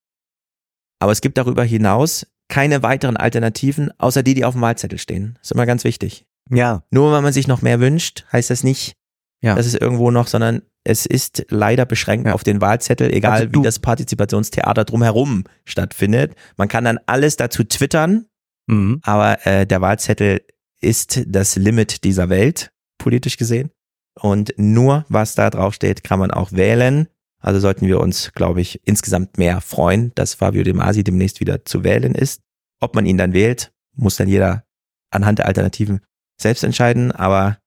Aber 1.00 1.12
es 1.12 1.22
gibt 1.22 1.38
darüber 1.38 1.64
hinaus 1.64 2.26
keine 2.50 2.84
weiteren 2.84 3.16
Alternativen, 3.18 3.92
außer 4.00 4.24
die, 4.24 4.34
die 4.34 4.46
auf 4.46 4.54
dem 4.54 4.62
Wahlzettel 4.62 4.98
stehen. 5.00 5.34
Das 5.36 5.48
ist 5.48 5.52
immer 5.52 5.66
ganz 5.66 5.84
wichtig. 5.84 6.26
Ja. 6.50 6.84
Nur 6.92 7.12
weil 7.12 7.22
man 7.22 7.34
sich 7.34 7.48
noch 7.48 7.62
mehr 7.62 7.80
wünscht, 7.80 8.26
heißt 8.32 8.50
das 8.50 8.64
nicht, 8.64 8.96
Ja. 9.42 9.56
dass 9.56 9.66
es 9.66 9.76
irgendwo 9.76 10.12
noch, 10.12 10.28
sondern 10.28 10.62
es 10.84 11.06
ist 11.06 11.46
leider 11.50 11.86
beschränkt 11.86 12.28
Ja. 12.28 12.34
auf 12.34 12.44
den 12.44 12.62
Wahlzettel, 12.62 13.12
egal 13.14 13.42
Also 13.44 13.54
wie 13.54 13.62
das 13.64 13.80
Partizipationstheater 13.80 14.84
drumherum 14.86 15.46
stattfindet. 15.66 16.36
Man 16.58 16.68
kann 16.68 16.84
dann 16.86 17.00
alles 17.06 17.38
dazu 17.38 17.64
twittern, 17.64 18.26
Mhm. 18.68 19.00
aber 19.04 19.46
äh, 19.46 19.66
der 19.68 19.82
Wahlzettel 19.82 20.42
ist 20.82 21.24
das 21.28 21.56
Limit 21.56 22.04
dieser 22.04 22.30
Welt, 22.30 22.72
politisch 22.98 23.38
gesehen. 23.38 23.72
Und 24.20 24.54
nur 24.58 25.06
was 25.10 25.36
da 25.36 25.50
draufsteht, 25.50 26.04
kann 26.04 26.20
man 26.20 26.32
auch 26.32 26.52
wählen. 26.52 27.08
Also 27.40 27.60
sollten 27.60 27.88
wir 27.88 28.00
uns, 28.00 28.32
glaube 28.34 28.62
ich, 28.62 28.80
insgesamt 28.86 29.38
mehr 29.38 29.60
freuen, 29.60 30.12
dass 30.16 30.34
Fabio 30.36 30.64
De 30.64 30.74
Masi 30.74 31.04
demnächst 31.04 31.40
wieder 31.40 31.66
zu 31.66 31.84
wählen 31.84 32.14
ist. 32.16 32.42
Ob 32.80 32.96
man 32.96 33.06
ihn 33.06 33.18
dann 33.18 33.34
wählt, 33.34 33.72
muss 33.96 34.16
dann 34.18 34.28
jeder 34.28 34.64
anhand 35.12 35.40
der 35.40 35.48
Alternativen 35.48 36.02
selbst 36.40 36.64
entscheiden, 36.64 37.12
aber 37.12 37.58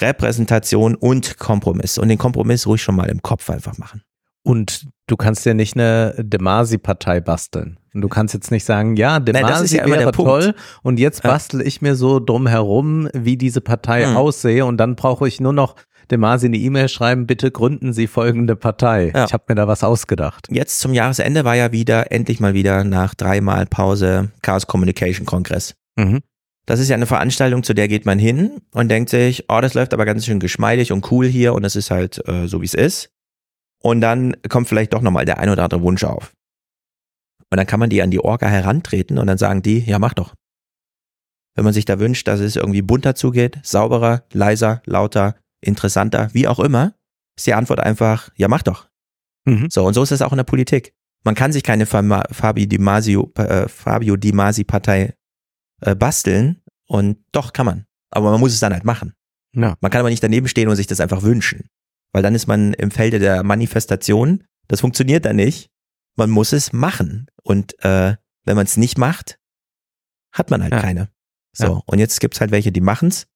Repräsentation 0.00 0.94
und 0.94 1.38
Kompromiss. 1.38 1.98
Und 1.98 2.08
den 2.08 2.18
Kompromiss 2.18 2.66
ruhig 2.66 2.82
schon 2.82 2.96
mal 2.96 3.08
im 3.10 3.22
Kopf 3.22 3.48
einfach 3.50 3.78
machen. 3.78 4.02
Und 4.44 4.88
du 5.06 5.16
kannst 5.16 5.46
ja 5.46 5.54
nicht 5.54 5.76
eine 5.76 6.14
Demasi-Partei 6.18 7.20
basteln. 7.20 7.78
Und 7.94 8.00
du 8.00 8.08
kannst 8.08 8.34
jetzt 8.34 8.50
nicht 8.50 8.64
sagen, 8.64 8.96
ja, 8.96 9.20
Demasi 9.20 9.76
ja 9.76 9.84
immer 9.84 9.96
der 9.96 10.06
wäre 10.06 10.12
toll 10.12 10.54
und 10.82 10.98
jetzt 10.98 11.22
Ja. 11.22 11.30
bastel 11.30 11.60
ich 11.60 11.80
mir 11.82 11.94
so 11.94 12.18
drum 12.18 12.46
herum, 12.46 13.08
wie 13.14 13.36
diese 13.36 13.60
Partei 13.60 14.04
Hm. 14.06 14.16
aussehe 14.16 14.64
und 14.66 14.78
dann 14.78 14.96
brauche 14.96 15.28
ich 15.28 15.40
nur 15.40 15.52
noch 15.52 15.76
Demasi 16.10 16.46
eine 16.46 16.56
E-Mail 16.56 16.88
schreiben, 16.88 17.26
bitte 17.26 17.50
gründen 17.52 17.92
Sie 17.92 18.06
folgende 18.08 18.56
Partei. 18.56 19.12
Ja. 19.14 19.24
Ich 19.26 19.32
habe 19.32 19.44
mir 19.48 19.54
da 19.54 19.68
was 19.68 19.84
ausgedacht. 19.84 20.48
Jetzt 20.50 20.80
zum 20.80 20.92
Jahresende 20.92 21.44
war 21.44 21.54
ja 21.54 21.70
wieder, 21.70 22.10
endlich 22.10 22.40
mal 22.40 22.54
wieder 22.54 22.82
nach 22.82 23.14
dreimal 23.14 23.66
Pause 23.66 24.30
Chaos 24.42 24.66
Communication 24.66 25.24
Kongress. 25.24 25.74
Mhm. 25.96 26.20
Das 26.66 26.78
ist 26.78 26.88
ja 26.88 26.94
eine 26.94 27.06
Veranstaltung, 27.06 27.62
zu 27.62 27.74
der 27.74 27.88
geht 27.88 28.06
man 28.06 28.18
hin 28.18 28.60
und 28.72 28.88
denkt 28.88 29.10
sich, 29.10 29.46
oh, 29.48 29.60
das 29.60 29.74
läuft 29.74 29.92
aber 29.94 30.04
ganz 30.04 30.24
schön 30.24 30.38
geschmeidig 30.38 30.92
und 30.92 31.10
cool 31.10 31.26
hier 31.26 31.54
und 31.54 31.64
es 31.64 31.74
ist 31.74 31.90
halt 31.90 32.26
äh, 32.28 32.46
so, 32.46 32.60
wie 32.60 32.66
es 32.66 32.74
ist. 32.74 33.10
Und 33.82 34.00
dann 34.00 34.36
kommt 34.48 34.68
vielleicht 34.68 34.92
doch 34.92 35.02
nochmal 35.02 35.24
der 35.24 35.38
ein 35.38 35.48
oder 35.48 35.64
andere 35.64 35.82
Wunsch 35.82 36.04
auf. 36.04 36.32
Und 37.50 37.56
dann 37.56 37.66
kann 37.66 37.80
man 37.80 37.90
die 37.90 38.00
an 38.00 38.12
die 38.12 38.20
Orga 38.20 38.46
herantreten 38.46 39.18
und 39.18 39.26
dann 39.26 39.38
sagen 39.38 39.62
die, 39.62 39.80
ja, 39.80 39.98
mach 39.98 40.14
doch. 40.14 40.34
Wenn 41.54 41.64
man 41.64 41.74
sich 41.74 41.84
da 41.84 41.98
wünscht, 41.98 42.28
dass 42.28 42.40
es 42.40 42.56
irgendwie 42.56 42.80
bunter 42.80 43.14
zugeht, 43.14 43.58
sauberer, 43.62 44.24
leiser, 44.32 44.82
lauter, 44.86 45.34
interessanter, 45.60 46.30
wie 46.32 46.48
auch 46.48 46.60
immer, 46.60 46.94
ist 47.36 47.46
die 47.46 47.54
Antwort 47.54 47.80
einfach, 47.80 48.30
ja, 48.36 48.48
mach 48.48 48.62
doch. 48.62 48.88
Mhm. 49.44 49.68
So, 49.68 49.84
und 49.84 49.94
so 49.94 50.02
ist 50.02 50.12
es 50.12 50.22
auch 50.22 50.32
in 50.32 50.38
der 50.38 50.44
Politik. 50.44 50.94
Man 51.24 51.34
kann 51.34 51.52
sich 51.52 51.62
keine 51.62 51.86
Fabio 51.86 52.66
Di 52.66 52.78
Masio, 52.78 53.32
äh, 53.36 53.68
Fabio 53.68 54.16
Di 54.16 54.32
Masi 54.32 54.64
Partei 54.64 55.14
äh, 55.82 55.94
basteln 55.94 56.62
und 56.86 57.18
doch 57.32 57.52
kann 57.52 57.66
man. 57.66 57.86
Aber 58.10 58.30
man 58.30 58.40
muss 58.40 58.52
es 58.52 58.60
dann 58.60 58.72
halt 58.72 58.84
machen. 58.84 59.12
Ja. 59.54 59.76
Man 59.80 59.90
kann 59.90 60.00
aber 60.00 60.10
nicht 60.10 60.22
daneben 60.22 60.48
stehen 60.48 60.68
und 60.68 60.76
sich 60.76 60.86
das 60.86 61.00
einfach 61.00 61.22
wünschen. 61.22 61.68
Weil 62.12 62.22
dann 62.22 62.34
ist 62.34 62.46
man 62.46 62.74
im 62.74 62.90
Felde 62.90 63.18
der 63.18 63.42
Manifestation. 63.42 64.44
Das 64.68 64.80
funktioniert 64.80 65.24
dann 65.24 65.36
nicht. 65.36 65.70
Man 66.16 66.30
muss 66.30 66.52
es 66.52 66.72
machen. 66.72 67.26
Und 67.42 67.78
äh, 67.84 68.16
wenn 68.44 68.56
man 68.56 68.66
es 68.66 68.76
nicht 68.76 68.98
macht, 68.98 69.38
hat 70.32 70.50
man 70.50 70.62
halt 70.62 70.72
Ja. 70.72 70.80
keine. 70.80 71.08
So, 71.56 71.64
Ja. 71.64 71.80
und 71.86 71.98
jetzt 71.98 72.20
gibt's 72.20 72.40
halt 72.40 72.50
welche, 72.50 72.72
die 72.72 72.80
machen's. 72.80 73.26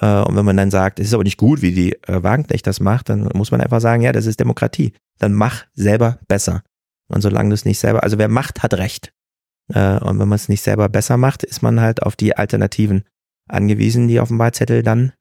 Äh, 0.00 0.20
und 0.22 0.36
wenn 0.36 0.44
man 0.44 0.56
dann 0.56 0.70
sagt, 0.70 1.00
es 1.00 1.08
ist 1.08 1.14
aber 1.14 1.24
nicht 1.24 1.36
gut, 1.38 1.62
wie 1.62 1.72
die 1.72 1.92
äh, 2.08 2.22
Wagenknecht 2.22 2.66
das 2.66 2.80
macht, 2.80 3.08
dann 3.08 3.28
muss 3.34 3.50
man 3.50 3.60
einfach 3.60 3.80
sagen, 3.80 4.02
ja, 4.02 4.12
das 4.12 4.26
ist 4.26 4.40
Demokratie. 4.40 4.92
Dann 5.18 5.32
mach 5.32 5.64
selber 5.74 6.18
besser. 6.28 6.62
Und 7.08 7.22
solange 7.22 7.48
du 7.50 7.54
es 7.54 7.64
nicht 7.64 7.78
selber, 7.78 8.02
also 8.02 8.18
wer 8.18 8.28
macht, 8.28 8.62
hat 8.62 8.74
Recht. 8.74 9.12
Äh, 9.74 9.98
und 9.98 10.18
wenn 10.18 10.28
man 10.28 10.36
es 10.36 10.48
nicht 10.48 10.62
selber 10.62 10.88
besser 10.88 11.16
macht, 11.16 11.42
ist 11.42 11.62
man 11.62 11.80
halt 11.80 12.02
auf 12.02 12.16
die 12.16 12.36
Alternativen 12.36 13.04
angewiesen, 13.48 14.08
die 14.08 14.20
auf 14.20 14.28
dem 14.28 14.38
Wahlzettel 14.38 14.82
dann 14.82 15.12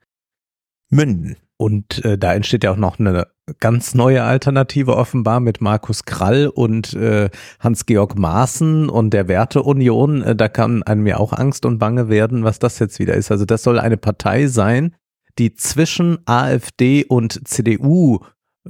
münden. 0.89 1.37
Und 1.57 2.03
äh, 2.05 2.17
da 2.17 2.33
entsteht 2.33 2.63
ja 2.63 2.71
auch 2.71 2.77
noch 2.77 2.99
eine 2.99 3.27
ganz 3.59 3.93
neue 3.93 4.23
Alternative 4.23 4.95
offenbar 4.95 5.41
mit 5.41 5.59
Markus 5.59 6.05
Krall 6.05 6.47
und 6.47 6.93
äh, 6.93 7.29
Hans-Georg 7.59 8.17
Maaßen 8.17 8.89
und 8.89 9.11
der 9.11 9.27
Werteunion. 9.27 10.21
Äh, 10.21 10.35
da 10.35 10.47
kann 10.47 10.83
einem 10.83 11.05
ja 11.05 11.17
auch 11.17 11.33
Angst 11.33 11.65
und 11.65 11.77
Bange 11.77 12.07
werden, 12.07 12.45
was 12.45 12.59
das 12.59 12.79
jetzt 12.79 12.99
wieder 12.99 13.15
ist. 13.15 13.29
Also 13.29 13.43
das 13.43 13.63
soll 13.63 13.77
eine 13.77 13.97
Partei 13.97 14.47
sein, 14.47 14.95
die 15.37 15.53
zwischen 15.53 16.19
AfD 16.25 17.03
und 17.03 17.47
CDU 17.47 18.19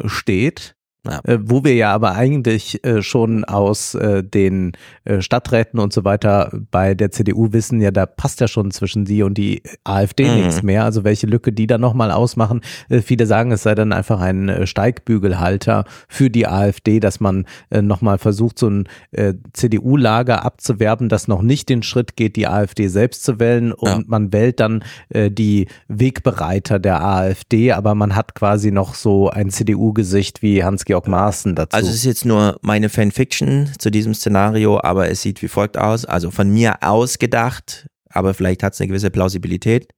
steht. 0.06 0.76
Ja. 1.08 1.22
Äh, 1.24 1.40
wo 1.42 1.64
wir 1.64 1.74
ja 1.76 1.94
aber 1.94 2.14
eigentlich 2.16 2.84
äh, 2.86 3.02
schon 3.02 3.46
aus 3.46 3.96
äh, 3.96 4.22
den 4.24 4.74
Stadträten 5.20 5.80
und 5.80 5.94
so 5.94 6.04
weiter 6.04 6.52
bei 6.72 6.94
der 6.94 7.10
CDU 7.10 7.54
wissen, 7.54 7.82
ja, 7.82 7.90
da 7.90 8.06
passt 8.06 8.42
ja 8.42 8.48
schon 8.50 8.70
zwischen 8.72 9.06
sie 9.06 9.24
und 9.24 9.38
die 9.38 9.64
AfD 9.86 10.26
Mhm. 10.30 10.36
nichts 10.36 10.62
mehr. 10.62 10.84
Also 10.84 11.04
welche 11.04 11.26
Lücke 11.26 11.52
die 11.54 11.68
da 11.68 11.78
nochmal 11.78 12.12
ausmachen. 12.12 12.62
Viele 13.04 13.26
sagen, 13.26 13.52
es 13.52 13.64
sei 13.64 13.76
dann 13.76 13.94
einfach 13.94 14.20
ein 14.20 14.68
Steigbügelhalter 14.68 15.86
für 16.10 16.30
die 16.30 16.48
AfD, 16.48 17.00
dass 17.00 17.20
man 17.20 17.46
äh, 17.70 17.82
nochmal 17.82 18.18
versucht, 18.18 18.60
so 18.60 18.70
ein 18.70 18.88
CDU-Lager 19.54 20.46
abzuwerben, 20.46 21.10
das 21.10 21.28
noch 21.28 21.42
nicht 21.42 21.70
den 21.70 21.82
Schritt 21.84 22.16
geht, 22.16 22.36
die 22.36 22.48
AfD 22.48 22.88
selbst 22.88 23.24
zu 23.24 23.40
wählen 23.40 23.72
und 23.72 23.88
Ja. 23.90 24.02
man 24.08 24.32
wählt 24.34 24.60
dann 24.60 24.84
die 25.14 25.68
Wegbereiter 25.88 26.80
der 26.80 27.04
AfD, 27.04 27.72
aber 27.72 27.96
man 27.96 28.16
hat 28.16 28.36
quasi 28.36 28.72
noch 28.72 28.94
so 28.96 29.30
ein 29.30 29.50
CDU-Gesicht 29.50 30.42
wie 30.42 30.64
Hans-Georg 30.90 31.08
Maaßen 31.08 31.56
dazu. 31.56 31.76
Also 31.76 31.90
es 31.90 31.96
ist 31.98 32.06
jetzt 32.06 32.26
nur 32.26 32.58
meine 32.62 32.90
Fanfiction 32.90 33.72
zu 33.78 33.90
diesem 33.92 34.14
Szenario, 34.14 34.80
aber 34.82 35.10
es 35.10 35.22
sieht 35.22 35.42
wie 35.42 35.48
folgt 35.48 35.78
aus. 35.78 36.06
Also 36.06 36.32
von 36.32 36.50
mir 36.50 36.82
ausgedacht, 36.82 37.88
aber 38.10 38.34
vielleicht 38.34 38.64
hat 38.64 38.74
es 38.74 38.82
eine 38.82 38.88
gewisse 38.88 39.12
Plausibilität. 39.12 39.92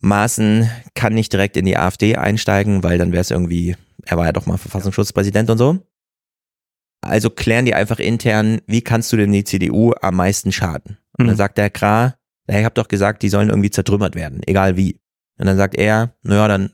Maaßen 0.00 0.70
kann 0.94 1.12
nicht 1.12 1.32
direkt 1.32 1.56
in 1.56 1.66
die 1.66 1.76
AfD 1.76 2.16
einsteigen, 2.16 2.82
weil 2.82 2.96
dann 2.98 3.12
wäre 3.12 3.20
es 3.20 3.30
irgendwie, 3.30 3.76
er 4.04 4.16
war 4.16 4.24
ja 4.24 4.32
doch 4.32 4.46
mal 4.46 4.56
Verfassungsschutzpräsident 4.56 5.50
und 5.50 5.58
so. 5.58 5.78
Also 7.02 7.30
klären 7.30 7.66
die 7.66 7.74
einfach 7.74 7.98
intern, 7.98 8.60
wie 8.66 8.82
kannst 8.82 9.12
du 9.12 9.16
denn 9.16 9.32
die 9.32 9.44
CDU 9.44 9.92
am 10.00 10.16
meisten 10.16 10.52
schaden? 10.52 10.98
Und 11.18 11.26
dann 11.26 11.34
Mhm. 11.34 11.38
sagt 11.38 11.58
der 11.58 11.70
ja, 11.78 12.14
ich 12.58 12.64
habe 12.64 12.74
doch 12.74 12.88
gesagt, 12.88 13.22
die 13.22 13.28
sollen 13.28 13.50
irgendwie 13.50 13.70
zertrümmert 13.70 14.14
werden, 14.14 14.40
egal 14.46 14.76
wie. 14.76 14.98
Und 15.38 15.46
dann 15.46 15.56
sagt 15.56 15.76
er, 15.76 16.14
naja, 16.22 16.48
dann 16.48 16.70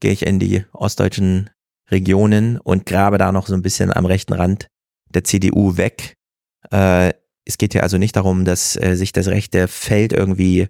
gehe 0.00 0.12
ich 0.12 0.24
in 0.24 0.38
die 0.38 0.64
ostdeutschen 0.72 1.50
Regionen 1.90 2.58
und 2.58 2.86
grabe 2.86 3.18
da 3.18 3.32
noch 3.32 3.46
so 3.46 3.54
ein 3.54 3.62
bisschen 3.62 3.92
am 3.92 4.06
rechten 4.06 4.34
Rand 4.34 4.68
der 5.08 5.24
CDU 5.24 5.76
weg. 5.76 6.14
Äh, 6.70 7.12
es 7.44 7.56
geht 7.56 7.74
ja 7.74 7.82
also 7.82 7.98
nicht 7.98 8.16
darum, 8.16 8.44
dass 8.44 8.76
äh, 8.76 8.94
sich 8.94 9.12
das 9.12 9.28
rechte 9.28 9.68
Feld 9.68 10.12
irgendwie 10.12 10.68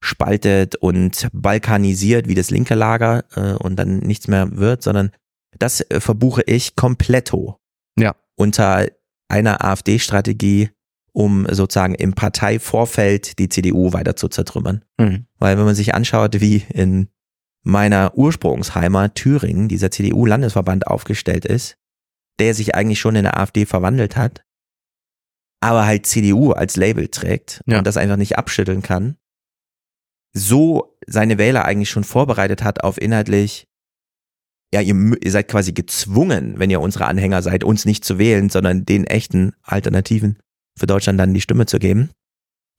spaltet 0.00 0.76
und 0.76 1.28
balkanisiert 1.32 2.28
wie 2.28 2.34
das 2.34 2.50
linke 2.50 2.74
Lager 2.74 3.24
äh, 3.34 3.54
und 3.54 3.76
dann 3.76 3.98
nichts 3.98 4.28
mehr 4.28 4.56
wird, 4.56 4.82
sondern 4.82 5.10
das 5.58 5.80
äh, 5.90 6.00
verbuche 6.00 6.42
ich 6.46 6.76
kompletto. 6.76 7.58
Ja. 7.98 8.14
Unter 8.36 8.86
einer 9.28 9.64
AfD-Strategie, 9.64 10.70
um 11.12 11.46
sozusagen 11.50 11.94
im 11.94 12.12
Parteivorfeld 12.12 13.38
die 13.38 13.48
CDU 13.48 13.92
weiter 13.92 14.14
zu 14.14 14.28
zertrümmern. 14.28 14.84
Mhm. 14.98 15.26
Weil 15.38 15.58
wenn 15.58 15.64
man 15.64 15.74
sich 15.74 15.94
anschaut, 15.94 16.40
wie 16.40 16.62
in 16.72 17.08
meiner 17.68 18.16
Ursprungsheimat 18.16 19.14
Thüringen 19.14 19.68
dieser 19.68 19.90
CDU-Landesverband 19.90 20.86
aufgestellt 20.86 21.44
ist, 21.44 21.76
der 22.40 22.54
sich 22.54 22.74
eigentlich 22.74 22.98
schon 22.98 23.14
in 23.16 23.24
der 23.24 23.38
AfD 23.38 23.66
verwandelt 23.66 24.16
hat, 24.16 24.42
aber 25.60 25.84
halt 25.86 26.06
CDU 26.06 26.52
als 26.52 26.76
Label 26.76 27.08
trägt 27.08 27.62
Ja. 27.66 27.78
und 27.78 27.86
das 27.86 27.96
einfach 27.96 28.16
nicht 28.16 28.38
abschütteln 28.38 28.80
kann, 28.82 29.16
so 30.34 30.96
seine 31.06 31.36
Wähler 31.38 31.64
eigentlich 31.64 31.90
schon 31.90 32.04
vorbereitet 32.04 32.62
hat 32.62 32.84
auf 32.84 33.00
inhaltlich, 33.00 33.66
ja, 34.72 34.80
ihr, 34.80 34.94
ihr 35.22 35.30
seid 35.30 35.48
quasi 35.48 35.72
gezwungen, 35.72 36.58
wenn 36.58 36.70
ihr 36.70 36.80
unsere 36.80 37.06
Anhänger 37.06 37.42
seid, 37.42 37.64
uns 37.64 37.84
nicht 37.84 38.04
zu 38.04 38.18
wählen, 38.18 38.50
sondern 38.50 38.84
den 38.84 39.04
echten 39.04 39.52
Alternativen 39.62 40.38
für 40.78 40.86
Deutschland 40.86 41.18
dann 41.18 41.34
die 41.34 41.40
Stimme 41.40 41.66
zu 41.66 41.78
geben. 41.78 42.10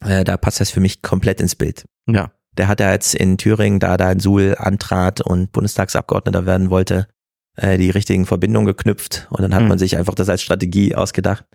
Äh, 0.04 0.24
da 0.24 0.38
passt 0.38 0.62
das 0.62 0.70
für 0.72 0.80
mich 0.80 1.02
komplett 1.02 1.42
ins 1.42 1.56
Bild. 1.56 1.86
Ja. 2.08 2.32
Der 2.58 2.68
hat 2.68 2.80
ja 2.80 2.92
jetzt 2.92 3.16
in 3.16 3.38
Thüringen, 3.38 3.80
da 3.80 3.96
da 3.98 4.12
in 4.12 4.20
Suhl 4.20 4.56
antrat 4.58 5.22
und 5.22 5.52
Bundestagsabgeordneter 5.52 6.46
werden 6.46 6.70
wollte, 6.70 7.08
äh, 7.56 7.78
die 7.78 7.90
richtigen 7.90 8.26
Verbindungen 8.26 8.66
geknüpft 8.68 9.28
und 9.30 9.42
dann 9.42 9.54
hat 9.54 9.62
Mhm. 9.64 9.68
man 9.70 9.80
sich 9.80 9.98
einfach 9.98 10.16
das 10.16 10.30
als 10.30 10.42
Strategie 10.42 10.96
ausgedacht 10.96 11.46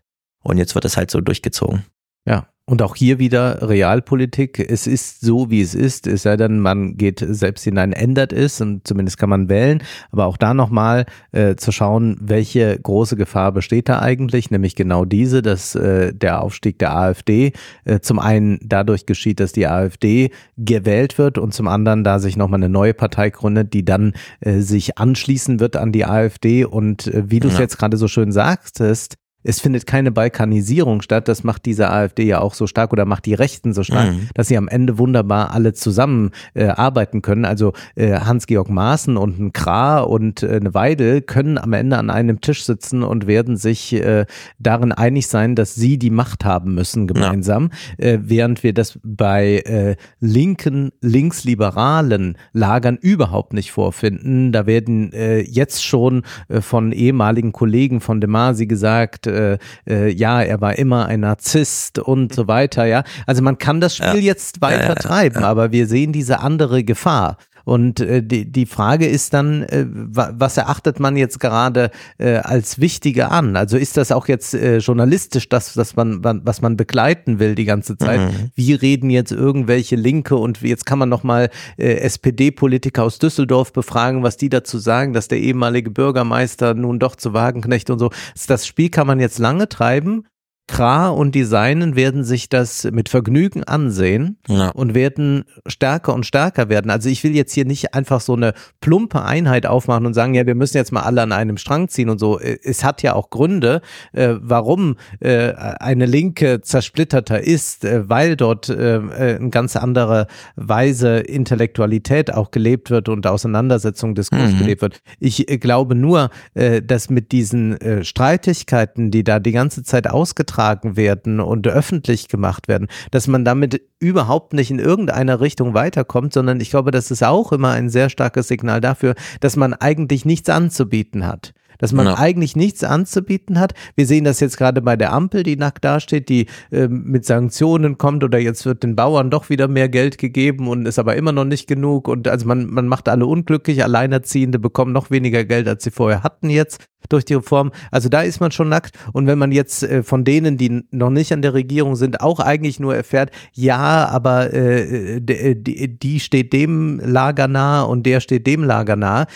und 0.42 0.58
jetzt 0.58 0.74
wird 0.74 0.84
das 0.84 0.96
halt 0.96 1.10
so 1.10 1.20
durchgezogen. 1.20 1.84
Ja, 2.26 2.48
und 2.66 2.80
auch 2.80 2.96
hier 2.96 3.18
wieder 3.18 3.68
Realpolitik. 3.68 4.58
Es 4.58 4.86
ist 4.86 5.20
so, 5.20 5.50
wie 5.50 5.60
es 5.60 5.74
ist. 5.74 6.06
Es 6.06 6.22
sei 6.22 6.36
denn, 6.36 6.60
man 6.60 6.96
geht 6.96 7.22
selbst 7.26 7.62
hinein, 7.64 7.92
ändert 7.92 8.32
es 8.32 8.58
und 8.60 8.86
zumindest 8.88 9.18
kann 9.18 9.28
man 9.28 9.50
wählen. 9.50 9.82
Aber 10.10 10.24
auch 10.26 10.38
da 10.38 10.54
nochmal 10.54 11.04
äh, 11.32 11.56
zu 11.56 11.72
schauen, 11.72 12.16
welche 12.20 12.78
große 12.78 13.16
Gefahr 13.16 13.52
besteht 13.52 13.90
da 13.90 13.98
eigentlich, 13.98 14.50
nämlich 14.50 14.76
genau 14.76 15.04
diese, 15.04 15.42
dass 15.42 15.74
äh, 15.74 16.14
der 16.14 16.40
Aufstieg 16.42 16.78
der 16.78 16.96
AfD 16.96 17.52
äh, 17.84 18.00
zum 18.00 18.18
einen 18.18 18.58
dadurch 18.62 19.04
geschieht, 19.04 19.40
dass 19.40 19.52
die 19.52 19.66
AfD 19.66 20.30
gewählt 20.56 21.18
wird 21.18 21.36
und 21.36 21.52
zum 21.52 21.68
anderen, 21.68 22.02
da 22.02 22.18
sich 22.18 22.38
nochmal 22.38 22.60
eine 22.60 22.70
neue 22.70 22.94
Partei 22.94 23.28
gründet, 23.28 23.74
die 23.74 23.84
dann 23.84 24.14
äh, 24.40 24.60
sich 24.60 24.96
anschließen 24.96 25.60
wird 25.60 25.76
an 25.76 25.92
die 25.92 26.06
AfD. 26.06 26.64
Und 26.64 27.08
äh, 27.08 27.24
wie 27.26 27.40
du 27.40 27.48
es 27.48 27.54
Ja. 27.54 27.60
jetzt 27.60 27.76
gerade 27.78 27.98
so 27.98 28.08
schön 28.08 28.32
sagtest, 28.32 29.16
es 29.44 29.60
findet 29.60 29.86
keine 29.86 30.10
Balkanisierung 30.10 31.02
statt. 31.02 31.28
Das 31.28 31.44
macht 31.44 31.66
diese 31.66 31.90
AfD 31.90 32.24
ja 32.24 32.40
auch 32.40 32.54
so 32.54 32.66
stark 32.66 32.92
oder 32.92 33.04
macht 33.04 33.26
die 33.26 33.34
Rechten 33.34 33.72
so 33.72 33.82
stark, 33.84 34.12
Mhm. 34.12 34.28
dass 34.34 34.48
sie 34.48 34.56
am 34.56 34.68
Ende 34.68 34.98
wunderbar 34.98 35.52
alle 35.52 35.72
zusammen 35.74 36.30
äh, 36.54 36.66
arbeiten 36.66 37.22
können. 37.22 37.44
Also 37.44 37.72
äh, 37.94 38.18
Hans-Georg 38.20 38.68
Maaßen 38.70 39.16
und 39.16 39.38
ein 39.38 39.52
Krah 39.52 40.00
und 40.00 40.42
äh, 40.42 40.56
eine 40.56 40.74
Weidel 40.74 41.20
können 41.20 41.58
am 41.58 41.72
Ende 41.74 41.98
an 41.98 42.10
einem 42.10 42.40
Tisch 42.40 42.64
sitzen 42.64 43.02
und 43.02 43.26
werden 43.26 43.56
sich 43.56 43.92
äh, 43.92 44.24
darin 44.58 44.92
einig 44.92 45.28
sein, 45.28 45.54
dass 45.54 45.74
sie 45.74 45.98
die 45.98 46.10
Macht 46.10 46.44
haben 46.44 46.74
müssen 46.74 47.06
gemeinsam, 47.06 47.70
äh, 47.98 48.18
während 48.22 48.62
wir 48.62 48.72
das 48.72 48.98
bei 49.04 49.58
äh, 49.66 49.96
linken, 50.20 50.90
linksliberalen 51.02 52.36
Lagern 52.52 52.96
überhaupt 52.96 53.52
nicht 53.52 53.72
vorfinden. 53.72 54.52
Da 54.52 54.66
werden 54.66 55.12
äh, 55.12 55.40
jetzt 55.40 55.84
schon 55.84 56.22
äh, 56.48 56.60
von 56.60 56.92
ehemaligen 56.92 57.52
Kollegen 57.52 58.00
von 58.00 58.20
De 58.20 58.28
Masi 58.30 58.66
gesagt, 58.66 59.26
äh, 59.34 59.58
äh, 59.86 60.08
ja, 60.12 60.42
er 60.42 60.60
war 60.60 60.78
immer 60.78 61.06
ein 61.06 61.20
Narzisst 61.20 61.98
und 61.98 62.34
so 62.34 62.46
weiter, 62.48 62.84
ja. 62.86 63.02
Also 63.26 63.42
man 63.42 63.58
kann 63.58 63.80
das 63.80 63.96
Spiel 63.96 64.06
Ja. 64.20 64.32
jetzt 64.32 64.60
weiter 64.60 64.88
Ja, 64.88 64.94
treiben, 64.94 65.44
aber 65.44 65.72
wir 65.72 65.86
sehen 65.86 66.12
diese 66.12 66.40
andere 66.40 66.84
Gefahr. 66.84 67.36
Und 67.64 68.00
äh, 68.00 68.22
die, 68.22 68.50
die 68.50 68.66
Frage 68.66 69.06
ist 69.06 69.34
dann, 69.34 69.62
äh, 69.64 69.86
wa- 69.88 70.32
was 70.36 70.56
erachtet 70.56 71.00
man 71.00 71.16
jetzt 71.16 71.40
gerade 71.40 71.90
äh, 72.18 72.36
als 72.36 72.78
wichtiger 72.78 73.30
an? 73.32 73.56
Also 73.56 73.76
ist 73.76 73.96
das 73.96 74.12
auch 74.12 74.28
jetzt 74.28 74.54
äh, 74.54 74.78
journalistisch 74.78 75.48
das, 75.48 75.74
das 75.74 75.96
man, 75.96 76.20
man, 76.20 76.42
was 76.44 76.60
man 76.60 76.76
begleiten 76.76 77.38
will 77.38 77.54
die 77.54 77.64
ganze 77.64 77.96
Zeit? 77.96 78.20
Mhm. 78.20 78.50
Wie 78.54 78.74
reden 78.74 79.10
jetzt 79.10 79.32
irgendwelche 79.32 79.96
Linke 79.96 80.36
und 80.36 80.62
jetzt 80.62 80.86
kann 80.86 80.98
man 80.98 81.08
nochmal 81.08 81.50
äh, 81.78 81.94
SPD-Politiker 81.96 83.02
aus 83.04 83.18
Düsseldorf 83.18 83.72
befragen, 83.72 84.22
was 84.22 84.36
die 84.36 84.48
dazu 84.48 84.78
sagen, 84.78 85.12
dass 85.12 85.28
der 85.28 85.38
ehemalige 85.40 85.90
Bürgermeister 85.90 86.74
nun 86.74 86.98
doch 86.98 87.16
zu 87.16 87.32
Wagenknecht 87.32 87.90
und 87.90 87.98
so. 87.98 88.10
Das 88.46 88.66
Spiel 88.66 88.90
kann 88.90 89.06
man 89.06 89.20
jetzt 89.20 89.38
lange 89.38 89.68
treiben. 89.68 90.24
Kra 90.66 91.08
und 91.08 91.34
die 91.34 91.44
Seinen 91.44 91.94
werden 91.94 92.24
sich 92.24 92.48
das 92.48 92.84
mit 92.90 93.10
Vergnügen 93.10 93.64
ansehen 93.64 94.38
Ja. 94.48 94.70
und 94.70 94.94
werden 94.94 95.44
stärker 95.66 96.14
und 96.14 96.24
stärker 96.24 96.70
werden. 96.70 96.90
Also 96.90 97.10
ich 97.10 97.22
will 97.22 97.36
jetzt 97.36 97.52
hier 97.52 97.66
nicht 97.66 97.92
einfach 97.92 98.22
so 98.22 98.32
eine 98.32 98.54
plumpe 98.80 99.22
Einheit 99.22 99.66
aufmachen 99.66 100.06
und 100.06 100.14
sagen, 100.14 100.32
ja, 100.32 100.46
wir 100.46 100.54
müssen 100.54 100.78
jetzt 100.78 100.90
mal 100.90 101.02
alle 101.02 101.20
an 101.20 101.32
einem 101.32 101.58
Strang 101.58 101.88
ziehen 101.88 102.08
und 102.08 102.18
so. 102.18 102.40
Es 102.40 102.82
hat 102.82 103.02
ja 103.02 103.12
auch 103.14 103.28
Gründe, 103.28 103.82
äh, 104.12 104.36
warum 104.40 104.96
äh, 105.20 105.52
eine 105.52 106.06
Linke 106.06 106.62
zersplitterter 106.62 107.42
ist, 107.42 107.84
äh, 107.84 108.08
weil 108.08 108.34
dort 108.34 108.70
äh, 108.70 108.96
äh, 108.96 109.36
in 109.36 109.50
ganz 109.50 109.76
andere 109.76 110.28
Weise 110.56 111.18
Intellektualität 111.18 112.32
auch 112.32 112.50
gelebt 112.50 112.88
wird 112.90 113.10
und 113.10 113.26
Auseinandersetzung, 113.26 114.14
Diskurs 114.14 114.52
Mhm. 114.52 114.58
gelebt 114.60 114.80
wird. 114.80 115.02
Ich 115.20 115.50
äh, 115.50 115.58
glaube 115.58 115.94
nur, 115.94 116.30
äh, 116.54 116.80
dass 116.80 117.10
mit 117.10 117.32
diesen 117.32 117.76
Streitigkeiten, 118.02 119.10
die 119.10 119.24
da 119.24 119.40
die 119.40 119.52
ganze 119.52 119.82
Zeit 119.82 120.08
ausgetragen 120.08 120.53
werden 120.96 121.40
und 121.40 121.66
öffentlich 121.66 122.28
gemacht 122.28 122.68
werden, 122.68 122.88
dass 123.10 123.26
man 123.26 123.44
damit 123.44 123.80
überhaupt 123.98 124.52
nicht 124.52 124.70
in 124.70 124.78
irgendeiner 124.78 125.40
Richtung 125.40 125.74
weiterkommt, 125.74 126.32
sondern 126.32 126.60
ich 126.60 126.70
glaube, 126.70 126.90
das 126.90 127.10
ist 127.10 127.22
auch 127.24 127.52
immer 127.52 127.70
ein 127.70 127.88
sehr 127.88 128.10
starkes 128.10 128.48
Signal 128.48 128.80
dafür, 128.80 129.14
dass 129.40 129.56
man 129.56 129.74
eigentlich 129.74 130.24
nichts 130.24 130.48
anzubieten 130.48 131.26
hat. 131.26 131.52
Dass 131.78 131.92
man 131.92 132.06
Ja. 132.06 132.18
eigentlich 132.18 132.56
nichts 132.56 132.84
anzubieten 132.84 133.58
hat. 133.58 133.74
Wir 133.96 134.06
sehen 134.06 134.24
das 134.24 134.40
jetzt 134.40 134.56
gerade 134.56 134.80
bei 134.82 134.96
der 134.96 135.12
Ampel, 135.12 135.42
die 135.42 135.56
nackt 135.56 135.84
dasteht, 135.84 136.28
die 136.28 136.46
ähm, 136.72 137.04
mit 137.04 137.24
Sanktionen 137.24 137.98
kommt 137.98 138.24
oder 138.24 138.38
jetzt 138.38 138.64
wird 138.66 138.82
den 138.82 138.96
Bauern 138.96 139.30
doch 139.30 139.48
wieder 139.50 139.68
mehr 139.68 139.88
Geld 139.88 140.18
gegeben 140.18 140.68
und 140.68 140.86
ist 140.86 140.98
aber 140.98 141.16
immer 141.16 141.32
noch 141.32 141.44
nicht 141.44 141.66
genug 141.66 142.08
und 142.08 142.28
also 142.28 142.46
man, 142.46 142.66
man 142.70 142.88
macht 142.88 143.08
alle 143.08 143.26
unglücklich, 143.26 143.82
Alleinerziehende 143.84 144.58
bekommen 144.58 144.92
noch 144.92 145.10
weniger 145.10 145.44
Geld, 145.44 145.68
als 145.68 145.84
sie 145.84 145.90
vorher 145.90 146.22
hatten 146.22 146.50
jetzt 146.50 146.84
durch 147.10 147.24
die 147.24 147.34
Reform. 147.34 147.70
Also 147.90 148.08
da 148.08 148.22
ist 148.22 148.40
man 148.40 148.50
schon 148.50 148.68
nackt 148.68 148.96
und 149.12 149.26
wenn 149.26 149.38
man 149.38 149.52
jetzt 149.52 149.82
äh, 149.82 150.02
von 150.02 150.24
denen, 150.24 150.56
die 150.56 150.84
noch 150.90 151.10
nicht 151.10 151.32
an 151.32 151.42
der 151.42 151.54
Regierung 151.54 151.96
sind, 151.96 152.20
auch 152.20 152.40
eigentlich 152.40 152.80
nur 152.80 152.94
erfährt, 152.94 153.30
ja, 153.52 154.08
aber 154.08 154.52
äh, 154.54 155.20
d- 155.20 155.54
die, 155.54 155.98
die 155.98 156.20
steht 156.20 156.52
dem 156.52 157.00
Lager 157.00 157.48
nahe 157.48 157.86
und 157.86 158.04
der 158.06 158.20
steht 158.20 158.46
dem 158.46 158.64
Lager 158.64 158.96
nahe, 158.96 159.26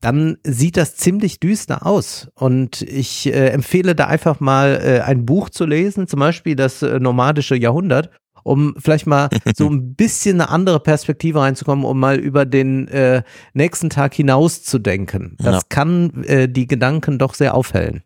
dann 0.00 0.36
sieht 0.44 0.76
das 0.76 0.96
ziemlich 0.96 1.40
düster 1.40 1.86
aus. 1.86 2.28
Und 2.34 2.82
ich 2.82 3.26
äh, 3.26 3.48
empfehle 3.48 3.94
da 3.94 4.06
einfach 4.06 4.40
mal 4.40 4.80
äh, 4.82 5.00
ein 5.00 5.24
Buch 5.26 5.48
zu 5.50 5.64
lesen, 5.64 6.06
zum 6.06 6.20
Beispiel 6.20 6.54
das 6.56 6.82
äh, 6.82 6.98
nomadische 7.00 7.56
Jahrhundert, 7.56 8.10
um 8.44 8.74
vielleicht 8.78 9.06
mal 9.06 9.28
so 9.56 9.66
ein 9.70 9.94
bisschen 9.94 10.40
eine 10.40 10.50
andere 10.50 10.80
Perspektive 10.80 11.40
reinzukommen, 11.40 11.84
um 11.84 11.98
mal 11.98 12.18
über 12.18 12.44
den 12.44 12.88
äh, 12.88 13.22
nächsten 13.54 13.90
Tag 13.90 14.14
hinaus 14.14 14.62
zu 14.62 14.78
denken. 14.78 15.36
Das 15.38 15.54
Ja. 15.56 15.60
kann 15.68 16.24
äh, 16.24 16.48
die 16.48 16.66
Gedanken 16.66 17.18
doch 17.18 17.34
sehr 17.34 17.54
aufhellen. 17.54 18.02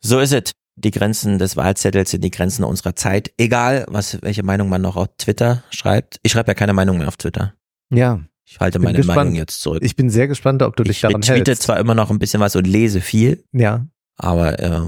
So 0.00 0.20
ist 0.20 0.32
es. 0.32 0.52
Die 0.76 0.90
Grenzen 0.90 1.38
des 1.38 1.56
Wahlzettels 1.56 2.10
sind 2.10 2.24
die 2.24 2.32
Grenzen 2.32 2.64
unserer 2.64 2.96
Zeit. 2.96 3.32
Egal, 3.38 3.86
was, 3.88 4.20
welche 4.22 4.42
Meinung 4.42 4.68
man 4.68 4.82
noch 4.82 4.96
auf 4.96 5.06
Twitter 5.18 5.62
schreibt. 5.70 6.18
Ich 6.24 6.32
schreibe 6.32 6.48
ja 6.50 6.54
keine 6.54 6.72
Meinung 6.72 6.98
mehr 6.98 7.06
auf 7.08 7.16
Twitter. 7.16 7.54
Ja, 7.90 8.20
Ich 8.46 8.60
halte 8.60 8.78
Bin 8.78 8.84
meine 8.84 8.98
gespannt. 8.98 9.16
Meinung 9.16 9.34
jetzt 9.34 9.60
zurück. 9.62 9.82
ich 9.82 9.96
bin 9.96 10.10
sehr 10.10 10.28
gespannt, 10.28 10.62
ob 10.62 10.76
du 10.76 10.84
dich 10.84 10.96
Ich 10.98 11.00
daran 11.02 11.22
retweete 11.22 11.50
hältst. 11.52 11.62
zwar 11.62 11.78
immer 11.80 11.94
noch 11.94 12.10
ein 12.10 12.18
bisschen 12.18 12.40
was 12.40 12.54
und 12.56 12.66
lese 12.66 13.00
viel, 13.00 13.44
Ja, 13.52 13.86
aber 14.16 14.58
äh, 14.58 14.80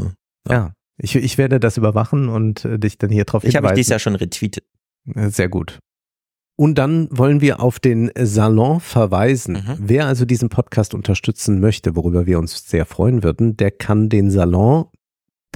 ja. 0.48 0.72
Ich, 0.98 1.14
ich 1.16 1.36
werde 1.38 1.60
das 1.60 1.76
überwachen 1.76 2.28
und 2.28 2.64
äh, 2.64 2.78
dich 2.78 2.96
dann 2.98 3.10
hier 3.10 3.24
drauf 3.24 3.44
ich 3.44 3.54
habe 3.56 3.66
hinweisen. 3.66 3.76
dies 3.76 3.88
Jahr 3.88 3.98
schon 3.98 4.14
retweetet. 4.14 4.64
Äh, 5.14 5.28
Sehr 5.30 5.48
gut. 5.48 5.78
Und 6.58 6.76
dann 6.78 7.08
wollen 7.10 7.42
wir 7.42 7.60
auf 7.60 7.78
den 7.78 8.10
Salon 8.18 8.80
verweisen. 8.80 9.54
Mhm. 9.54 9.76
Wer 9.78 10.06
also 10.06 10.24
diesen 10.24 10.48
Podcast 10.48 10.94
unterstützen 10.94 11.60
möchte, 11.60 11.96
worüber 11.96 12.24
wir 12.24 12.38
uns 12.38 12.66
sehr 12.66 12.86
freuen 12.86 13.22
würden, 13.22 13.58
der 13.58 13.70
kann 13.72 14.08
den 14.08 14.30
Salon 14.30 14.86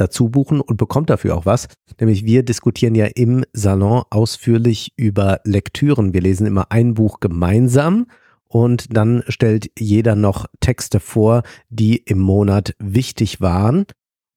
dazu 0.00 0.28
buchen 0.28 0.60
und 0.60 0.76
bekommt 0.76 1.10
dafür 1.10 1.36
auch 1.36 1.46
was. 1.46 1.68
Nämlich 1.98 2.24
wir 2.24 2.42
diskutieren 2.42 2.94
ja 2.94 3.06
im 3.06 3.44
Salon 3.52 4.02
ausführlich 4.10 4.92
über 4.96 5.40
Lektüren. 5.44 6.14
Wir 6.14 6.22
lesen 6.22 6.46
immer 6.46 6.66
ein 6.70 6.94
Buch 6.94 7.20
gemeinsam 7.20 8.06
und 8.48 8.96
dann 8.96 9.22
stellt 9.28 9.70
jeder 9.78 10.16
noch 10.16 10.46
Texte 10.60 10.98
vor, 10.98 11.42
die 11.68 11.98
im 11.98 12.18
Monat 12.18 12.74
wichtig 12.78 13.40
waren. 13.40 13.84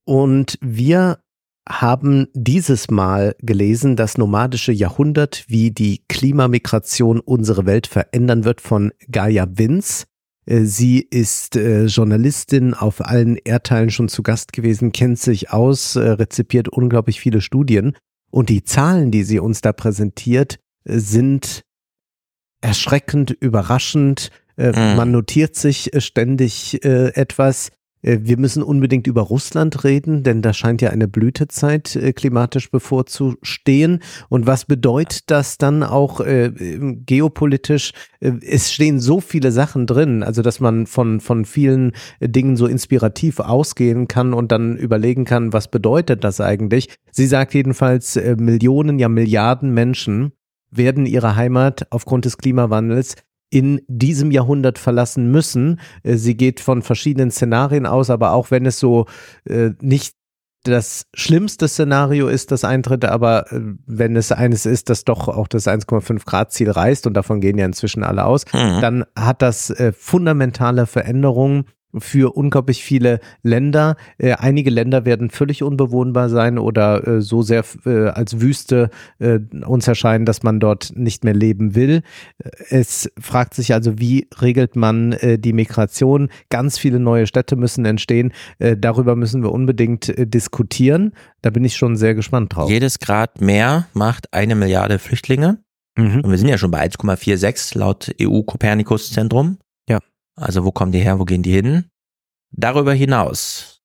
Und 0.06 0.60
wir 0.62 1.19
haben 1.67 2.28
dieses 2.34 2.91
Mal 2.91 3.36
gelesen, 3.39 3.95
das 3.95 4.17
nomadische 4.17 4.71
Jahrhundert, 4.71 5.45
wie 5.47 5.71
die 5.71 6.04
Klimamigration 6.10 7.19
unsere 7.19 7.65
Welt 7.65 7.88
verändern 7.88 8.43
wird 8.43 8.62
von 8.62 8.91
Gaia 9.10 9.47
Vince. 9.49 10.06
Äh, 10.46 10.62
Sie 10.64 11.00
ist 11.00 11.56
äh, 11.56 11.86
Journalistin 11.86 12.74
auf 12.74 13.02
allen 13.02 13.38
Erdteilen 13.38 13.90
schon 13.90 14.10
zu 14.10 14.24
Gast 14.24 14.54
gewesen, 14.54 14.92
kennt 14.92 15.20
sich 15.20 15.52
aus, 15.52 15.96
äh, 15.96 16.02
rezipiert 16.02 16.70
unglaublich 16.70 17.20
viele 17.20 17.42
Studien. 17.42 17.96
Und 18.32 18.50
die 18.50 18.64
Zahlen, 18.64 19.12
die 19.12 19.24
sie 19.24 19.40
uns 19.40 19.62
da 19.62 19.74
präsentiert, 19.74 20.58
äh, 20.86 20.98
sind 20.98 21.62
erschreckend, 22.62 23.32
überraschend. 23.32 24.30
Äh, 24.58 24.72
Mhm. 24.72 24.98
Man 24.98 25.12
notiert 25.12 25.56
sich 25.56 25.94
äh, 25.94 26.02
ständig 26.02 26.84
etwas. 26.84 27.72
Äh, 28.04 28.20
Wir 28.22 28.38
müssen 28.38 28.62
unbedingt 28.62 29.08
über 29.08 29.22
Russland 29.22 29.84
reden, 29.84 30.24
denn 30.24 30.42
da 30.42 30.54
scheint 30.54 30.82
ja 30.82 30.92
eine 30.92 31.08
Blütezeit 31.08 31.96
äh, 31.96 32.13
klimatisch 32.13 32.70
bevorzustehen. 32.70 34.02
Und 34.30 34.46
was 34.46 34.66
bedeutet 34.66 35.32
das 35.32 35.58
dann 35.58 35.82
auch 35.82 36.20
äh, 36.20 36.52
geopolitisch? 37.06 37.94
Äh, 38.20 38.34
es 38.48 38.72
stehen 38.72 39.00
so 39.00 39.20
viele 39.20 39.52
Sachen 39.52 39.88
drin, 39.88 40.22
also 40.22 40.42
dass 40.42 40.60
man 40.60 40.86
von, 40.86 41.20
von 41.20 41.46
vielen 41.46 41.94
Dingen 42.20 42.58
so 42.58 42.68
inspirativ 42.68 43.39
ausgehen 43.39 44.08
kann 44.08 44.34
und 44.34 44.52
dann 44.52 44.78
überlegen 44.78 45.26
kann, 45.26 45.54
was 45.54 45.70
bedeutet 45.70 46.24
das 46.24 46.42
eigentlich? 46.42 46.89
Sie 47.12 47.28
sagt 47.28 47.54
jedenfalls, 47.54 48.20
Millionen, 48.38 49.00
ja 49.00 49.08
Milliarden 49.08 49.74
Menschen 49.74 50.34
werden 50.72 51.06
ihre 51.06 51.36
Heimat 51.36 51.88
aufgrund 51.92 52.26
des 52.26 52.38
Klimawandels 52.38 53.16
in 53.54 53.82
diesem 53.88 54.32
Jahrhundert 54.32 54.80
verlassen 54.80 55.30
müssen. 55.30 55.80
Äh, 56.02 56.16
Sie 56.16 56.36
geht 56.36 56.60
von 56.60 56.82
verschiedenen 56.82 57.30
Szenarien 57.30 57.86
aus, 57.86 58.10
aber 58.10 58.32
auch 58.32 58.50
wenn 58.50 58.66
es 58.66 58.80
so 58.80 59.06
äh, 59.46 59.72
nicht 59.80 60.16
das 60.63 61.06
schlimmste 61.13 61.68
Szenario 61.68 62.30
ist, 62.30 62.52
das 62.52 62.63
eintritt, 62.63 63.06
aber 63.06 63.52
äh, 63.52 63.60
wenn 63.86 64.16
es 64.16 64.32
eines 64.32 64.66
ist, 64.66 64.89
das 64.89 65.04
doch 65.04 65.28
auch 65.28 65.48
das 65.48 65.68
1,5 65.68 66.26
Grad 66.26 66.52
Ziel 66.52 66.72
reißt 66.72 67.06
und 67.06 67.13
davon 67.13 67.42
gehen 67.42 67.58
ja 67.60 67.66
inzwischen 67.66 68.04
alle 68.04 68.26
aus, 68.26 68.46
Mhm. 68.54 68.82
dann 68.82 69.06
hat 69.16 69.42
das 69.44 69.70
äh, 69.70 69.92
fundamentale 69.92 70.88
Veränderungen 70.88 71.66
für 71.98 72.36
unglaublich 72.36 72.84
viele 72.84 73.20
Länder. 73.44 73.96
Äh, 74.18 74.34
einige 74.34 74.70
Länder 74.70 75.06
werden 75.06 75.30
völlig 75.30 75.64
unbewohnbar 75.64 76.30
sein 76.30 76.58
oder 76.58 77.08
äh, 77.08 77.22
so 77.22 77.42
sehr 77.42 77.64
äh, 77.86 78.08
als 78.08 78.42
Wüste 78.42 78.90
äh, 79.20 79.40
uns 79.66 79.88
erscheinen, 79.88 80.26
dass 80.26 80.44
man 80.44 80.60
dort 80.60 80.94
nicht 80.96 81.24
mehr 81.24 81.34
leben 81.34 81.76
will. 81.76 82.02
Äh, 82.38 82.50
Es 82.70 83.10
fragt 83.20 83.54
sich 83.54 83.74
also, 83.74 84.00
wie 84.00 84.28
regelt 84.40 84.76
man 84.76 85.14
äh, 85.14 85.38
die 85.38 85.54
Migration? 85.54 86.30
Ganz 86.50 86.78
viele 86.78 87.00
neue 87.00 87.28
Städte 87.28 87.56
müssen 87.56 87.86
entstehen. 87.86 88.32
Darüber 88.60 89.16
müssen 89.16 89.44
wir 89.44 89.52
unbedingt 89.52 90.14
diskutieren. 90.18 91.14
Da 91.42 91.50
bin 91.50 91.64
ich 91.66 91.76
schon 91.76 91.96
sehr 91.96 92.16
gespannt 92.16 92.56
drauf. 92.56 92.70
Jedes 92.70 93.00
Grad 93.00 93.42
mehr 93.42 93.88
macht 93.94 94.34
eine 94.34 94.56
Milliarde 94.56 95.00
Flüchtlinge. 95.00 95.60
Mhm. 95.98 96.22
Und 96.22 96.32
wir 96.32 96.38
sind 96.38 96.48
ja 96.48 96.58
schon 96.58 96.72
bei 96.72 96.84
1,46 96.86 97.78
laut 97.78 98.12
EU-Kopernikus-Zentrum. 98.22 99.58
Ja. 100.38 100.43
Also 100.46 100.65
wo 100.65 100.72
kommen 100.72 100.91
die 100.91 101.00
her, 101.00 101.19
wo 101.19 101.26
gehen 101.26 101.43
die 101.43 101.54
hin? 101.54 101.86
Darüber 102.52 102.93
hinaus, 102.93 103.82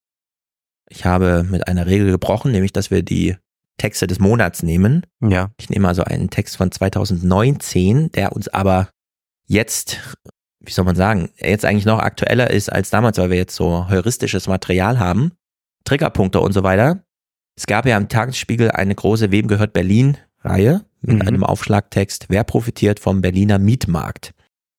ich 0.90 1.04
habe 1.04 1.44
mit 1.48 1.66
einer 1.68 1.86
Regel 1.86 2.10
gebrochen, 2.10 2.52
nämlich 2.52 2.72
dass 2.72 2.90
wir 2.90 3.02
die 3.02 3.36
Texte 3.78 4.06
des 4.06 4.18
Monats 4.18 4.62
nehmen. 4.62 5.06
Ja. 5.22 5.50
Ich 5.58 5.70
nehme 5.70 5.88
also 5.88 6.02
einen 6.04 6.30
Text 6.30 6.56
von 6.56 6.70
2019, 6.72 8.10
der 8.12 8.32
uns 8.32 8.48
aber 8.48 8.90
jetzt, 9.46 10.18
wie 10.60 10.72
soll 10.72 10.84
man 10.84 10.96
sagen, 10.96 11.30
jetzt 11.38 11.64
eigentlich 11.64 11.84
noch 11.86 12.00
aktueller 12.00 12.50
ist 12.50 12.70
als 12.70 12.90
damals, 12.90 13.18
weil 13.18 13.30
wir 13.30 13.36
jetzt 13.36 13.54
so 13.54 13.88
heuristisches 13.88 14.48
Material 14.48 14.98
haben, 14.98 15.32
Triggerpunkte 15.84 16.40
und 16.40 16.52
so 16.52 16.62
weiter. 16.62 17.04
Es 17.56 17.66
gab 17.66 17.86
ja 17.86 17.96
am 17.96 18.08
Tagesspiegel 18.08 18.70
eine 18.70 18.94
große 18.94 19.30
Wem 19.30 19.48
gehört 19.48 19.72
Berlin 19.72 20.16
Reihe 20.40 20.84
mit 21.00 21.16
Mhm. 21.16 21.22
einem 21.28 21.44
Aufschlagtext, 21.44 22.26
wer 22.28 22.44
profitiert 22.44 23.00
vom 23.00 23.20
Berliner 23.20 23.58
Mietmarkt 23.58 24.32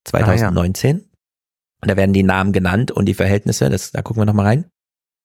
2019. 0.05 1.08
Und 1.81 1.89
da 1.89 1.97
werden 1.97 2.13
die 2.13 2.23
Namen 2.23 2.51
genannt 2.51 2.91
und 2.91 3.05
die 3.05 3.13
Verhältnisse, 3.13 3.69
das, 3.69 3.91
da 3.91 4.01
gucken 4.01 4.21
wir 4.21 4.25
nochmal 4.25 4.47
rein. 4.47 4.65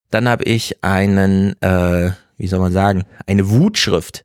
Dann 0.09 0.29
habe 0.29 0.43
ich 0.43 0.83
einen, 0.83 1.61
äh, 1.61 2.11
wie 2.37 2.47
soll 2.47 2.59
man 2.59 2.71
sagen, 2.71 3.03
eine 3.25 3.49
Wutschrift 3.49 4.23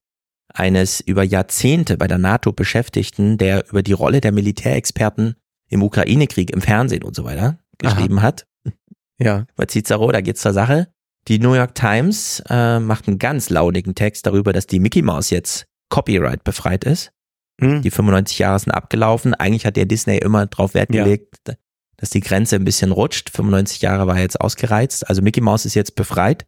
eines 0.53 1.01
über 1.01 1.23
Jahrzehnte 1.23 1.97
bei 1.97 2.07
der 2.07 2.19
NATO 2.19 2.53
Beschäftigten, 2.53 3.39
der 3.39 3.69
über 3.69 3.83
die 3.83 3.93
Rolle 3.93 4.21
der 4.21 4.33
Militärexperten 4.33 5.37
im 5.69 5.83
Ukraine-Krieg 5.83 6.51
im 6.51 6.61
Fernsehen 6.61 7.03
und 7.03 7.15
so 7.15 7.25
weiter 7.25 7.59
geschrieben 7.79 8.23
hat. 8.23 8.47
Ja. 9.19 9.47
Bei 9.57 9.67
Cicero, 9.67 10.11
da 10.13 10.21
geht's 10.21 10.41
zur 10.41 10.53
Sache. 10.53 10.89
Die 11.29 11.39
New 11.39 11.55
York 11.55 11.75
Times 11.75 12.43
äh, 12.49 12.81
macht 12.81 13.07
einen 13.07 13.19
ganz 13.19 13.51
launigen 13.51 13.95
Text 13.95 14.27
darüber, 14.27 14.53
dass 14.53 14.67
die 14.67 14.81
Mickey 14.81 15.03
Mouse 15.03 15.31
jetzt 15.31 15.67
Copyright 15.91 16.45
befreit 16.45 16.85
ist. 16.85 17.13
Mhm. 17.61 17.83
Die 17.83 17.91
95 17.91 18.39
Jahre 18.39 18.59
sind 18.59 18.73
abgelaufen. 18.73 19.35
Eigentlich 19.35 19.67
hat 19.67 19.77
der 19.77 19.85
Disney 19.85 20.19
immer 20.19 20.47
drauf 20.47 20.75
Wert 20.75 20.95
Ja. 20.95 21.57
Dass 22.01 22.11
die 22.11 22.21
Grenze 22.21 22.57
ein 22.57 22.65
bisschen 22.65 22.91
rutscht. 22.93 23.31
95 23.31 23.83
Jahre 23.83 24.07
war 24.07 24.19
jetzt 24.19 24.41
ausgereizt. 24.41 25.07
Also 25.09 25.21
Mickey 25.23 25.41
Mouse 25.41 25.67
ist 25.67 25.75
jetzt 25.75 25.95
befreit. 25.95 26.47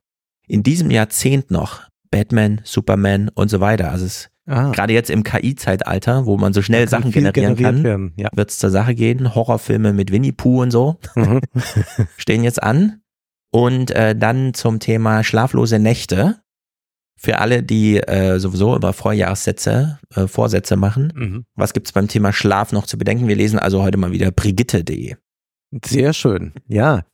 In 0.48 0.62
diesem 0.62 0.90
Jahrzehnt 0.90 1.50
noch 1.50 1.82
Batman, 2.11 2.61
Superman 2.64 3.28
und 3.34 3.48
so 3.48 3.61
weiter. 3.61 3.90
Also 3.90 4.07
es 4.07 4.28
Ah, 4.44 4.72
gerade 4.72 4.92
jetzt 4.92 5.09
im 5.09 5.22
KI-Zeitalter, 5.22 6.26
wo 6.26 6.36
man 6.36 6.53
so 6.53 6.62
schnell 6.62 6.88
Sachen 6.88 7.12
generieren 7.12 7.55
kann, 7.57 7.84
werden, 7.84 8.12
Ja. 8.16 8.28
wird 8.34 8.50
es 8.50 8.59
zur 8.59 8.70
Sache 8.70 8.92
gehen. 8.96 9.36
Horrorfilme 9.36 9.92
mit 9.92 10.11
Winnie 10.11 10.32
Pooh 10.32 10.62
und 10.62 10.72
so 10.72 10.98
Mhm. 11.14 11.40
stehen 12.16 12.42
jetzt 12.42 12.61
an. 12.61 13.03
Und 13.53 13.92
äh, 13.92 14.16
dann 14.16 14.53
zum 14.53 14.80
Thema 14.80 15.22
schlaflose 15.22 15.78
Nächte. 15.78 16.40
Für 17.16 17.38
alle, 17.38 17.62
die 17.62 17.98
äh, 17.98 18.40
sowieso 18.40 18.74
über 18.74 18.92
Vorjahressätze, 18.92 20.00
äh, 20.16 20.26
Vorsätze 20.26 20.74
machen. 20.74 21.12
Mhm. 21.14 21.44
Was 21.55 21.72
gibt's 21.72 21.92
beim 21.92 22.09
Thema 22.09 22.32
Schlaf 22.32 22.72
noch 22.72 22.86
zu 22.86 22.98
bedenken? 22.98 23.28
Wir 23.28 23.36
lesen 23.36 23.61
also 23.61 23.80
heute 23.84 23.96
mal 23.96 24.11
wieder 24.11 24.32
brigitte.de. 24.32 25.14
Sehr 25.85 26.12
schön, 26.12 26.53
ja. 26.68 27.05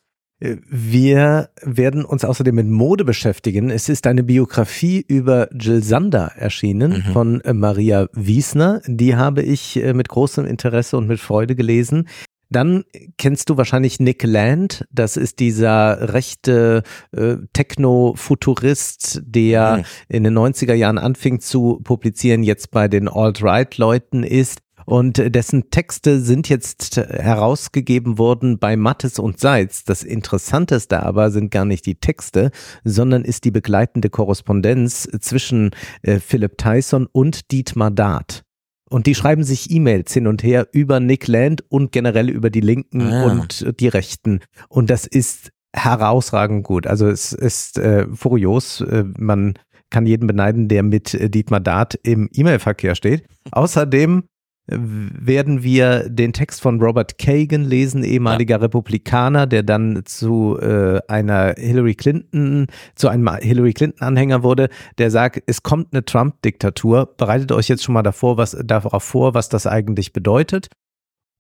Äh, 0.40 0.56
Wir 0.70 1.50
werden 1.62 2.04
uns 2.04 2.24
außerdem 2.24 2.54
mit 2.54 2.66
Mode 2.68 3.04
beschäftigen. 3.04 3.70
Es 3.70 3.88
ist 3.88 4.06
eine 4.06 4.22
Biografie 4.22 5.04
über 5.06 5.48
Jill 5.52 5.82
Sander 5.82 6.32
erschienen 6.36 7.04
Mhm. 7.08 7.12
von 7.12 7.40
äh, 7.42 7.52
Maria 7.52 8.08
Wiesner. 8.12 8.80
Die 8.86 9.16
habe 9.16 9.42
ich 9.42 9.76
äh, 9.82 9.92
mit 9.94 10.08
großem 10.08 10.44
Interesse 10.46 10.96
und 10.96 11.06
mit 11.08 11.18
Freude 11.20 11.54
gelesen. 11.56 12.08
Dann 12.50 12.84
kennst 13.18 13.50
du 13.50 13.58
wahrscheinlich 13.58 14.00
Nick 14.00 14.22
Land. 14.22 14.86
Das 14.90 15.18
ist 15.18 15.38
dieser 15.38 16.14
rechte 16.14 16.82
äh, 17.14 17.36
Techno-Futurist, 17.52 19.20
der 19.24 19.78
Mhm. 19.78 19.84
in 20.08 20.24
den 20.24 20.34
90er 20.38 20.74
Jahren 20.74 20.98
anfing 20.98 21.40
zu 21.40 21.80
publizieren, 21.84 22.42
jetzt 22.42 22.70
bei 22.70 22.88
den 22.88 23.08
Alt-Right-Leuten 23.08 24.22
ist. 24.24 24.60
Und 24.88 25.18
äh, 25.18 25.30
dessen 25.30 25.68
Texte 25.70 26.20
sind 26.20 26.48
jetzt 26.48 26.96
herausgegeben 26.96 28.16
worden 28.16 28.58
bei 28.58 28.74
Mattes 28.76 29.18
und 29.18 29.38
Seitz. 29.38 29.84
Das 29.84 30.02
Interessanteste 30.02 31.02
aber 31.02 31.30
sind 31.30 31.50
gar 31.50 31.66
nicht 31.66 31.84
die 31.84 31.96
Texte, 31.96 32.50
sondern 32.84 33.22
ist 33.24 33.44
die 33.44 33.50
begleitende 33.50 34.08
Korrespondenz 34.08 35.06
zwischen 35.20 35.72
äh, 36.02 36.18
Philipp 36.20 36.56
Tyson 36.56 37.06
und 37.12 37.50
Dietmar 37.50 37.90
Dart. 37.90 38.42
Und 38.88 39.06
die 39.06 39.14
schreiben 39.14 39.44
sich 39.44 39.70
E-Mails 39.70 40.14
hin 40.14 40.26
und 40.26 40.42
her 40.42 40.66
über 40.72 41.00
Nick 41.00 41.28
Land 41.28 41.62
und 41.68 41.92
generell 41.92 42.30
über 42.30 42.48
die 42.48 42.62
Linken 42.62 43.02
Ah. 43.02 43.24
und 43.26 43.78
die 43.80 43.88
Rechten. 43.88 44.40
Und 44.70 44.88
das 44.88 45.06
ist 45.06 45.50
herausragend 45.76 46.64
gut. 46.64 46.86
Also 46.86 47.08
es 47.08 47.34
ist 47.34 47.76
äh, 47.78 48.06
furios. 48.14 48.80
Äh, 48.80 49.04
man 49.18 49.52
kann 49.90 50.06
jeden 50.06 50.26
beneiden, 50.26 50.68
der 50.68 50.82
mit 50.82 51.12
äh, 51.12 51.28
Dietmar 51.28 51.60
Dart 51.60 51.94
im 52.02 52.30
E-Mail-Verkehr 52.32 52.94
steht. 52.94 53.24
Außerdem 53.50 54.24
werden 54.70 55.62
wir 55.62 56.08
den 56.08 56.32
Text 56.32 56.60
von 56.60 56.80
Robert 56.80 57.18
Kagan 57.18 57.64
lesen, 57.64 58.04
ehemaliger 58.04 58.60
Republikaner, 58.60 59.46
der 59.46 59.62
dann 59.62 60.02
zu 60.04 60.58
äh, 60.60 61.00
einer 61.08 61.54
Hillary 61.56 61.94
Clinton, 61.94 62.66
zu 62.94 63.08
einem 63.08 63.34
Hillary 63.36 63.72
Clinton 63.72 64.02
Anhänger 64.02 64.42
wurde, 64.42 64.68
der 64.98 65.10
sagt, 65.10 65.42
es 65.46 65.62
kommt 65.62 65.92
eine 65.92 66.04
Trump-Diktatur. 66.04 67.14
Bereitet 67.16 67.52
euch 67.52 67.68
jetzt 67.68 67.82
schon 67.82 67.94
mal 67.94 68.02
davor, 68.02 68.36
was, 68.36 68.56
darauf 68.64 69.02
vor, 69.02 69.34
was 69.34 69.48
das 69.48 69.66
eigentlich 69.66 70.12
bedeutet. 70.12 70.68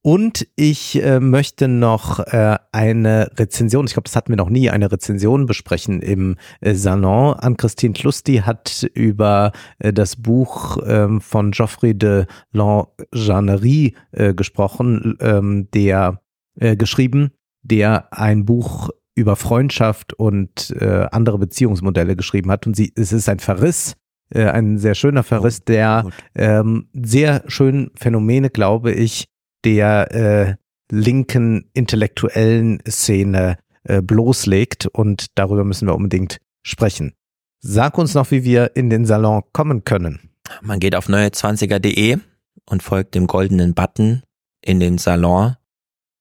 Und 0.02 0.46
ich 0.54 1.02
äh, 1.02 1.18
möchte 1.18 1.66
noch 1.66 2.20
äh, 2.20 2.56
eine 2.70 3.30
Rezension, 3.36 3.86
ich 3.86 3.94
glaube, 3.94 4.04
das 4.04 4.14
hatten 4.14 4.30
wir 4.30 4.36
noch 4.36 4.48
nie, 4.48 4.70
eine 4.70 4.92
Rezension 4.92 5.46
besprechen 5.46 6.00
im 6.00 6.36
äh, 6.60 6.74
Salon. 6.74 7.34
Ann-Christine 7.34 7.94
Klusti 7.94 8.36
hat 8.36 8.86
über 8.94 9.50
äh, 9.80 9.92
das 9.92 10.14
Buch 10.16 10.78
ähm, 10.86 11.20
von 11.20 11.50
Geoffrey 11.50 11.98
de 11.98 12.26
Langenerie 12.52 13.96
äh, 14.12 14.34
gesprochen, 14.34 15.16
ähm, 15.20 15.68
der 15.74 16.20
äh, 16.60 16.76
geschrieben, 16.76 17.32
der 17.62 18.12
ein 18.12 18.44
Buch 18.44 18.90
über 19.16 19.34
Freundschaft 19.34 20.14
und 20.14 20.72
andere 20.80 21.38
Beziehungsmodelle 21.38 22.14
geschrieben 22.14 22.52
hat. 22.52 22.68
Und 22.68 22.76
sie, 22.76 22.92
es 22.94 23.12
ist 23.12 23.28
ein 23.28 23.40
Verriss, 23.40 23.96
ein 24.32 24.78
sehr 24.78 24.94
schöner 24.94 25.24
Verriss, 25.24 25.64
der 25.64 26.08
ähm, 26.36 26.88
sehr 26.92 27.42
schön 27.48 27.90
Phänomene, 27.96 28.48
glaube 28.48 28.92
ich, 28.92 29.26
der 29.68 30.14
äh, 30.14 30.54
linken 30.90 31.68
intellektuellen 31.74 32.80
Szene 32.88 33.58
äh, 33.84 34.00
bloßlegt 34.00 34.86
und 34.86 35.26
darüber 35.34 35.62
müssen 35.62 35.86
wir 35.86 35.94
unbedingt 35.94 36.38
sprechen. 36.62 37.12
Sag 37.60 37.98
uns 37.98 38.14
noch, 38.14 38.30
wie 38.30 38.44
wir 38.44 38.76
in 38.76 38.88
den 38.88 39.04
Salon 39.04 39.42
kommen 39.52 39.84
können. 39.84 40.30
Man 40.62 40.80
geht 40.80 40.94
auf 40.94 41.08
neue20er.de 41.08 42.16
und 42.64 42.82
folgt 42.82 43.14
dem 43.14 43.26
goldenen 43.26 43.74
Button 43.74 44.22
in 44.62 44.80
den 44.80 44.96
Salon, 44.96 45.56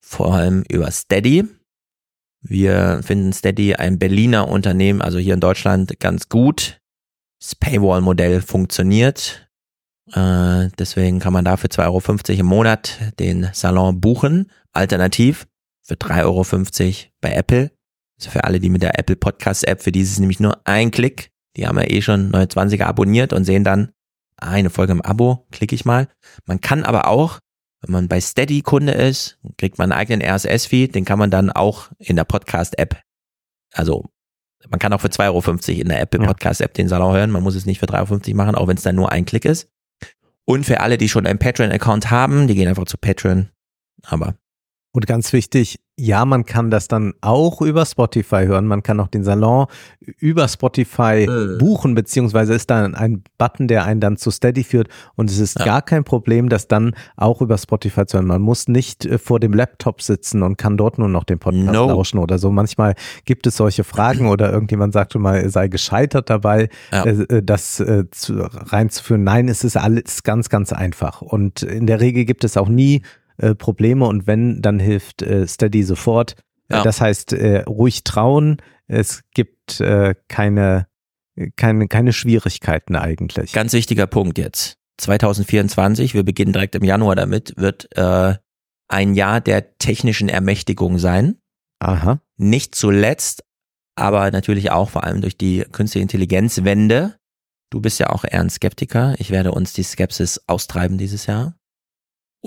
vor 0.02 0.34
allem 0.34 0.64
über 0.70 0.91
Steady. 0.91 1.45
Wir 2.41 3.00
finden 3.02 3.32
Steady 3.32 3.76
ein 3.76 3.98
Berliner 3.98 4.50
Unternehmen, 4.50 5.02
also 5.02 5.20
hier 5.20 5.36
in 5.36 5.39
Deutschland 5.39 6.02
ganz 6.02 6.28
gut. 6.28 6.82
Das 7.39 7.56
Paywall-Modell 7.56 8.41
funktioniert. 8.41 9.47
Äh, 10.14 10.70
deswegen 10.78 11.20
kann 11.20 11.34
man 11.34 11.45
da 11.45 11.58
für 11.58 11.68
2,50 11.68 12.30
Euro 12.30 12.39
im 12.39 12.45
Monat 12.45 12.99
den 13.20 13.49
Salon 13.53 13.99
buchen. 13.99 14.51
Alternativ 14.74 15.47
für 15.84 15.95
3,50 15.95 16.24
Euro 16.24 17.10
bei 17.22 17.34
Apple. 17.34 17.72
Also 18.20 18.32
für 18.32 18.43
alle, 18.43 18.60
die 18.60 18.70
mit 18.70 18.84
der 18.84 18.97
Apple 18.99 19.16
Podcast 19.16 19.68
App, 19.68 19.82
für 19.82 19.91
die 19.91 20.01
ist 20.01 20.12
es 20.12 20.20
nämlich 20.20 20.39
nur 20.39 20.60
ein 20.66 20.91
Klick. 20.91 21.32
Die 21.55 21.68
haben 21.68 21.78
ja 21.78 21.89
eh 21.89 22.01
schon 22.01 22.32
29er 22.32 22.84
abonniert 22.86 23.34
und 23.34 23.45
sehen 23.45 23.64
dann 23.64 23.91
eine 24.38 24.70
Folge 24.70 24.91
im 24.91 25.01
Abo, 25.01 25.47
klicke 25.51 25.76
ich 25.76 25.86
mal. 25.86 26.08
Man 26.45 26.62
kann 26.62 26.84
aber 26.84 27.08
auch, 27.08 27.39
wenn 27.82 27.91
man 27.91 28.08
bei 28.08 28.22
Steady 28.22 28.62
Kunde 28.62 28.93
ist, 28.93 29.39
kriegt 29.58 29.78
man 29.78 29.91
einen 29.91 29.99
eigenen 29.99 30.22
RSS-Feed, 30.28 30.93
den 30.93 31.05
kann 31.05 31.20
man 31.20 31.32
dann 31.32 31.51
auch 31.51 31.89
in 31.97 32.16
der 32.16 32.24
Podcast-App, 32.24 33.01
also 33.74 34.05
man 34.70 34.80
kann 34.80 34.93
auch 34.93 35.01
für 35.01 35.08
2,50 35.08 35.24
Euro 35.28 35.82
in 35.82 35.89
der 35.89 36.01
Apple 36.01 36.22
Ja. 36.22 36.28
Podcast-App 36.28 36.74
den 36.74 36.88
Salon 36.88 37.16
hören, 37.16 37.32
man 37.32 37.43
muss 37.43 37.55
es 37.55 37.66
nicht 37.66 37.80
für 37.80 37.86
3,50 37.86 38.28
Euro 38.28 38.38
machen, 38.38 38.55
auch 38.55 38.68
wenn 38.68 38.78
es 38.78 38.84
dann 38.84 38.95
nur 38.95 39.12
ein 39.12 39.26
Klick 39.26 39.45
ist. 39.45 39.70
Und 40.50 40.66
für 40.66 40.80
alle, 40.80 40.98
die 40.98 41.10
schon 41.10 41.28
einen 41.28 41.39
Patreon-Account 41.39 42.10
haben, 42.10 42.48
die 42.48 42.56
gehen 42.56 42.70
einfach 42.70 42.86
zu 42.86 42.98
Patreon. 42.98 43.50
Aber 44.04 44.36
Und 44.98 45.06
ganz 45.06 45.32
wichtig, 45.32 45.80
ja, 46.00 46.26
man 46.26 46.43
kann 46.43 46.72
das 46.72 46.88
dann 46.88 47.14
auch 47.22 47.62
über 47.62 47.86
Spotify 47.86 48.48
hören. 48.48 48.66
Man 48.66 48.82
kann 48.82 49.00
auch 49.00 49.10
den 49.10 49.24
Salon 49.24 49.68
über 50.18 50.48
Spotify 50.48 51.28
Äh. 51.30 51.58
buchen, 51.60 51.93
beziehungsweise 51.93 52.56
ist 52.56 52.72
da 52.72 52.84
ein 52.84 53.24
Button, 53.38 53.68
der 53.68 53.86
einen 53.86 54.00
dann 54.02 54.18
zu 54.18 54.32
Steady 54.32 54.64
führt. 54.64 54.88
Und 55.14 55.30
es 55.30 55.38
ist 55.38 55.60
Ja. 55.60 55.66
gar 55.66 55.82
kein 55.84 56.04
Problem, 56.04 56.50
das 56.50 56.68
dann 56.68 56.95
auch 57.16 57.41
über 57.43 57.60
Spotify 57.60 58.08
zu 58.08 58.18
hören. 58.18 58.26
Man 58.26 58.41
muss 58.41 58.68
nicht 58.68 59.06
äh, 59.06 59.20
vor 59.20 59.39
dem 59.39 59.54
Laptop 59.54 60.02
sitzen 60.02 60.41
und 60.41 60.58
kann 60.58 60.78
dort 60.78 60.98
nur 60.98 61.10
noch 61.10 61.26
den 61.26 61.38
Podcast 61.38 61.72
No. 61.74 61.89
lauschen 61.89 62.18
oder 62.18 62.39
so. 62.39 62.50
Manchmal 62.50 62.95
gibt 63.26 63.45
es 63.45 63.56
solche 63.56 63.84
Fragen 63.84 64.26
oder 64.30 64.52
irgendjemand 64.52 64.93
sagt 64.93 65.14
schon 65.14 65.22
mal, 65.22 65.36
er 65.36 65.52
sei 65.52 65.68
gescheitert 65.68 66.32
dabei, 66.32 66.70
Ja. 66.91 67.04
äh, 67.06 67.10
äh, 67.38 67.43
das 67.43 67.76
zu, 67.76 68.34
reinzuführen. 68.39 69.24
Nein, 69.24 69.48
es 69.48 69.64
ist 69.64 69.78
alles 69.78 70.24
ganz, 70.24 70.50
ganz 70.50 70.74
einfach. 70.74 71.22
Und 71.22 71.62
in 71.62 71.86
der 71.86 72.00
Regel 72.02 72.26
gibt 72.26 72.43
es 72.43 72.58
auch 72.58 72.68
nie 72.68 73.04
äh, 73.38 73.55
Probleme 73.55 74.05
und 74.05 74.27
wenn, 74.27 74.61
dann 74.61 74.79
hilft 74.79 75.21
äh, 75.21 75.47
Steady 75.47 75.83
sofort. 75.83 76.35
Äh, 76.69 76.75
Ja. 76.75 76.83
Das 76.83 77.01
heißt, 77.01 77.33
äh, 77.33 77.61
ruhig 77.63 78.03
trauen. 78.03 78.57
Es 78.88 79.23
gibt 79.33 79.79
äh, 79.79 80.15
keine, 80.27 80.88
keine, 81.55 81.88
keine 81.88 82.13
Schwierigkeiten 82.13 82.95
eigentlich. 82.95 83.51
ganz 83.53 83.73
wichtiger 83.73 84.07
Punkt 84.07 84.38
jetzt. 84.38 84.77
2024, 84.97 86.13
wir 86.13 86.23
beginnen 86.23 86.53
direkt 86.53 86.75
im 86.75 86.83
Januar 86.83 87.15
damit, 87.15 87.53
wird 87.55 87.88
ein 87.95 89.13
Jahr 89.13 89.41
der 89.41 89.77
technischen 89.77 90.29
Ermächtigung 90.29 90.97
sein. 90.97 91.38
Aha. 91.79 92.19
Nicht 92.38 92.73
zuletzt, 92.73 93.43
aber 93.95 94.31
natürlich 94.31 94.71
auch 94.71 94.89
vor 94.89 95.03
allem 95.03 95.21
durch 95.21 95.38
die 95.38 95.65
künstliche 95.71 96.01
Intelligenzwende. 96.03 97.15
Du 97.69 97.81
bist 97.81 97.99
ja 97.99 98.09
auch 98.09 98.23
eher 98.23 98.39
ein 98.41 98.49
Skeptiker. 98.49 99.15
Ich 99.17 99.29
werde 99.29 99.51
uns 99.51 99.73
die 99.73 99.83
Skepsis 99.83 100.41
austreiben 100.47 100.97
dieses 100.97 101.25
Jahr. 101.25 101.55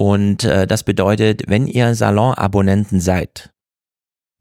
Und 0.00 0.44
äh, 0.44 0.66
das 0.66 0.82
bedeutet, 0.82 1.42
wenn 1.48 1.66
ihr 1.66 1.94
Salon-Abonnenten 1.94 3.00
seid 3.00 3.52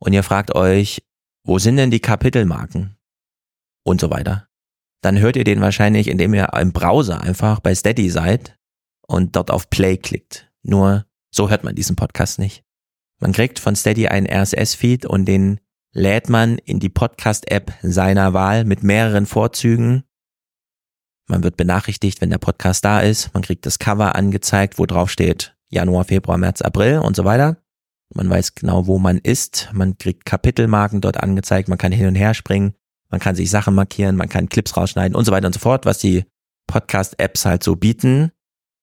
und 0.02 0.14
ihr 0.14 0.24
fragt 0.24 0.56
euch, 0.56 1.04
wo 1.46 1.60
sind 1.60 1.76
denn 1.76 1.92
die 1.92 2.00
Kapitelmarken 2.00 2.96
und 3.84 4.00
so 4.00 4.10
weiter, 4.10 4.48
dann 5.02 5.20
hört 5.20 5.36
ihr 5.36 5.44
den 5.44 5.60
wahrscheinlich, 5.60 6.08
indem 6.08 6.34
ihr 6.34 6.54
im 6.54 6.72
Browser 6.72 7.20
einfach 7.20 7.60
bei 7.60 7.76
Steady 7.76 8.10
seid 8.10 8.58
und 9.06 9.36
dort 9.36 9.52
auf 9.52 9.70
Play 9.70 9.98
klickt. 9.98 10.50
Nur 10.64 11.06
so 11.30 11.50
hört 11.50 11.66
man 11.66 11.76
diesen 11.76 11.98
Podcast 11.98 12.40
nicht. 12.40 12.64
Man 13.20 13.34
kriegt 13.34 13.60
von 13.60 13.76
Steady 13.76 14.08
einen 14.08 14.28
RSS-Feed 14.28 15.06
und 15.06 15.26
den 15.26 15.60
lädt 15.92 16.30
man 16.30 16.58
in 16.60 16.80
die 16.80 16.88
Podcast-App 16.88 17.74
seiner 17.82 18.32
Wahl 18.32 18.64
mit 18.64 18.82
mehreren 18.82 19.26
Vorzügen. 19.26 20.06
Man 21.30 21.44
wird 21.44 21.58
benachrichtigt, 21.58 22.22
wenn 22.22 22.32
der 22.32 22.40
Podcast 22.40 22.84
da 22.84 23.02
ist. 23.02 23.34
Man 23.34 23.44
kriegt 23.44 23.66
das 23.66 23.78
Cover 23.80 24.16
angezeigt, 24.16 24.80
wo 24.80 24.86
drauf 24.86 25.10
steht 25.12 25.56
Januar, 25.70 26.04
Februar, 26.06 26.38
März, 26.38 26.62
April 26.62 27.00
und 27.00 27.16
so 27.16 27.24
weiter. 27.24 27.58
Man 28.16 28.28
weiß 28.30 28.56
genau, 28.56 28.88
wo 28.88 28.98
man 28.98 29.20
ist. 29.20 29.70
Man 29.72 29.98
kriegt 30.00 30.26
Kapitelmarken 30.26 31.02
dort 31.02 31.18
angezeigt. 31.18 31.70
Man 31.70 31.78
kann 31.78 31.92
hin 31.92 32.08
und 32.08 32.16
her 32.16 32.34
springen. 32.34 32.74
Man 33.12 33.20
kann 33.20 33.36
sich 33.36 33.52
Sachen 33.52 33.76
markieren. 33.76 34.16
Man 34.16 34.30
kann 34.30 34.50
Clips 34.50 34.76
rausschneiden 34.76 35.16
und 35.16 35.26
so 35.26 35.32
weiter 35.32 35.46
und 35.46 35.54
so 35.54 35.60
fort, 35.60 35.86
was 35.86 36.00
die 36.00 36.26
Podcast-Apps 36.68 37.46
halt 37.46 37.64
so 37.64 37.76
bieten. 37.76 38.32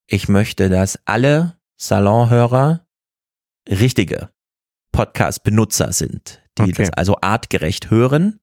Ich 0.09 0.29
möchte, 0.29 0.69
dass 0.69 0.97
alle 1.05 1.57
Salonhörer 1.75 2.87
richtige 3.69 4.29
Podcast-Benutzer 4.93 5.91
sind, 5.91 6.41
die 6.57 6.63
Okay. 6.63 6.71
das 6.83 6.89
also 6.91 7.17
artgerecht 7.21 7.91
hören. 7.91 8.39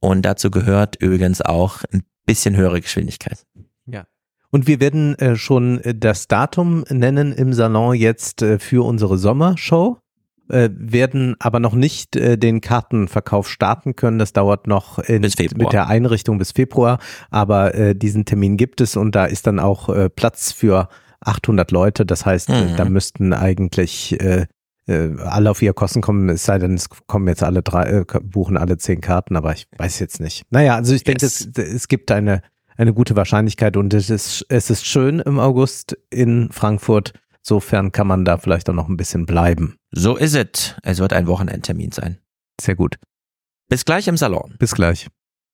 Und 0.00 0.22
dazu 0.22 0.50
gehört 0.50 0.96
übrigens 0.96 1.40
auch 1.40 1.82
ein 1.92 2.02
bisschen 2.28 2.56
höhere 2.56 2.80
Geschwindigkeit. 2.80 3.44
Ja. 3.86 4.04
Und 4.50 4.66
wir 4.66 4.80
werden 4.80 5.18
äh, 5.18 5.36
schon 5.36 5.80
äh, 5.80 5.94
das 5.94 6.28
Datum 6.28 6.84
nennen 6.88 7.32
im 7.32 7.52
Salon 7.52 7.94
jetzt 7.94 8.42
äh, 8.42 8.58
für 8.58 8.84
unsere 8.86 9.18
Sommershow, 9.18 9.98
äh, 10.48 10.70
werden 10.72 11.34
aber 11.40 11.58
noch 11.60 11.74
nicht 11.74 12.16
äh, 12.16 12.38
den 12.38 12.60
Kartenverkauf 12.60 13.48
starten 13.48 13.96
können. 13.96 14.18
Das 14.18 14.32
dauert 14.32 14.66
noch 14.66 14.98
in, 15.00 15.22
mit 15.22 15.72
der 15.72 15.88
Einrichtung 15.88 16.38
bis 16.38 16.52
Februar, 16.52 16.98
aber 17.30 17.94
diesen 17.94 18.24
Termin 18.24 18.56
gibt 18.56 18.80
es 18.80 18.96
und 18.96 19.14
da 19.14 19.24
ist 19.26 19.46
dann 19.46 19.58
auch 19.58 19.90
Platz 20.14 20.52
für 20.52 20.88
800 21.20 21.70
Leute. 21.70 22.06
Das 22.06 22.24
heißt, 22.24 22.48
Mhm. 22.48 22.76
da 22.76 22.84
müssten 22.84 23.32
eigentlich 23.32 24.18
äh, 24.20 24.46
äh, 24.88 25.10
alle 25.22 25.50
auf 25.50 25.62
ihre 25.62 25.74
Kosten 25.74 26.00
kommen, 26.00 26.28
es 26.28 26.44
sei 26.44 26.58
denn, 26.58 26.74
es 26.74 26.88
kommen 26.88 27.28
jetzt 27.28 27.42
alle 27.42 27.62
drei, 27.62 27.84
äh, 27.84 28.04
buchen 28.22 28.56
alle 28.56 28.78
zehn 28.78 29.00
Karten, 29.00 29.36
aber 29.36 29.52
ich 29.52 29.66
weiß 29.76 29.98
jetzt 30.00 30.20
nicht. 30.20 30.44
Naja, 30.50 30.74
also 30.74 30.94
ich 30.94 31.04
denke, 31.04 31.24
Yes. 31.24 31.48
es, 31.56 31.58
es 31.58 31.88
gibt 31.88 32.10
eine, 32.10 32.42
eine 32.76 32.92
gute 32.94 33.14
Wahrscheinlichkeit 33.16 33.76
und 33.76 33.92
es 33.94 34.10
ist, 34.10 34.46
es 34.48 34.70
ist 34.70 34.86
schön 34.86 35.20
im 35.20 35.38
August 35.38 35.96
in 36.10 36.50
Frankfurt. 36.52 37.12
Insofern 37.42 37.92
kann 37.92 38.06
man 38.06 38.24
da 38.24 38.36
vielleicht 38.38 38.68
auch 38.68 38.74
noch 38.74 38.88
ein 38.88 38.96
bisschen 38.96 39.24
bleiben. 39.24 39.76
So 39.90 40.16
ist 40.16 40.34
es. 40.34 40.74
Es 40.82 40.98
wird 40.98 41.12
ein 41.12 41.26
Wochenendtermin 41.26 41.92
sein. 41.92 42.18
Sehr 42.60 42.74
gut. 42.74 42.96
Bis 43.68 43.84
gleich 43.84 44.06
im 44.08 44.16
Salon. 44.16 44.54
Bis 44.58 44.74
gleich. 44.74 45.08